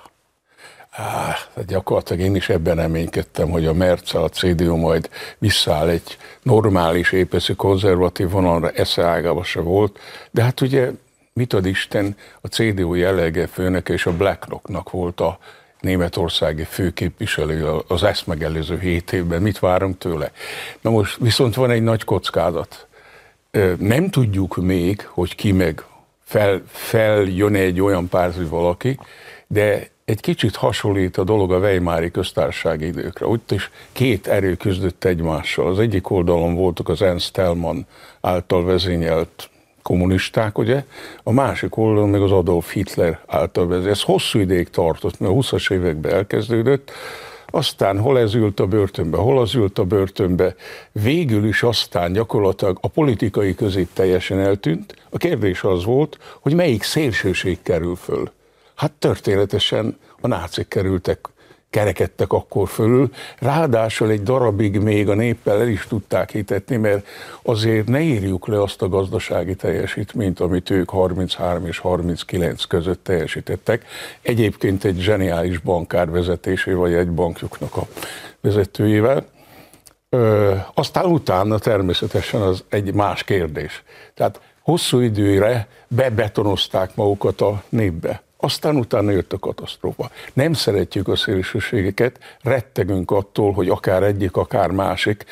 ah, 0.96 1.64
gyakorlatilag 1.66 2.22
én 2.22 2.34
is 2.34 2.48
ebben 2.48 2.76
reménykedtem, 2.76 3.50
hogy 3.50 3.66
a 3.66 3.72
Merce, 3.72 4.20
a 4.20 4.28
CDU 4.28 4.76
majd 4.76 5.10
visszaáll 5.38 5.88
egy 5.88 6.16
normális, 6.42 7.12
épeszű 7.12 7.52
konzervatív 7.52 8.30
vonalra, 8.30 8.70
esze 8.70 9.04
ágába 9.04 9.44
se 9.44 9.60
volt, 9.60 9.98
de 10.30 10.42
hát 10.42 10.60
ugye 10.60 10.90
mit 11.32 11.52
ad 11.52 11.66
Isten, 11.66 12.16
a 12.40 12.46
CDU 12.46 12.94
jellege 12.94 13.46
főnök 13.46 13.88
és 13.88 14.06
a 14.06 14.16
BlackRocknak 14.16 14.90
volt 14.90 15.20
a 15.20 15.38
németországi 15.80 16.64
főképviselő 16.64 17.66
az 17.88 18.02
ezt 18.02 18.26
megelőző 18.26 18.78
hét 18.78 19.12
évben. 19.12 19.42
Mit 19.42 19.58
várunk 19.58 19.98
tőle? 19.98 20.32
Na 20.80 20.90
most 20.90 21.16
viszont 21.16 21.54
van 21.54 21.70
egy 21.70 21.82
nagy 21.82 22.04
kockázat. 22.04 22.86
Nem 23.78 24.10
tudjuk 24.10 24.56
még, 24.56 25.06
hogy 25.06 25.34
ki 25.34 25.52
meg 25.52 25.84
fel, 26.24 26.62
feljön 26.66 27.54
egy 27.54 27.80
olyan 27.80 28.08
párt, 28.08 28.36
hogy 28.36 28.48
valaki, 28.48 28.98
de 29.46 29.90
egy 30.04 30.20
kicsit 30.20 30.56
hasonlít 30.56 31.16
a 31.16 31.24
dolog 31.24 31.52
a 31.52 31.58
Weimári 31.58 32.10
köztársasági 32.10 32.86
időkre. 32.86 33.26
Ott 33.26 33.50
is 33.50 33.70
két 33.92 34.26
erő 34.26 34.54
küzdött 34.54 35.04
egymással. 35.04 35.66
Az 35.66 35.78
egyik 35.78 36.10
oldalon 36.10 36.54
voltak 36.54 36.88
az 36.88 37.02
Ernst 37.02 37.32
Thälmann 37.32 37.86
által 38.20 38.64
vezényelt 38.64 39.50
kommunisták, 39.82 40.58
ugye, 40.58 40.84
a 41.22 41.32
másik 41.32 41.76
oldalon 41.76 42.08
meg 42.08 42.22
az 42.22 42.32
Adolf 42.32 42.72
Hitler 42.72 43.20
által 43.26 43.66
vezet. 43.66 43.90
Ez 43.90 44.02
hosszú 44.02 44.38
ideig 44.38 44.70
tartott, 44.70 45.20
mert 45.20 45.32
a 45.32 45.36
20-as 45.36 45.72
években 45.72 46.12
elkezdődött, 46.12 46.90
aztán 47.46 47.98
hol 47.98 48.18
ez 48.18 48.34
ült 48.34 48.60
a 48.60 48.66
börtönbe, 48.66 49.16
hol 49.16 49.38
az 49.38 49.54
ült 49.54 49.78
a 49.78 49.84
börtönbe, 49.84 50.54
végül 50.92 51.44
is 51.44 51.62
aztán 51.62 52.12
gyakorlatilag 52.12 52.78
a 52.80 52.88
politikai 52.88 53.54
közép 53.54 53.88
teljesen 53.92 54.40
eltűnt. 54.40 54.94
A 55.10 55.16
kérdés 55.16 55.62
az 55.62 55.84
volt, 55.84 56.18
hogy 56.40 56.54
melyik 56.54 56.82
szélsőség 56.82 57.58
kerül 57.62 57.96
föl. 57.96 58.30
Hát 58.74 58.92
történetesen 58.92 59.98
a 60.20 60.26
nácik 60.26 60.68
kerültek 60.68 61.18
kerekedtek 61.70 62.32
akkor 62.32 62.68
fölül, 62.68 63.10
ráadásul 63.38 64.10
egy 64.10 64.22
darabig 64.22 64.78
még 64.78 65.08
a 65.08 65.14
néppel 65.14 65.60
el 65.60 65.68
is 65.68 65.86
tudták 65.86 66.30
hitetni, 66.30 66.76
mert 66.76 67.06
azért 67.42 67.86
ne 67.86 68.00
írjuk 68.00 68.46
le 68.46 68.62
azt 68.62 68.82
a 68.82 68.88
gazdasági 68.88 69.54
teljesítményt, 69.54 70.40
amit 70.40 70.70
ők 70.70 70.90
33 70.90 71.66
és 71.66 71.78
39 71.78 72.64
között 72.64 73.04
teljesítettek. 73.04 73.84
Egyébként 74.22 74.84
egy 74.84 74.98
zseniális 74.98 75.58
bankár 75.58 76.10
vezetésével, 76.10 76.80
vagy 76.80 76.94
egy 76.94 77.10
bankjuknak 77.10 77.76
a 77.76 77.86
vezetőjével. 78.40 79.26
Ö, 80.08 80.54
aztán 80.74 81.04
utána 81.04 81.58
természetesen 81.58 82.40
az 82.40 82.64
egy 82.68 82.94
más 82.94 83.24
kérdés. 83.24 83.82
Tehát 84.14 84.40
hosszú 84.62 85.00
időre 85.00 85.68
bebetonozták 85.88 86.94
magukat 86.94 87.40
a 87.40 87.62
népbe. 87.68 88.22
Aztán 88.40 88.76
utána 88.76 89.10
jött 89.10 89.32
a 89.32 89.38
katasztrófa. 89.38 90.10
Nem 90.32 90.52
szeretjük 90.52 91.08
a 91.08 91.16
szélsőségeket, 91.16 92.18
rettegünk 92.42 93.10
attól, 93.10 93.52
hogy 93.52 93.68
akár 93.68 94.02
egyik, 94.02 94.36
akár 94.36 94.70
másik 94.70 95.24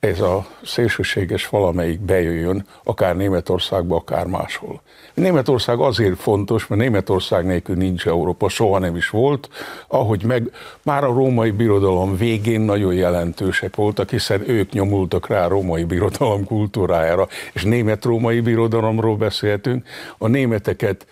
ez 0.00 0.20
a 0.20 0.46
szélsőséges 0.62 1.48
valamelyik 1.48 2.00
bejöjjön, 2.00 2.66
akár 2.84 3.16
Németországba, 3.16 3.96
akár 3.96 4.26
máshol. 4.26 4.80
Németország 5.14 5.78
azért 5.78 6.18
fontos, 6.18 6.66
mert 6.66 6.80
Németország 6.80 7.46
nélkül 7.46 7.76
nincs 7.76 8.06
Európa, 8.06 8.48
soha 8.48 8.78
nem 8.78 8.96
is 8.96 9.08
volt, 9.08 9.48
ahogy 9.88 10.24
meg 10.24 10.50
már 10.82 11.04
a 11.04 11.12
római 11.12 11.50
birodalom 11.50 12.16
végén 12.16 12.60
nagyon 12.60 12.94
jelentősek 12.94 13.76
voltak, 13.76 14.10
hiszen 14.10 14.50
ők 14.50 14.72
nyomultak 14.72 15.26
rá 15.26 15.44
a 15.44 15.48
római 15.48 15.84
birodalom 15.84 16.44
kultúrájára, 16.44 17.28
és 17.52 17.62
német-római 17.62 18.40
birodalomról 18.40 19.16
beszéltünk. 19.16 19.86
A 20.18 20.28
németeket, 20.28 21.06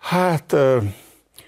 hát 0.00 0.56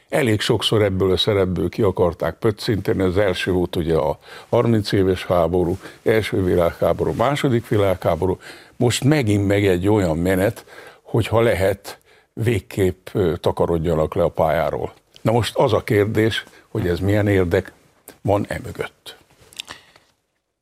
elég 0.09 0.41
sokszor 0.41 0.83
ebből 0.83 1.13
a 1.13 1.17
szerepből 1.17 1.69
ki 1.69 1.83
akarták 1.83 2.35
pöccinteni. 2.35 3.03
Az 3.03 3.19
első 3.19 3.53
volt 3.53 3.77
ugye 3.77 3.97
a 3.97 4.19
30 4.49 4.93
éves 4.93 5.25
háború, 5.25 5.79
első 6.03 6.45
világháború, 6.45 7.13
második 7.13 7.69
világháború. 7.69 8.39
Most 8.77 9.05
megint 9.05 9.47
meg 9.47 9.67
egy 9.67 9.89
olyan 9.89 10.19
menet, 10.19 10.65
hogy 11.03 11.27
ha 11.27 11.41
lehet, 11.41 11.99
végképp 12.33 13.09
takarodjanak 13.41 14.15
le 14.15 14.23
a 14.23 14.29
pályáról. 14.29 14.93
Na 15.21 15.33
most 15.33 15.57
az 15.57 15.73
a 15.73 15.83
kérdés, 15.83 16.45
hogy 16.69 16.87
ez 16.87 16.99
milyen 16.99 17.29
érdek 17.29 17.73
van 18.21 18.45
e 18.49 18.61
mögött. 18.65 19.17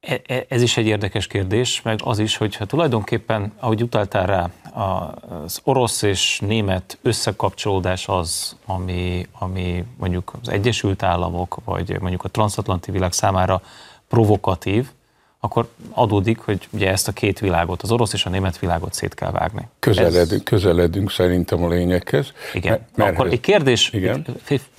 E, 0.01 0.21
e, 0.27 0.45
ez 0.49 0.63
is 0.63 0.77
egy 0.77 0.87
érdekes 0.87 1.27
kérdés, 1.27 1.83
meg 1.83 2.01
az 2.05 2.19
is, 2.19 2.37
hogyha 2.37 2.65
tulajdonképpen, 2.65 3.53
ahogy 3.59 3.83
utaltál 3.83 4.27
rá, 4.27 4.51
az 5.45 5.61
orosz 5.65 6.03
és 6.03 6.41
német 6.47 6.99
összekapcsolódás 7.03 8.09
az, 8.09 8.57
ami, 8.67 9.27
ami 9.39 9.85
mondjuk 9.99 10.33
az 10.43 10.49
Egyesült 10.49 11.03
Államok, 11.03 11.57
vagy 11.65 12.01
mondjuk 12.01 12.25
a 12.25 12.29
transatlanti 12.29 12.91
világ 12.91 13.13
számára 13.13 13.63
provokatív, 14.09 14.91
akkor 15.41 15.69
adódik, 15.91 16.39
hogy 16.39 16.69
ugye 16.71 16.91
ezt 16.91 17.09
a 17.09 17.13
két 17.13 17.39
világot, 17.39 17.83
az 17.83 17.91
orosz 17.91 18.13
és 18.13 18.27
a 18.27 18.31
német 18.31 18.59
világot 18.59 18.95
szét 18.95 19.15
kell 19.15 19.31
vágni. 19.31 19.69
Közeledünk, 19.79 20.41
Ez... 20.41 20.43
közeledünk 20.43 21.11
szerintem 21.11 21.65
a 21.65 21.69
lényeghez. 21.69 22.33
Igen. 22.53 22.87
Mert, 22.95 23.15
akkor 23.15 23.27
egy 23.27 23.41
kérdés, 23.41 23.91
igen. 23.93 24.27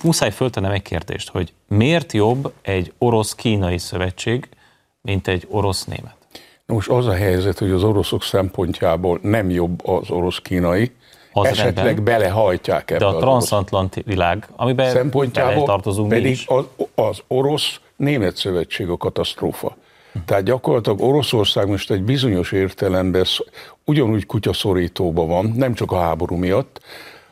muszáj 0.02 0.30
föltenem 0.30 0.70
egy 0.70 0.82
kérdést, 0.82 1.30
hogy 1.30 1.52
miért 1.68 2.12
jobb 2.12 2.52
egy 2.62 2.92
orosz-kínai 2.98 3.78
szövetség, 3.78 4.48
mint 5.02 5.28
egy 5.28 5.46
orosz-német? 5.50 6.16
Most 6.66 6.88
az 6.88 7.06
a 7.06 7.12
helyzet, 7.12 7.58
hogy 7.58 7.70
az 7.70 7.82
oroszok 7.82 8.22
szempontjából 8.22 9.18
nem 9.22 9.50
jobb 9.50 9.86
az 9.86 10.10
orosz-kínai, 10.10 10.92
az 11.32 11.46
esetleg 11.46 11.84
rendben, 11.84 12.04
belehajtják 12.04 12.90
ebbe 12.90 12.98
De 12.98 13.06
a 13.06 13.16
transatlanti 13.16 14.02
világ, 14.06 14.48
amiben 14.56 14.90
szempontjából 14.90 15.64
tartozunk 15.64 16.08
pedig 16.08 16.38
az, 16.46 16.64
az 16.94 17.22
orosz-német 17.26 18.36
szövetség 18.36 18.88
a 18.88 18.96
katasztrófa. 18.96 19.76
Tehát 20.24 20.42
gyakorlatilag 20.42 21.00
Oroszország 21.00 21.68
most 21.68 21.90
egy 21.90 22.02
bizonyos 22.02 22.52
értelemben 22.52 23.24
ugyanúgy 23.84 24.26
kutyaszorítóban 24.26 25.28
van, 25.28 25.52
nem 25.56 25.74
csak 25.74 25.92
a 25.92 25.98
háború 25.98 26.36
miatt, 26.36 26.80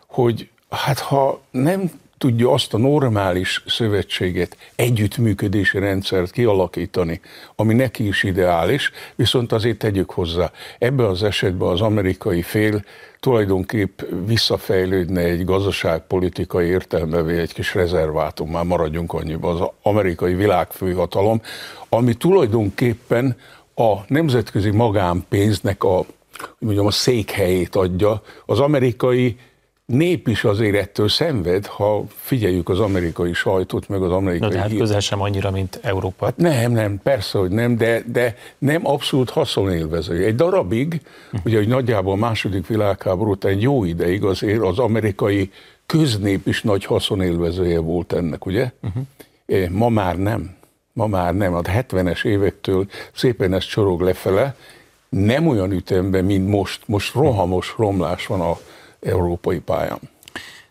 hogy 0.07 0.49
hát 0.71 0.99
ha 0.99 1.41
nem 1.51 1.91
tudja 2.21 2.53
azt 2.53 2.75
a 2.75 2.79
normális 2.79 3.63
szövetséget, 3.67 4.57
együttműködési 4.77 5.79
rendszert 5.79 6.31
kialakítani, 6.31 7.21
ami 7.57 7.75
neki 7.75 8.07
is 8.07 8.23
ideális, 8.23 8.91
viszont 9.15 9.53
azért 9.53 9.79
tegyük 9.79 10.11
hozzá, 10.11 10.51
ebben 10.79 11.07
az 11.07 11.23
esetben 11.23 11.69
az 11.69 11.81
amerikai 11.81 12.43
fél 12.43 12.85
tulajdonképp 13.21 14.01
visszafejlődne 14.27 15.21
egy 15.21 15.45
gazdaságpolitikai 15.45 16.67
értelmevé 16.67 17.39
egy 17.41 17.53
kis 17.53 17.75
rezervátum, 17.75 18.51
már 18.51 18.65
maradjunk 18.65 19.13
annyiban, 19.13 19.61
az 19.61 19.69
amerikai 19.83 20.35
világfőhatalom, 20.35 21.41
ami 21.89 22.15
tulajdonképpen 22.15 23.37
a 23.75 23.95
nemzetközi 24.07 24.71
magánpénznek 24.71 25.85
a, 25.85 26.05
mondjam, 26.59 26.87
a 26.87 26.91
székhelyét 26.91 27.77
adja, 27.77 28.23
az 28.47 28.61
amerikai 28.61 29.37
nép 29.91 30.29
is 30.29 30.45
azért 30.45 30.77
ettől 30.77 31.09
szenved, 31.09 31.67
ha 31.67 32.05
figyeljük 32.17 32.69
az 32.69 32.81
amerikai 32.81 33.33
sajtót, 33.33 33.89
meg 33.89 34.03
az 34.03 34.11
amerikai... 34.11 34.49
Na, 34.49 34.55
de 34.55 34.61
hát 34.61 34.77
közel 34.77 35.01
sem 35.01 35.21
annyira, 35.21 35.51
mint 35.51 35.79
Európa. 35.83 36.25
Hát 36.25 36.37
nem, 36.37 36.73
nem, 36.73 37.01
persze, 37.03 37.39
hogy 37.39 37.51
nem, 37.51 37.77
de, 37.77 38.03
de 38.07 38.37
nem 38.59 38.87
abszolút 38.87 39.31
haszonélvező. 39.31 40.25
Egy 40.25 40.35
darabig, 40.35 41.01
hm. 41.31 41.37
ugye, 41.45 41.57
hogy 41.57 41.69
nagyjából 41.69 42.13
a 42.13 42.17
második 42.17 42.67
világháború 42.67 43.31
után 43.31 43.61
jó 43.61 43.85
ideig 43.85 44.25
azért 44.25 44.63
az 44.63 44.79
amerikai 44.79 45.51
köznép 45.87 46.47
is 46.47 46.63
nagy 46.63 46.85
haszonélvezője 46.85 47.79
volt 47.79 48.13
ennek, 48.13 48.47
ugye? 48.47 48.71
Uh-huh. 48.83 49.69
Ma 49.71 49.89
már 49.89 50.17
nem. 50.17 50.57
Ma 50.93 51.07
már 51.07 51.35
nem. 51.35 51.55
A 51.55 51.61
70-es 51.61 52.25
évektől 52.25 52.87
szépen 53.13 53.55
ez 53.55 53.65
csorog 53.65 54.01
lefele, 54.01 54.57
nem 55.09 55.47
olyan 55.47 55.73
ütemben, 55.73 56.25
mint 56.25 56.49
most. 56.49 56.83
Most 56.87 57.15
rohamos 57.15 57.75
romlás 57.77 58.27
van 58.27 58.41
a 58.41 58.59
európai 59.01 59.59
pályán. 59.59 59.99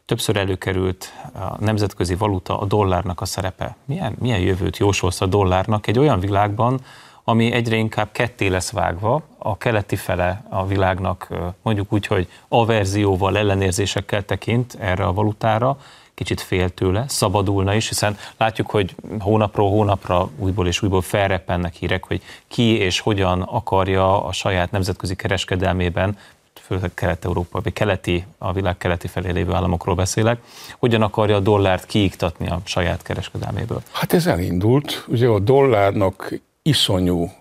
Többször 0.05 0.37
előkerült 0.37 1.13
a 1.33 1.63
nemzetközi 1.63 2.15
valuta, 2.15 2.59
a 2.59 2.65
dollárnak 2.65 3.21
a 3.21 3.25
szerepe. 3.25 3.75
Milyen, 3.85 4.15
milyen 4.19 4.39
jövőt 4.39 4.77
jósolsz 4.77 5.21
a 5.21 5.25
dollárnak 5.25 5.87
egy 5.87 5.99
olyan 5.99 6.19
világban, 6.19 6.79
ami 7.23 7.51
egyre 7.51 7.75
inkább 7.75 8.11
ketté 8.11 8.47
lesz 8.47 8.71
vágva, 8.71 9.21
a 9.37 9.57
keleti 9.57 9.95
fele 9.95 10.43
a 10.49 10.65
világnak 10.65 11.27
mondjuk 11.61 11.93
úgy, 11.93 12.07
hogy 12.07 12.27
averzióval, 12.47 13.37
ellenérzésekkel 13.37 14.25
tekint 14.25 14.77
erre 14.79 15.05
a 15.05 15.13
valutára, 15.13 15.77
kicsit 16.13 16.41
fél 16.41 16.69
tőle, 16.69 17.05
szabadulna 17.07 17.73
is, 17.73 17.87
hiszen 17.87 18.17
látjuk, 18.37 18.69
hogy 18.69 18.95
hónapról 19.19 19.69
hónapra 19.69 20.29
újból 20.37 20.67
és 20.67 20.81
újból 20.81 21.01
felrepennek 21.01 21.73
hírek, 21.73 22.05
hogy 22.05 22.21
ki 22.47 22.77
és 22.77 22.99
hogyan 22.99 23.41
akarja 23.41 24.23
a 24.23 24.31
saját 24.31 24.71
nemzetközi 24.71 25.15
kereskedelmében 25.15 26.17
főleg 26.65 26.93
Kelet-Európa, 26.93 27.61
vagy 27.61 27.73
keleti, 27.73 28.25
a 28.37 28.53
világ 28.53 28.77
keleti 28.77 29.07
felé 29.07 29.31
lévő 29.31 29.53
államokról 29.53 29.95
beszélek, 29.95 30.39
hogyan 30.77 31.01
akarja 31.01 31.35
a 31.35 31.39
dollárt 31.39 31.85
kiiktatni 31.85 32.47
a 32.47 32.61
saját 32.63 33.01
kereskedelméből? 33.01 33.81
Hát 33.91 34.13
ez 34.13 34.27
elindult. 34.27 35.05
Ugye 35.07 35.27
a 35.27 35.39
dollárnak 35.39 36.33
iszonyú 36.61 37.31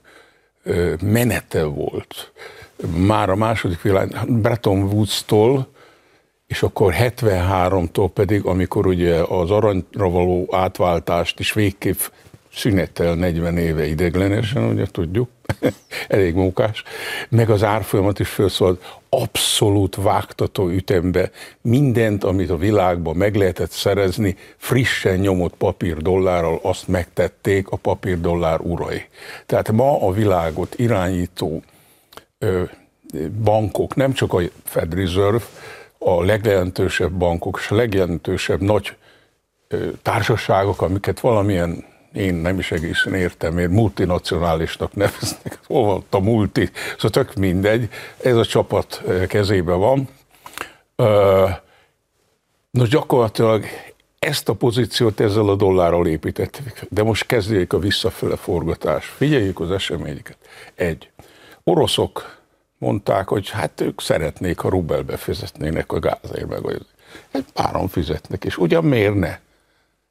menete 1.01 1.65
volt. 1.65 2.33
Már 2.97 3.31
a 3.31 3.37
második 3.37 3.83
világ, 3.83 4.31
Bretton 4.41 4.83
Woods-tól, 4.83 5.69
és 6.47 6.63
akkor 6.63 6.95
73-tól 6.99 8.11
pedig, 8.15 8.45
amikor 8.45 8.87
ugye 8.87 9.15
az 9.15 9.51
aranyra 9.51 10.11
való 10.11 10.49
átváltást 10.51 11.41
is 11.41 11.53
végképp 11.53 11.99
szünetel 12.55 13.15
40 13.15 13.57
éve 13.59 13.87
ideglenesen, 13.87 14.65
ugye 14.65 14.87
tudjuk, 14.87 15.29
elég 16.09 16.35
munkás, 16.35 16.83
meg 17.29 17.51
az 17.51 17.63
árfolyamat 17.63 18.19
is 18.19 18.29
felszólt, 18.29 18.99
abszolút 19.09 19.97
vágtató 19.97 20.69
ütembe 20.69 21.31
mindent, 21.61 22.25
amit 22.25 22.51
a 22.51 22.57
világban 22.57 23.17
meg 23.17 23.35
lehetett 23.35 23.71
szerezni, 23.71 24.37
frissen 24.57 25.19
nyomott 25.19 25.55
papírdollárral, 25.55 26.59
azt 26.63 26.89
megtették 26.89 27.69
a 27.69 27.77
papírdollár 27.77 28.61
urai. 28.61 29.03
Tehát 29.47 29.73
ma 29.73 30.07
a 30.07 30.13
világot 30.13 30.75
irányító 30.79 31.63
ö, 32.39 32.63
bankok, 33.45 33.95
nem 33.95 34.13
csak 34.13 34.33
a 34.33 34.41
Fed 34.65 34.95
Reserve, 34.95 35.45
a 35.99 36.23
legjelentősebb 36.25 37.13
bankok 37.13 37.59
és 37.61 37.71
a 37.71 37.75
legjelentősebb 37.75 38.61
nagy 38.61 38.97
társaságok, 40.03 40.83
amiket 40.83 41.21
valamilyen 41.21 41.85
én 42.13 42.35
nem 42.35 42.59
is 42.59 42.71
egészen 42.71 43.15
értem, 43.15 43.55
miért 43.55 43.71
multinacionálisnak 43.71 44.95
neveznek, 44.95 45.59
hol 45.67 45.85
van 45.85 46.05
a 46.11 46.19
multi, 46.19 46.71
szóval 46.93 47.11
tök 47.11 47.35
mindegy, 47.35 47.89
ez 48.23 48.37
a 48.37 48.45
csapat 48.45 49.03
kezébe 49.29 49.73
van. 49.73 50.09
Nos, 52.71 52.89
gyakorlatilag 52.89 53.65
ezt 54.19 54.49
a 54.49 54.55
pozíciót 54.55 55.21
ezzel 55.21 55.49
a 55.49 55.55
dollárral 55.55 56.07
építettük, 56.07 56.81
de 56.89 57.03
most 57.03 57.27
kezdjék 57.27 57.73
a 57.73 57.79
visszafele 57.79 58.37
forgatás. 58.37 59.07
Figyeljük 59.07 59.61
az 59.61 59.71
eseményeket. 59.71 60.37
Egy, 60.75 61.11
oroszok 61.65 62.39
mondták, 62.79 63.29
hogy 63.29 63.51
hát 63.51 63.81
ők 63.81 64.01
szeretnék, 64.01 64.59
ha 64.59 64.69
rubelbe 64.69 65.17
fizetnének 65.17 65.93
a 65.93 65.99
gázért, 65.99 66.49
meg 66.49 66.81
hát 67.33 67.45
páran 67.53 67.89
fizetnek, 67.89 68.45
és 68.45 68.57
ugyan 68.57 68.85
miért 68.85 69.15
ne? 69.15 69.39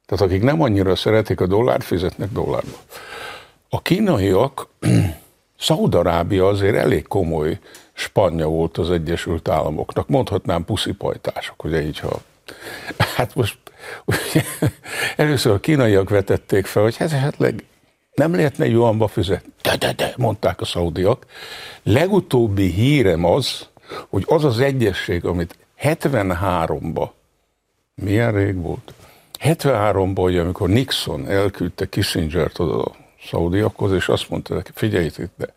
Tehát 0.08 0.24
akik 0.24 0.42
nem 0.42 0.62
annyira 0.62 0.96
szeretik 0.96 1.40
a 1.40 1.46
dollárt, 1.46 1.84
fizetnek 1.84 2.32
dollárba. 2.32 2.76
A 3.68 3.82
kínaiak, 3.82 4.68
Szaudarábia 5.58 6.46
azért 6.46 6.76
elég 6.76 7.06
komoly 7.06 7.58
spanya 7.92 8.46
volt 8.46 8.78
az 8.78 8.90
Egyesült 8.90 9.48
Államoknak. 9.48 10.08
Mondhatnám 10.08 10.64
puszipajtások, 10.64 11.64
ugye 11.64 11.82
így, 11.82 11.98
ha... 11.98 12.20
Hát 13.16 13.34
most 13.34 13.58
ugye, 14.04 14.44
először 15.16 15.52
a 15.52 15.60
kínaiak 15.60 16.08
vetették 16.08 16.66
fel, 16.66 16.82
hogy 16.82 16.96
ez 16.98 17.12
esetleg 17.12 17.64
nem 18.14 18.34
lehetne 18.34 18.66
Johanba 18.66 19.08
fizetni. 19.08 19.52
De, 19.62 19.76
de, 19.76 19.92
de, 19.92 20.14
mondták 20.16 20.60
a 20.60 20.64
szaudiak. 20.64 21.26
Legutóbbi 21.82 22.70
hírem 22.70 23.24
az, 23.24 23.68
hogy 24.08 24.24
az 24.26 24.44
az 24.44 24.60
egyesség, 24.60 25.24
amit 25.24 25.56
73-ba, 25.82 27.08
milyen 27.94 28.32
rég 28.32 28.60
volt? 28.60 28.92
73-ban, 29.40 30.40
amikor 30.40 30.68
Nixon 30.68 31.28
elküldte 31.28 31.88
Kissinger-t 31.88 32.58
oda 32.58 32.84
szaudiakhoz, 33.30 33.92
és 33.92 34.08
azt 34.08 34.28
mondta 34.28 34.54
neki, 34.54 34.70
figyeljétek, 34.74 35.30
de 35.36 35.54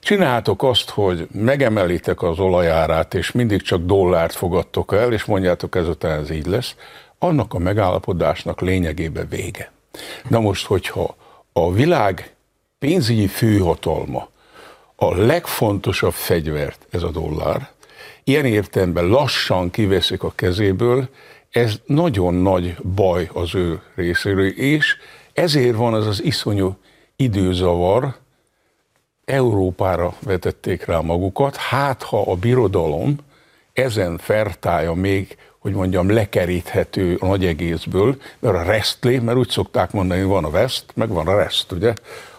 csináltok 0.00 0.62
azt, 0.62 0.90
hogy 0.90 1.28
megemelitek 1.32 2.22
az 2.22 2.38
olajárát, 2.38 3.14
és 3.14 3.32
mindig 3.32 3.62
csak 3.62 3.84
dollárt 3.84 4.34
fogadtok 4.34 4.92
el, 4.94 5.12
és 5.12 5.24
mondjátok 5.24 5.76
ezután 5.76 6.20
ez 6.20 6.30
így 6.30 6.46
lesz, 6.46 6.74
annak 7.18 7.54
a 7.54 7.58
megállapodásnak 7.58 8.60
lényegében 8.60 9.28
vége. 9.28 9.72
Na 10.28 10.40
most, 10.40 10.66
hogyha 10.66 11.16
a 11.52 11.72
világ 11.72 12.34
pénzügyi 12.78 13.26
főhatalma 13.26 14.28
a 14.96 15.16
legfontosabb 15.16 16.12
fegyvert, 16.12 16.86
ez 16.90 17.02
a 17.02 17.10
dollár, 17.10 17.68
ilyen 18.24 18.44
értelemben 18.44 19.06
lassan 19.06 19.70
kiveszik 19.70 20.22
a 20.22 20.32
kezéből, 20.34 21.08
ez 21.54 21.74
nagyon 21.86 22.34
nagy 22.34 22.76
baj 22.94 23.30
az 23.32 23.54
ő 23.54 23.80
részéről, 23.94 24.46
és 24.46 24.96
ezért 25.32 25.76
van 25.76 25.94
az 25.94 26.06
az 26.06 26.22
iszonyú 26.22 26.76
időzavar, 27.16 28.14
Európára 29.24 30.14
vetették 30.20 30.84
rá 30.84 31.00
magukat, 31.00 31.56
hát 31.56 32.02
ha 32.02 32.22
a 32.22 32.34
birodalom 32.34 33.16
ezen 33.72 34.18
fertája 34.18 34.92
még, 34.92 35.36
hogy 35.58 35.72
mondjam, 35.72 36.10
lekeríthető 36.10 37.16
a 37.16 37.26
nagy 37.26 37.46
egészből, 37.46 38.16
mert 38.38 38.54
a 38.54 38.62
restli, 38.62 39.18
mert 39.18 39.38
úgy 39.38 39.48
szokták 39.48 39.92
mondani, 39.92 40.22
van 40.22 40.44
a 40.44 40.50
vest, 40.50 40.84
meg 40.94 41.08
van 41.08 41.26
a 41.26 41.36
rest, 41.36 41.72
ugye? 41.72 41.94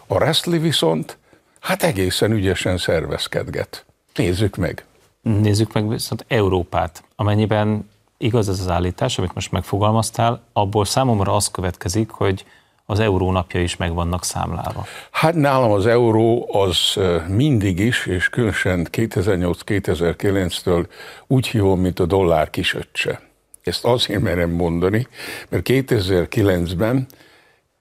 A 0.06 0.18
restli 0.18 0.58
viszont, 0.58 1.18
hát 1.60 1.82
egészen 1.82 2.32
ügyesen 2.32 2.78
szervezkedget. 2.78 3.84
Nézzük 4.14 4.56
meg. 4.56 4.84
Nézzük 5.22 5.72
meg 5.72 5.88
viszont 5.88 6.24
Európát, 6.28 7.04
amennyiben 7.14 7.88
igaz 8.18 8.48
ez 8.48 8.60
az 8.60 8.68
állítás, 8.68 9.18
amit 9.18 9.34
most 9.34 9.52
megfogalmaztál, 9.52 10.42
abból 10.52 10.84
számomra 10.84 11.34
az 11.34 11.50
következik, 11.50 12.10
hogy 12.10 12.44
az 12.86 13.00
euró 13.00 13.30
napja 13.30 13.62
is 13.62 13.76
meg 13.76 13.94
vannak 13.94 14.24
számlálva. 14.24 14.86
Hát 15.10 15.34
nálam 15.34 15.70
az 15.70 15.86
euró 15.86 16.48
az 16.54 16.98
mindig 17.28 17.78
is, 17.78 18.06
és 18.06 18.28
különösen 18.28 18.88
2008-2009-től 18.92 20.86
úgy 21.26 21.46
hívom, 21.46 21.80
mint 21.80 22.00
a 22.00 22.06
dollár 22.06 22.50
kisöccse. 22.50 23.20
Ezt 23.62 23.84
azért 23.84 24.20
merem 24.20 24.50
mondani, 24.50 25.06
mert 25.48 25.68
2009-ben 25.70 27.06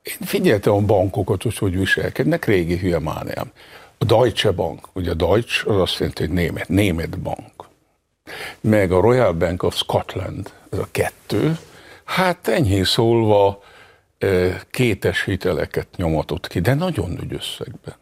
én 0.04 0.18
figyeltem 0.22 0.74
a 0.74 0.80
bankokat, 0.80 1.44
hogy 1.44 1.58
hogy 1.58 1.78
viselkednek, 1.78 2.46
régi 2.46 2.78
hülye 2.78 3.00
mániám. 3.00 3.52
A 3.98 4.06
Deutsche 4.06 4.52
Bank, 4.52 4.88
ugye 4.94 5.12
a 5.12 5.14
Deutsch 5.14 5.68
az 5.68 5.80
azt 5.80 6.00
jelenti, 6.00 6.26
hogy 6.26 6.34
német, 6.34 6.68
német 6.68 7.20
bank. 7.20 7.55
Meg 8.62 8.92
a 8.92 9.00
Royal 9.00 9.32
Bank 9.32 9.64
of 9.64 9.76
Scotland, 9.76 10.52
ez 10.72 10.80
a 10.80 10.88
kettő, 10.92 11.58
hát 12.04 12.48
enyhén 12.48 12.84
szólva 12.84 13.64
kétes 14.72 15.24
hiteleket 15.24 15.88
nyomatott 15.96 16.48
ki, 16.48 16.60
de 16.60 16.74
nagyon 16.74 17.10
nagy 17.10 17.34
összegben. 17.34 17.96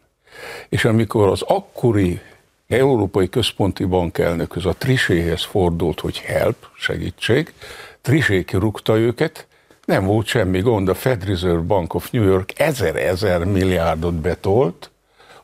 És 0.68 0.84
amikor 0.84 1.28
az 1.28 1.42
akkori 1.42 2.20
Európai 2.68 3.28
Központi 3.28 3.84
Bank 3.84 4.18
elnökhöz, 4.18 4.66
a 4.66 4.72
Triséhez 4.72 5.44
fordult, 5.44 6.00
hogy 6.00 6.18
help, 6.18 6.66
segítség, 6.76 7.52
Trisé 8.00 8.44
kirúgta 8.44 8.96
őket, 8.96 9.46
nem 9.84 10.04
volt 10.04 10.26
semmi 10.26 10.60
gond, 10.60 10.88
a 10.88 10.94
Fed 10.94 11.24
Reserve 11.24 11.60
Bank 11.60 11.94
of 11.94 12.10
New 12.10 12.24
York 12.24 12.58
ezer-ezer 12.58 13.44
milliárdot 13.44 14.14
betolt, 14.14 14.90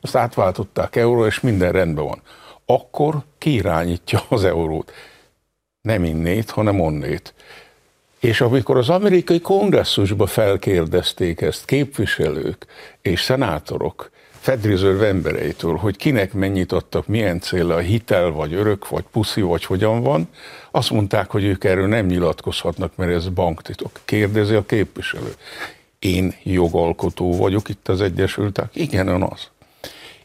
azt 0.01 0.15
átváltották 0.15 0.95
euró, 0.95 1.25
és 1.25 1.39
minden 1.39 1.71
rendben 1.71 2.05
van. 2.05 2.21
Akkor 2.73 3.23
kiirányítja 3.37 4.23
az 4.29 4.43
eurót. 4.43 4.91
Nem 5.81 6.03
innét, 6.03 6.49
hanem 6.49 6.79
onnét. 6.79 7.33
És 8.19 8.41
amikor 8.41 8.77
az 8.77 8.89
amerikai 8.89 9.41
kongresszusba 9.41 10.25
felkérdezték 10.25 11.41
ezt 11.41 11.65
képviselők 11.65 12.65
és 13.01 13.21
szenátorok, 13.21 14.11
Fed 14.29 14.65
Reserve 14.65 15.07
embereitől, 15.07 15.75
hogy 15.75 15.97
kinek 15.97 16.33
mennyit 16.33 16.71
adtak, 16.71 17.07
milyen 17.07 17.39
célra, 17.39 17.77
hitel, 17.77 18.29
vagy 18.29 18.53
örök, 18.53 18.89
vagy 18.89 19.03
puszi, 19.11 19.41
vagy 19.41 19.65
hogyan 19.65 20.01
van, 20.01 20.27
azt 20.71 20.89
mondták, 20.89 21.29
hogy 21.29 21.43
ők 21.43 21.63
erről 21.63 21.87
nem 21.87 22.05
nyilatkozhatnak, 22.05 22.95
mert 22.95 23.11
ez 23.11 23.27
banktitok. 23.27 23.99
Kérdezi 24.05 24.53
a 24.53 24.65
képviselő. 24.65 25.33
Én 25.99 26.35
jogalkotó 26.43 27.37
vagyok 27.37 27.69
itt 27.69 27.87
az 27.87 28.01
Egyesültek. 28.01 28.69
Igen, 28.73 29.07
ön 29.07 29.21
az. 29.21 29.50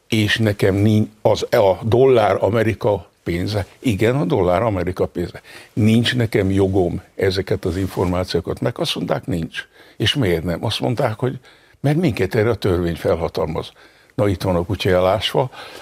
És 0.09 0.38
nekem 0.38 0.74
az, 1.22 1.46
a 1.52 1.78
dollár 1.82 2.36
Amerika 2.40 3.11
pénze. 3.22 3.66
Igen, 3.78 4.16
a 4.16 4.24
dollár 4.24 4.62
Amerika 4.62 5.07
pénze. 5.07 5.42
Nincs 5.72 6.16
nekem 6.16 6.50
jogom 6.50 7.02
ezeket 7.14 7.64
az 7.64 7.76
információkat 7.76 8.61
meg. 8.61 8.78
Azt 8.78 8.94
mondták, 8.94 9.26
nincs. 9.26 9.66
És 9.96 10.14
miért 10.14 10.44
nem? 10.44 10.64
Azt 10.64 10.80
mondták, 10.80 11.18
hogy 11.18 11.38
mert 11.80 11.96
minket 11.96 12.34
erre 12.34 12.50
a 12.50 12.54
törvény 12.54 12.96
felhatalmaz. 12.96 13.72
Na 14.14 14.28
itt 14.28 14.42
van 14.42 14.57
a 14.57 14.64
kutya 14.64 14.88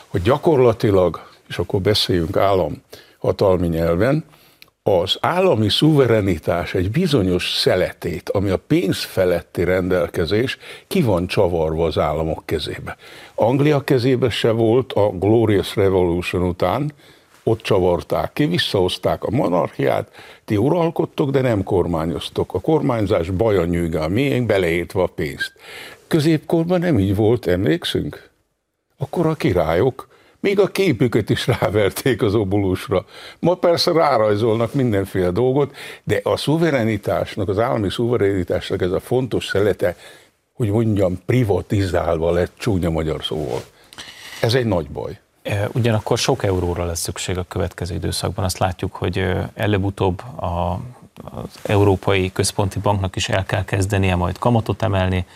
hogy 0.07 0.23
gyakorlatilag, 0.23 1.31
és 1.49 1.59
akkor 1.59 1.81
beszéljünk 1.81 2.37
állam 2.37 2.83
hatalmi 3.19 3.67
nyelven, 3.67 4.25
az 4.87 5.17
állami 5.21 5.69
szuverenitás 5.69 6.75
egy 6.75 6.91
bizonyos 6.91 7.53
szeletét, 7.53 8.31
ami 8.31 8.51
a 8.51 8.57
pénz 8.57 9.05
feletti 9.05 9.65
rendelkezés, 9.65 10.59
ki 10.87 11.03
van 11.03 11.27
csavarva 11.27 11.85
az 11.85 11.99
államok 11.99 12.43
kezébe. 12.47 12.97
Anglia 13.35 13.81
kezébe 13.81 14.31
se 14.31 14.51
volt 14.51 14.93
a 14.93 15.09
Glorious 15.11 15.77
Revolution 15.77 16.43
után, 16.43 16.93
ott 17.43 17.63
csavarták 17.63 18.33
ki, 18.33 18.47
visszahozták 18.47 19.25
a 19.25 19.31
monarchiát, 19.31 20.11
ti 20.45 20.57
uralkodtok, 20.57 21.31
de 21.31 21.41
nem 21.41 21.63
kormányoztok. 21.63 22.55
A 22.55 22.61
kormányzás 22.61 23.31
baja 23.31 23.65
nyűgál 23.65 24.09
miénk, 24.09 24.47
beleértve 24.47 25.03
a 25.03 25.07
pénzt. 25.07 25.53
Középkorban 26.07 26.81
nem 26.81 26.99
így 26.99 27.17
volt, 27.17 27.47
emlékszünk? 27.47 28.31
Akkor 28.99 29.27
a 29.27 29.35
királyok 29.35 30.09
még 30.45 30.61
a 30.61 30.67
képüket 30.67 31.31
is 31.31 31.47
ráverték 31.47 32.23
az 32.23 32.35
obulusra. 32.35 33.05
Ma 33.39 33.55
persze 33.55 33.93
rárajzolnak 33.93 34.75
mindenféle 34.75 35.31
dolgot, 35.31 35.75
de 36.03 36.21
a 36.23 36.37
szuverenitásnak, 36.37 37.49
az 37.49 37.59
állami 37.59 37.91
szuverenitásnak 37.91 38.83
ez 38.83 38.91
a 38.91 39.01
fontos 39.01 39.47
szelete, 39.47 39.97
hogy 40.53 40.71
mondjam, 40.71 41.19
privatizálva 41.27 42.31
lett 42.31 42.53
csúnya 42.57 42.91
magyar 42.91 43.25
szóval. 43.25 43.61
Ez 44.41 44.55
egy 44.55 44.67
nagy 44.67 44.89
baj. 44.89 45.19
Ugyanakkor 45.73 46.19
sok 46.19 46.45
euróra 46.45 46.85
lesz 46.85 47.01
szükség 47.01 47.39
a 47.39 47.45
következő 47.49 47.95
időszakban. 47.95 48.45
Azt 48.45 48.59
látjuk, 48.59 48.95
hogy 48.95 49.27
előbb-utóbb 49.55 50.23
a, 50.37 50.81
az 51.25 51.49
Európai 51.63 52.33
Központi 52.33 52.79
Banknak 52.79 53.17
is 53.17 53.29
el 53.29 53.45
kell 53.45 53.65
kezdenie 53.65 54.15
majd 54.15 54.39
kamatot 54.39 54.83
emelni. 54.83 55.27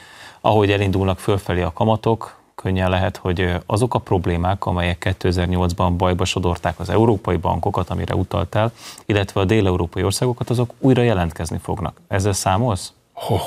Ahogy 0.40 0.70
elindulnak 0.70 1.18
fölfelé 1.18 1.62
a 1.62 1.72
kamatok, 1.72 2.37
könnyen 2.62 2.90
lehet, 2.90 3.16
hogy 3.16 3.54
azok 3.66 3.94
a 3.94 3.98
problémák, 3.98 4.66
amelyek 4.66 5.16
2008-ban 5.20 5.92
bajba 5.96 6.24
sodorták 6.24 6.80
az 6.80 6.90
európai 6.90 7.36
bankokat, 7.36 7.90
amire 7.90 8.14
utaltál, 8.14 8.72
illetve 9.06 9.40
a 9.40 9.44
dél-európai 9.44 10.02
országokat, 10.02 10.50
azok 10.50 10.72
újra 10.78 11.02
jelentkezni 11.02 11.58
fognak. 11.62 12.00
Ezzel 12.08 12.32
számolsz? 12.32 12.92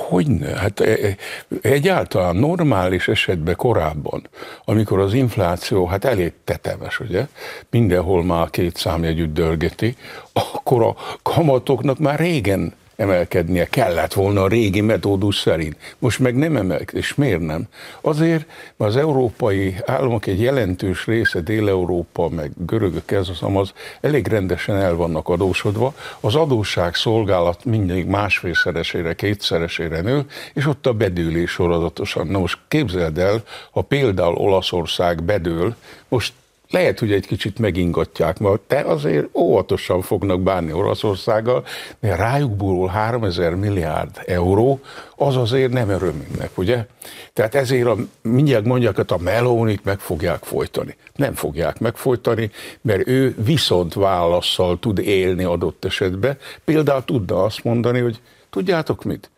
Hogyne? 0.09 0.57
Hát 0.57 0.79
e, 0.79 0.89
e, 0.89 1.15
egyáltalán 1.61 2.35
normális 2.35 3.07
esetben 3.07 3.55
korábban, 3.55 4.27
amikor 4.65 4.99
az 4.99 5.13
infláció 5.13 5.85
hát 5.85 6.05
elég 6.05 6.33
tetemes, 6.43 6.99
ugye, 6.99 7.27
mindenhol 7.69 8.23
már 8.23 8.49
két 8.49 8.75
számjegyűt 8.75 9.33
dörgeti, 9.33 9.95
akkor 10.33 10.83
a 10.83 10.95
kamatoknak 11.21 11.97
már 11.97 12.19
régen 12.19 12.73
emelkednie 13.01 13.65
kellett 13.65 14.13
volna 14.13 14.41
a 14.43 14.47
régi 14.47 14.81
metódus 14.81 15.37
szerint. 15.37 15.75
Most 15.99 16.19
meg 16.19 16.35
nem 16.35 16.55
emelkedik. 16.55 17.03
És 17.03 17.15
miért 17.15 17.39
nem? 17.39 17.67
Azért, 18.01 18.45
mert 18.77 18.91
az 18.91 18.97
európai 18.97 19.75
államok 19.85 20.25
egy 20.25 20.41
jelentős 20.41 21.05
része, 21.05 21.39
Dél-Európa, 21.39 22.29
meg 22.29 22.51
görögök 22.65 23.11
ez 23.11 23.29
az 23.29 23.41
amaz, 23.41 23.73
elég 24.01 24.27
rendesen 24.27 24.75
el 24.75 24.95
vannak 24.95 25.29
adósodva. 25.29 25.93
Az 26.19 26.35
adósság 26.35 26.95
szolgálat 26.95 27.65
mindig 27.65 28.05
másfélszeresére, 28.05 29.13
kétszeresére 29.13 30.01
nő, 30.01 30.25
és 30.53 30.67
ott 30.67 30.85
a 30.85 30.93
bedőlés 30.93 31.51
sorozatosan. 31.51 32.27
Na 32.27 32.39
most 32.39 32.57
képzeld 32.67 33.17
el, 33.17 33.43
ha 33.71 33.81
például 33.81 34.35
Olaszország 34.35 35.23
bedől, 35.23 35.75
most 36.07 36.33
lehet, 36.71 36.99
hogy 36.99 37.11
egy 37.11 37.27
kicsit 37.27 37.59
megingatják, 37.59 38.39
mert 38.39 38.59
te 38.59 38.79
azért 38.79 39.27
óvatosan 39.33 40.01
fognak 40.01 40.41
bánni 40.41 40.73
Oroszországgal, 40.73 41.65
mert 41.99 42.19
rájuk 42.19 42.55
búrul 42.55 42.87
3000 42.87 43.55
milliárd 43.55 44.21
euró, 44.25 44.79
az 45.15 45.35
azért 45.35 45.71
nem 45.71 45.89
örömünknek, 45.89 46.57
ugye? 46.57 46.85
Tehát 47.33 47.55
ezért 47.55 47.87
a, 47.87 47.95
mindjárt 48.21 48.65
mondják, 48.65 48.95
hogy 48.95 49.05
a 49.07 49.17
melónit 49.17 49.83
meg 49.83 49.99
fogják 49.99 50.43
folytani. 50.43 50.95
Nem 51.15 51.33
fogják 51.33 51.79
megfolytani, 51.79 52.51
mert 52.81 53.07
ő 53.07 53.35
viszont 53.43 53.93
válaszsal 53.93 54.79
tud 54.79 54.99
élni 54.99 55.43
adott 55.43 55.85
esetben. 55.85 56.37
Például 56.63 57.05
tudna 57.05 57.43
azt 57.43 57.63
mondani, 57.63 57.99
hogy 57.99 58.21
tudjátok 58.49 59.03
mit? 59.03 59.31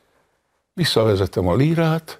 Visszavezetem 0.73 1.47
a 1.47 1.55
lírát, 1.55 2.19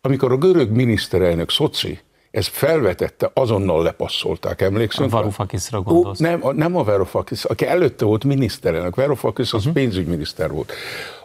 amikor 0.00 0.32
a 0.32 0.36
görög 0.36 0.70
miniszterelnök 0.70 1.50
Szoci 1.50 2.00
ez 2.36 2.46
felvetette, 2.46 3.30
azonnal 3.34 3.82
lepasszolták, 3.82 4.62
emlékszünk? 4.62 5.12
A 5.12 5.16
Varoufakisra 5.16 5.80
gondolsz? 5.80 6.18
Nem, 6.18 6.42
nem 6.52 6.76
a 6.76 6.84
Varoufakis, 6.84 7.44
aki 7.44 7.66
előtte 7.66 8.04
volt 8.04 8.24
miniszterelnök. 8.24 8.94
Varoufakis 8.94 9.52
az 9.52 9.58
uh-huh. 9.58 9.74
pénzügyminiszter 9.74 10.50
volt. 10.50 10.72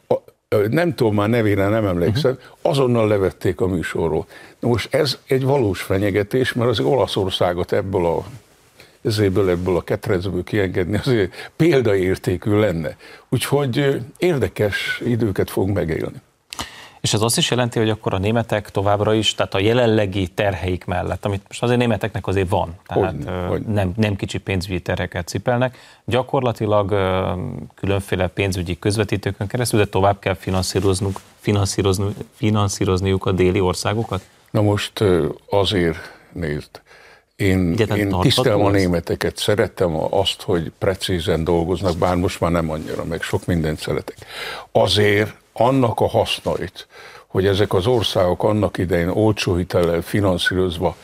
A, 0.08 0.16
nem 0.70 0.96
tudom 0.96 1.16
már 1.16 1.30
nevére, 1.30 1.68
nem 1.68 1.86
emlékszem, 1.86 2.32
uh-huh. 2.32 2.72
azonnal 2.72 3.08
levették 3.08 3.62
a 3.62 3.68
műsorról. 3.68 4.26
Na 4.60 4.68
most 4.68 4.94
ez 4.94 5.18
egy 5.28 5.44
valós 5.44 5.82
fenyegetés, 5.82 6.54
mert 6.54 6.70
az 6.70 6.80
Olaszországot 6.80 7.72
ebből 7.72 8.06
a 8.06 8.24
ezéből 9.02 9.50
ebből 9.50 9.76
a 9.76 9.82
ketrecből 9.82 10.44
kiengedni, 10.44 10.98
azért 10.98 11.52
példaértékű 11.56 12.52
lenne. 12.52 12.98
Úgyhogy 13.30 14.02
érdekes 14.18 15.02
időket 15.06 15.50
fog 15.50 15.70
megélni. 15.70 16.22
És 17.02 17.14
ez 17.14 17.22
azt 17.22 17.38
is 17.38 17.50
jelenti, 17.50 17.80
hogy 17.80 17.90
akkor 17.90 18.14
a 18.14 18.18
németek 18.18 18.70
továbbra 18.70 19.14
is, 19.14 19.36
tehát 19.36 19.54
a 19.54 19.60
jelenlegi 19.60 20.28
terheik 20.28 20.86
mellett, 20.86 21.26
amit 21.26 21.42
most 21.48 21.64
azért 21.64 21.80
németeknek 21.80 22.28
azért 22.28 22.50
van, 22.50 22.76
tehát 22.88 23.12
hogy, 23.12 23.26
hogy. 23.48 23.62
Nem, 23.62 23.92
nem 23.96 24.16
kicsi 24.16 24.38
pénzügyi 24.38 24.80
terheket 24.80 25.28
cipelnek, 25.28 25.78
gyakorlatilag 26.06 26.90
különféle 27.76 28.28
pénzügyi 28.28 28.80
közvetítőkön 28.80 29.48
keresztül, 29.48 29.80
de 29.80 29.86
tovább 29.86 30.20
kell 30.20 30.34
finanszíroznunk, 30.34 31.20
finanszírozni, 31.40 32.06
finanszírozniuk 32.36 33.26
a 33.26 33.32
déli 33.32 33.60
országokat? 33.60 34.22
Na 34.52 34.62
most 34.62 35.04
azért 35.50 35.98
nézd, 36.34 36.82
én, 37.36 37.76
én 37.96 38.16
tisztelem 38.22 38.62
a 38.62 38.70
németeket, 38.70 39.38
szerettem 39.38 39.96
azt, 40.10 40.42
hogy 40.42 40.72
precízen 40.78 41.44
dolgoznak, 41.44 41.98
bár 41.98 42.16
most 42.16 42.40
már 42.40 42.52
nem 42.52 42.70
annyira, 42.70 43.04
meg 43.04 43.22
sok 43.22 43.46
mindent 43.46 43.80
szeretek. 43.80 44.18
Azért 44.72 45.41
annak 45.54 46.00
a 46.00 46.08
hasznait, 46.08 46.88
hogy 47.28 47.46
ezek 47.46 47.74
az 47.74 47.88
országok 47.88 48.44
annak 48.44 48.78
idején 48.78 49.10
olcsó 49.10 49.56
hitellel 49.56 50.02
finanszírozva 50.02 50.96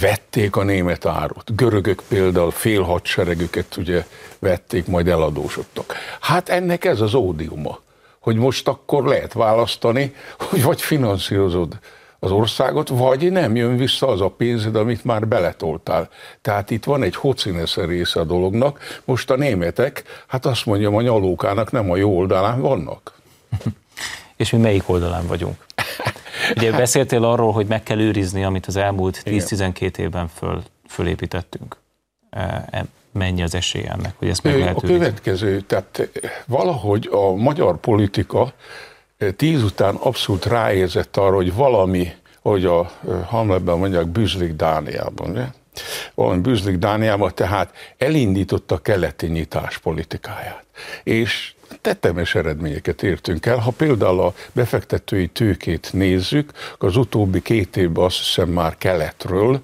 vették 0.00 0.56
a 0.56 0.62
német 0.62 1.06
árut. 1.06 1.56
Görögök 1.56 2.02
például 2.08 2.50
fél 2.50 2.82
hadseregüket 2.82 3.76
ugye 3.76 4.06
vették, 4.38 4.86
majd 4.86 5.08
eladósodtak. 5.08 5.94
Hát 6.20 6.48
ennek 6.48 6.84
ez 6.84 7.00
az 7.00 7.14
ódiuma, 7.14 7.78
hogy 8.18 8.36
most 8.36 8.68
akkor 8.68 9.04
lehet 9.04 9.32
választani, 9.32 10.14
hogy 10.38 10.62
vagy 10.62 10.80
finanszírozod 10.80 11.78
az 12.18 12.30
országot, 12.30 12.88
vagy 12.88 13.32
nem 13.32 13.56
jön 13.56 13.76
vissza 13.76 14.08
az 14.08 14.20
a 14.20 14.28
pénzed, 14.28 14.76
amit 14.76 15.04
már 15.04 15.28
beletoltál. 15.28 16.08
Tehát 16.42 16.70
itt 16.70 16.84
van 16.84 17.02
egy 17.02 17.16
hocinesze 17.16 17.84
része 17.84 18.20
a 18.20 18.24
dolognak. 18.24 19.00
Most 19.04 19.30
a 19.30 19.36
németek, 19.36 20.02
hát 20.26 20.46
azt 20.46 20.66
mondjam, 20.66 20.96
a 20.96 21.00
nyalókának 21.00 21.70
nem 21.70 21.90
a 21.90 21.96
jó 21.96 22.16
oldalán 22.16 22.60
vannak. 22.60 23.19
És 24.40 24.50
mi 24.50 24.58
melyik 24.58 24.88
oldalán 24.88 25.26
vagyunk? 25.26 25.64
Ugye 26.56 26.70
beszéltél 26.70 27.24
arról, 27.24 27.52
hogy 27.52 27.66
meg 27.66 27.82
kell 27.82 28.00
őrizni, 28.00 28.44
amit 28.44 28.66
az 28.66 28.76
elmúlt 28.76 29.22
10-12 29.24 29.96
évben 29.96 30.28
föl, 30.28 30.62
fölépítettünk. 30.88 31.76
E, 32.30 32.68
e, 32.70 32.84
mennyi 33.12 33.42
az 33.42 33.54
esély 33.54 33.86
ennek, 33.86 34.14
hogy 34.16 34.28
ezt 34.28 34.42
meg 34.42 34.58
lehet 34.58 34.76
A 34.76 34.80
következő, 34.80 35.60
tehát 35.60 36.08
valahogy 36.46 37.08
a 37.12 37.34
magyar 37.34 37.76
politika 37.76 38.52
tíz 39.36 39.62
után 39.62 39.94
abszolút 39.94 40.44
ráérzett 40.44 41.16
arra, 41.16 41.34
hogy 41.34 41.54
valami, 41.54 42.12
hogy 42.42 42.64
a 42.64 42.90
Hamletben 43.26 43.78
mondják, 43.78 44.06
bűzlik 44.06 44.52
Dániában, 44.52 45.30
ugye? 45.30 45.44
valami 46.14 46.40
bűzlik 46.40 46.76
Dániában, 46.76 47.34
tehát 47.34 47.74
elindította 47.98 48.74
a 48.74 48.78
keleti 48.78 49.26
nyitás 49.26 49.78
politikáját. 49.78 50.64
És 51.02 51.54
tetemes 51.80 52.34
eredményeket 52.34 53.02
értünk 53.02 53.46
el. 53.46 53.56
Ha 53.56 53.70
például 53.70 54.20
a 54.20 54.34
befektetői 54.52 55.26
tőkét 55.26 55.88
nézzük, 55.92 56.52
az 56.78 56.96
utóbbi 56.96 57.42
két 57.42 57.76
évben 57.76 58.04
azt 58.04 58.16
hiszem 58.16 58.48
már 58.48 58.78
keletről 58.78 59.60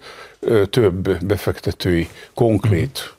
több 0.70 1.24
befektetői 1.24 2.08
konkrét 2.34 3.14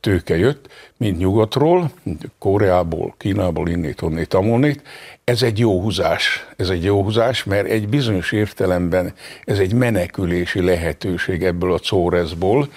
tőke 0.00 0.36
jött, 0.36 0.72
mint 0.96 1.18
nyugatról, 1.18 1.90
Koreából, 2.38 3.14
Kínából, 3.18 3.68
innét, 3.68 4.02
onnét, 4.02 4.34
amonnét. 4.34 4.82
Ez 5.24 5.42
egy 5.42 5.58
jó 5.58 5.80
húzás, 5.80 6.46
ez 6.56 6.68
egy 6.68 6.84
jó 6.84 7.02
húzás, 7.02 7.44
mert 7.44 7.66
egy 7.66 7.88
bizonyos 7.88 8.32
értelemben 8.32 9.14
ez 9.44 9.58
egy 9.58 9.72
menekülési 9.72 10.60
lehetőség 10.60 11.44
ebből 11.44 11.72
a 11.72 11.80
Czórezból, 11.80 12.68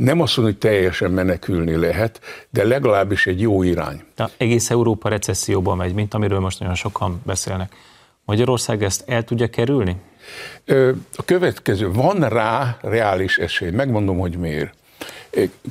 nem 0.00 0.20
azt 0.20 0.36
mondom, 0.36 0.54
hogy 0.54 0.70
teljesen 0.70 1.10
menekülni 1.10 1.76
lehet, 1.76 2.20
de 2.50 2.64
legalábbis 2.64 3.26
egy 3.26 3.40
jó 3.40 3.62
irány. 3.62 4.02
De 4.16 4.28
egész 4.36 4.70
Európa 4.70 5.08
recesszióban 5.08 5.76
megy, 5.76 5.94
mint 5.94 6.14
amiről 6.14 6.40
most 6.40 6.58
nagyon 6.58 6.74
sokan 6.74 7.20
beszélnek. 7.26 7.74
Magyarország 8.24 8.82
ezt 8.82 9.04
el 9.06 9.24
tudja 9.24 9.46
kerülni? 9.46 9.96
A 11.16 11.22
következő, 11.24 11.92
van 11.92 12.28
rá 12.28 12.78
reális 12.80 13.38
esély, 13.38 13.70
megmondom, 13.70 14.18
hogy 14.18 14.36
miért. 14.36 14.74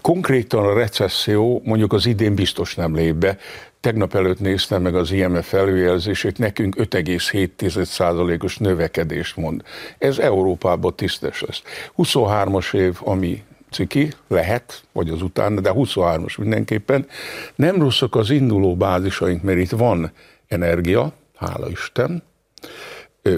Konkrétan 0.01 0.65
a 0.65 0.73
recesszió 0.73 1.61
mondjuk 1.65 1.93
az 1.93 2.05
idén 2.05 2.35
biztos 2.35 2.75
nem 2.75 2.95
lép 2.95 3.15
be. 3.15 3.37
Tegnap 3.79 4.15
előtt 4.15 4.39
néztem 4.39 4.81
meg 4.81 4.95
az 4.95 5.11
IMF 5.11 5.53
előjelzését, 5.53 6.37
nekünk 6.37 6.75
5,7%-os 6.77 8.57
növekedést 8.57 9.37
mond. 9.37 9.61
Ez 9.97 10.17
Európában 10.17 10.95
tisztes 10.95 11.41
lesz. 11.41 11.61
23-as 11.97 12.73
év, 12.73 12.97
ami 12.99 13.43
ciki, 13.71 14.11
lehet, 14.27 14.83
vagy 14.91 15.09
az 15.09 15.21
utána, 15.21 15.59
de 15.59 15.71
23-as 15.73 16.39
mindenképpen. 16.39 17.07
Nem 17.55 17.81
rosszak 17.81 18.15
az 18.15 18.29
induló 18.29 18.75
bázisaink, 18.75 19.43
mert 19.43 19.59
itt 19.59 19.69
van 19.69 20.11
energia, 20.47 21.13
hála 21.35 21.69
Isten, 21.69 22.23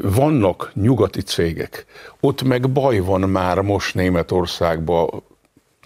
vannak 0.01 0.71
nyugati 0.73 1.21
cégek, 1.21 1.85
ott 2.19 2.43
meg 2.43 2.69
baj 2.69 2.99
van 2.99 3.21
már 3.21 3.61
most 3.61 3.95
Németországban, 3.95 5.23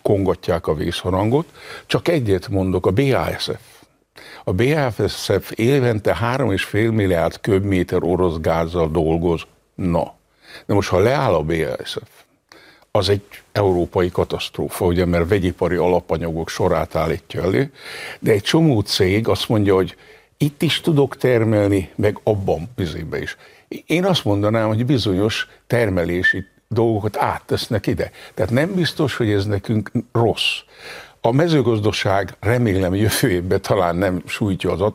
kongatják 0.01 0.67
a 0.67 0.73
vészharangot, 0.73 1.45
csak 1.85 2.07
egyet 2.07 2.47
mondok, 2.47 2.85
a 2.85 2.91
BASF. 2.91 3.59
A 4.43 4.53
BASF 4.53 5.51
évente 5.51 6.17
3,5 6.21 6.91
milliárd 6.91 7.39
köbméter 7.41 8.03
orosz 8.03 8.37
gázzal 8.39 8.89
dolgoz. 8.89 9.41
Na, 9.75 10.13
de 10.65 10.73
most 10.73 10.89
ha 10.89 10.99
leáll 10.99 11.33
a 11.33 11.43
BASF, 11.43 12.07
az 12.91 13.09
egy 13.09 13.43
európai 13.55 14.11
katasztrófa, 14.11 14.85
ugye, 14.85 15.05
mert 15.05 15.29
vegyipari 15.29 15.75
alapanyagok 15.75 16.49
sorát 16.49 16.95
állítja 16.95 17.41
elő, 17.41 17.71
de 18.19 18.31
egy 18.31 18.41
csomó 18.41 18.79
cég 18.79 19.27
azt 19.27 19.49
mondja, 19.49 19.75
hogy 19.75 19.95
itt 20.37 20.61
is 20.61 20.81
tudok 20.81 21.17
termelni, 21.17 21.89
meg 21.95 22.19
abban 22.23 22.69
bizonyban 22.75 23.21
is. 23.21 23.37
Én 23.85 24.05
azt 24.05 24.23
mondanám, 24.23 24.67
hogy 24.67 24.85
bizonyos 24.85 25.47
termelési 25.67 26.45
dolgokat 26.67 27.17
áttesznek 27.17 27.87
ide. 27.87 28.11
Tehát 28.33 28.51
nem 28.51 28.73
biztos, 28.73 29.15
hogy 29.15 29.29
ez 29.29 29.45
nekünk 29.45 29.91
rossz. 30.11 30.59
A 31.25 31.31
mezőgazdaság 31.31 32.35
remélem 32.39 32.95
jövő 32.95 33.29
évben 33.29 33.61
talán 33.61 33.95
nem 33.95 34.21
sújtja 34.25 34.71
az 34.71 34.91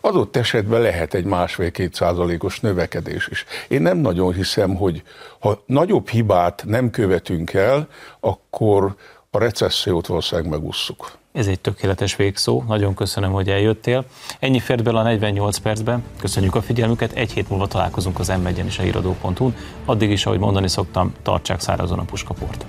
adott 0.00 0.36
esetben 0.36 0.80
lehet 0.80 1.14
egy 1.14 1.24
másfél-két 1.24 1.94
százalékos 1.94 2.60
növekedés 2.60 3.28
is. 3.28 3.44
Én 3.68 3.82
nem 3.82 3.98
nagyon 3.98 4.32
hiszem, 4.32 4.74
hogy 4.74 5.02
ha 5.40 5.62
nagyobb 5.66 6.08
hibát 6.08 6.62
nem 6.66 6.90
követünk 6.90 7.52
el, 7.52 7.88
akkor 8.20 8.94
a 9.30 9.38
recessziót 9.38 10.06
valószínűleg 10.06 10.50
megusszuk. 10.50 11.12
Ez 11.32 11.46
egy 11.46 11.60
tökéletes 11.60 12.16
végszó, 12.16 12.62
nagyon 12.66 12.94
köszönöm, 12.94 13.32
hogy 13.32 13.48
eljöttél. 13.48 14.04
Ennyi 14.38 14.60
fért 14.60 14.82
bele 14.82 14.98
a 14.98 15.02
48 15.02 15.58
percben, 15.58 16.02
köszönjük 16.18 16.54
a 16.54 16.62
figyelmüket, 16.62 17.12
egy 17.12 17.32
hét 17.32 17.48
múlva 17.48 17.66
találkozunk 17.66 18.18
az 18.18 18.28
m 18.28 18.46
és 18.66 18.78
a 18.78 18.82
híradó.hu-n. 18.82 19.54
Addig 19.84 20.10
is, 20.10 20.26
ahogy 20.26 20.38
mondani 20.38 20.68
szoktam, 20.68 21.12
tartsák 21.22 21.60
szárazon 21.60 21.98
a 21.98 22.04
puskaport. 22.04 22.66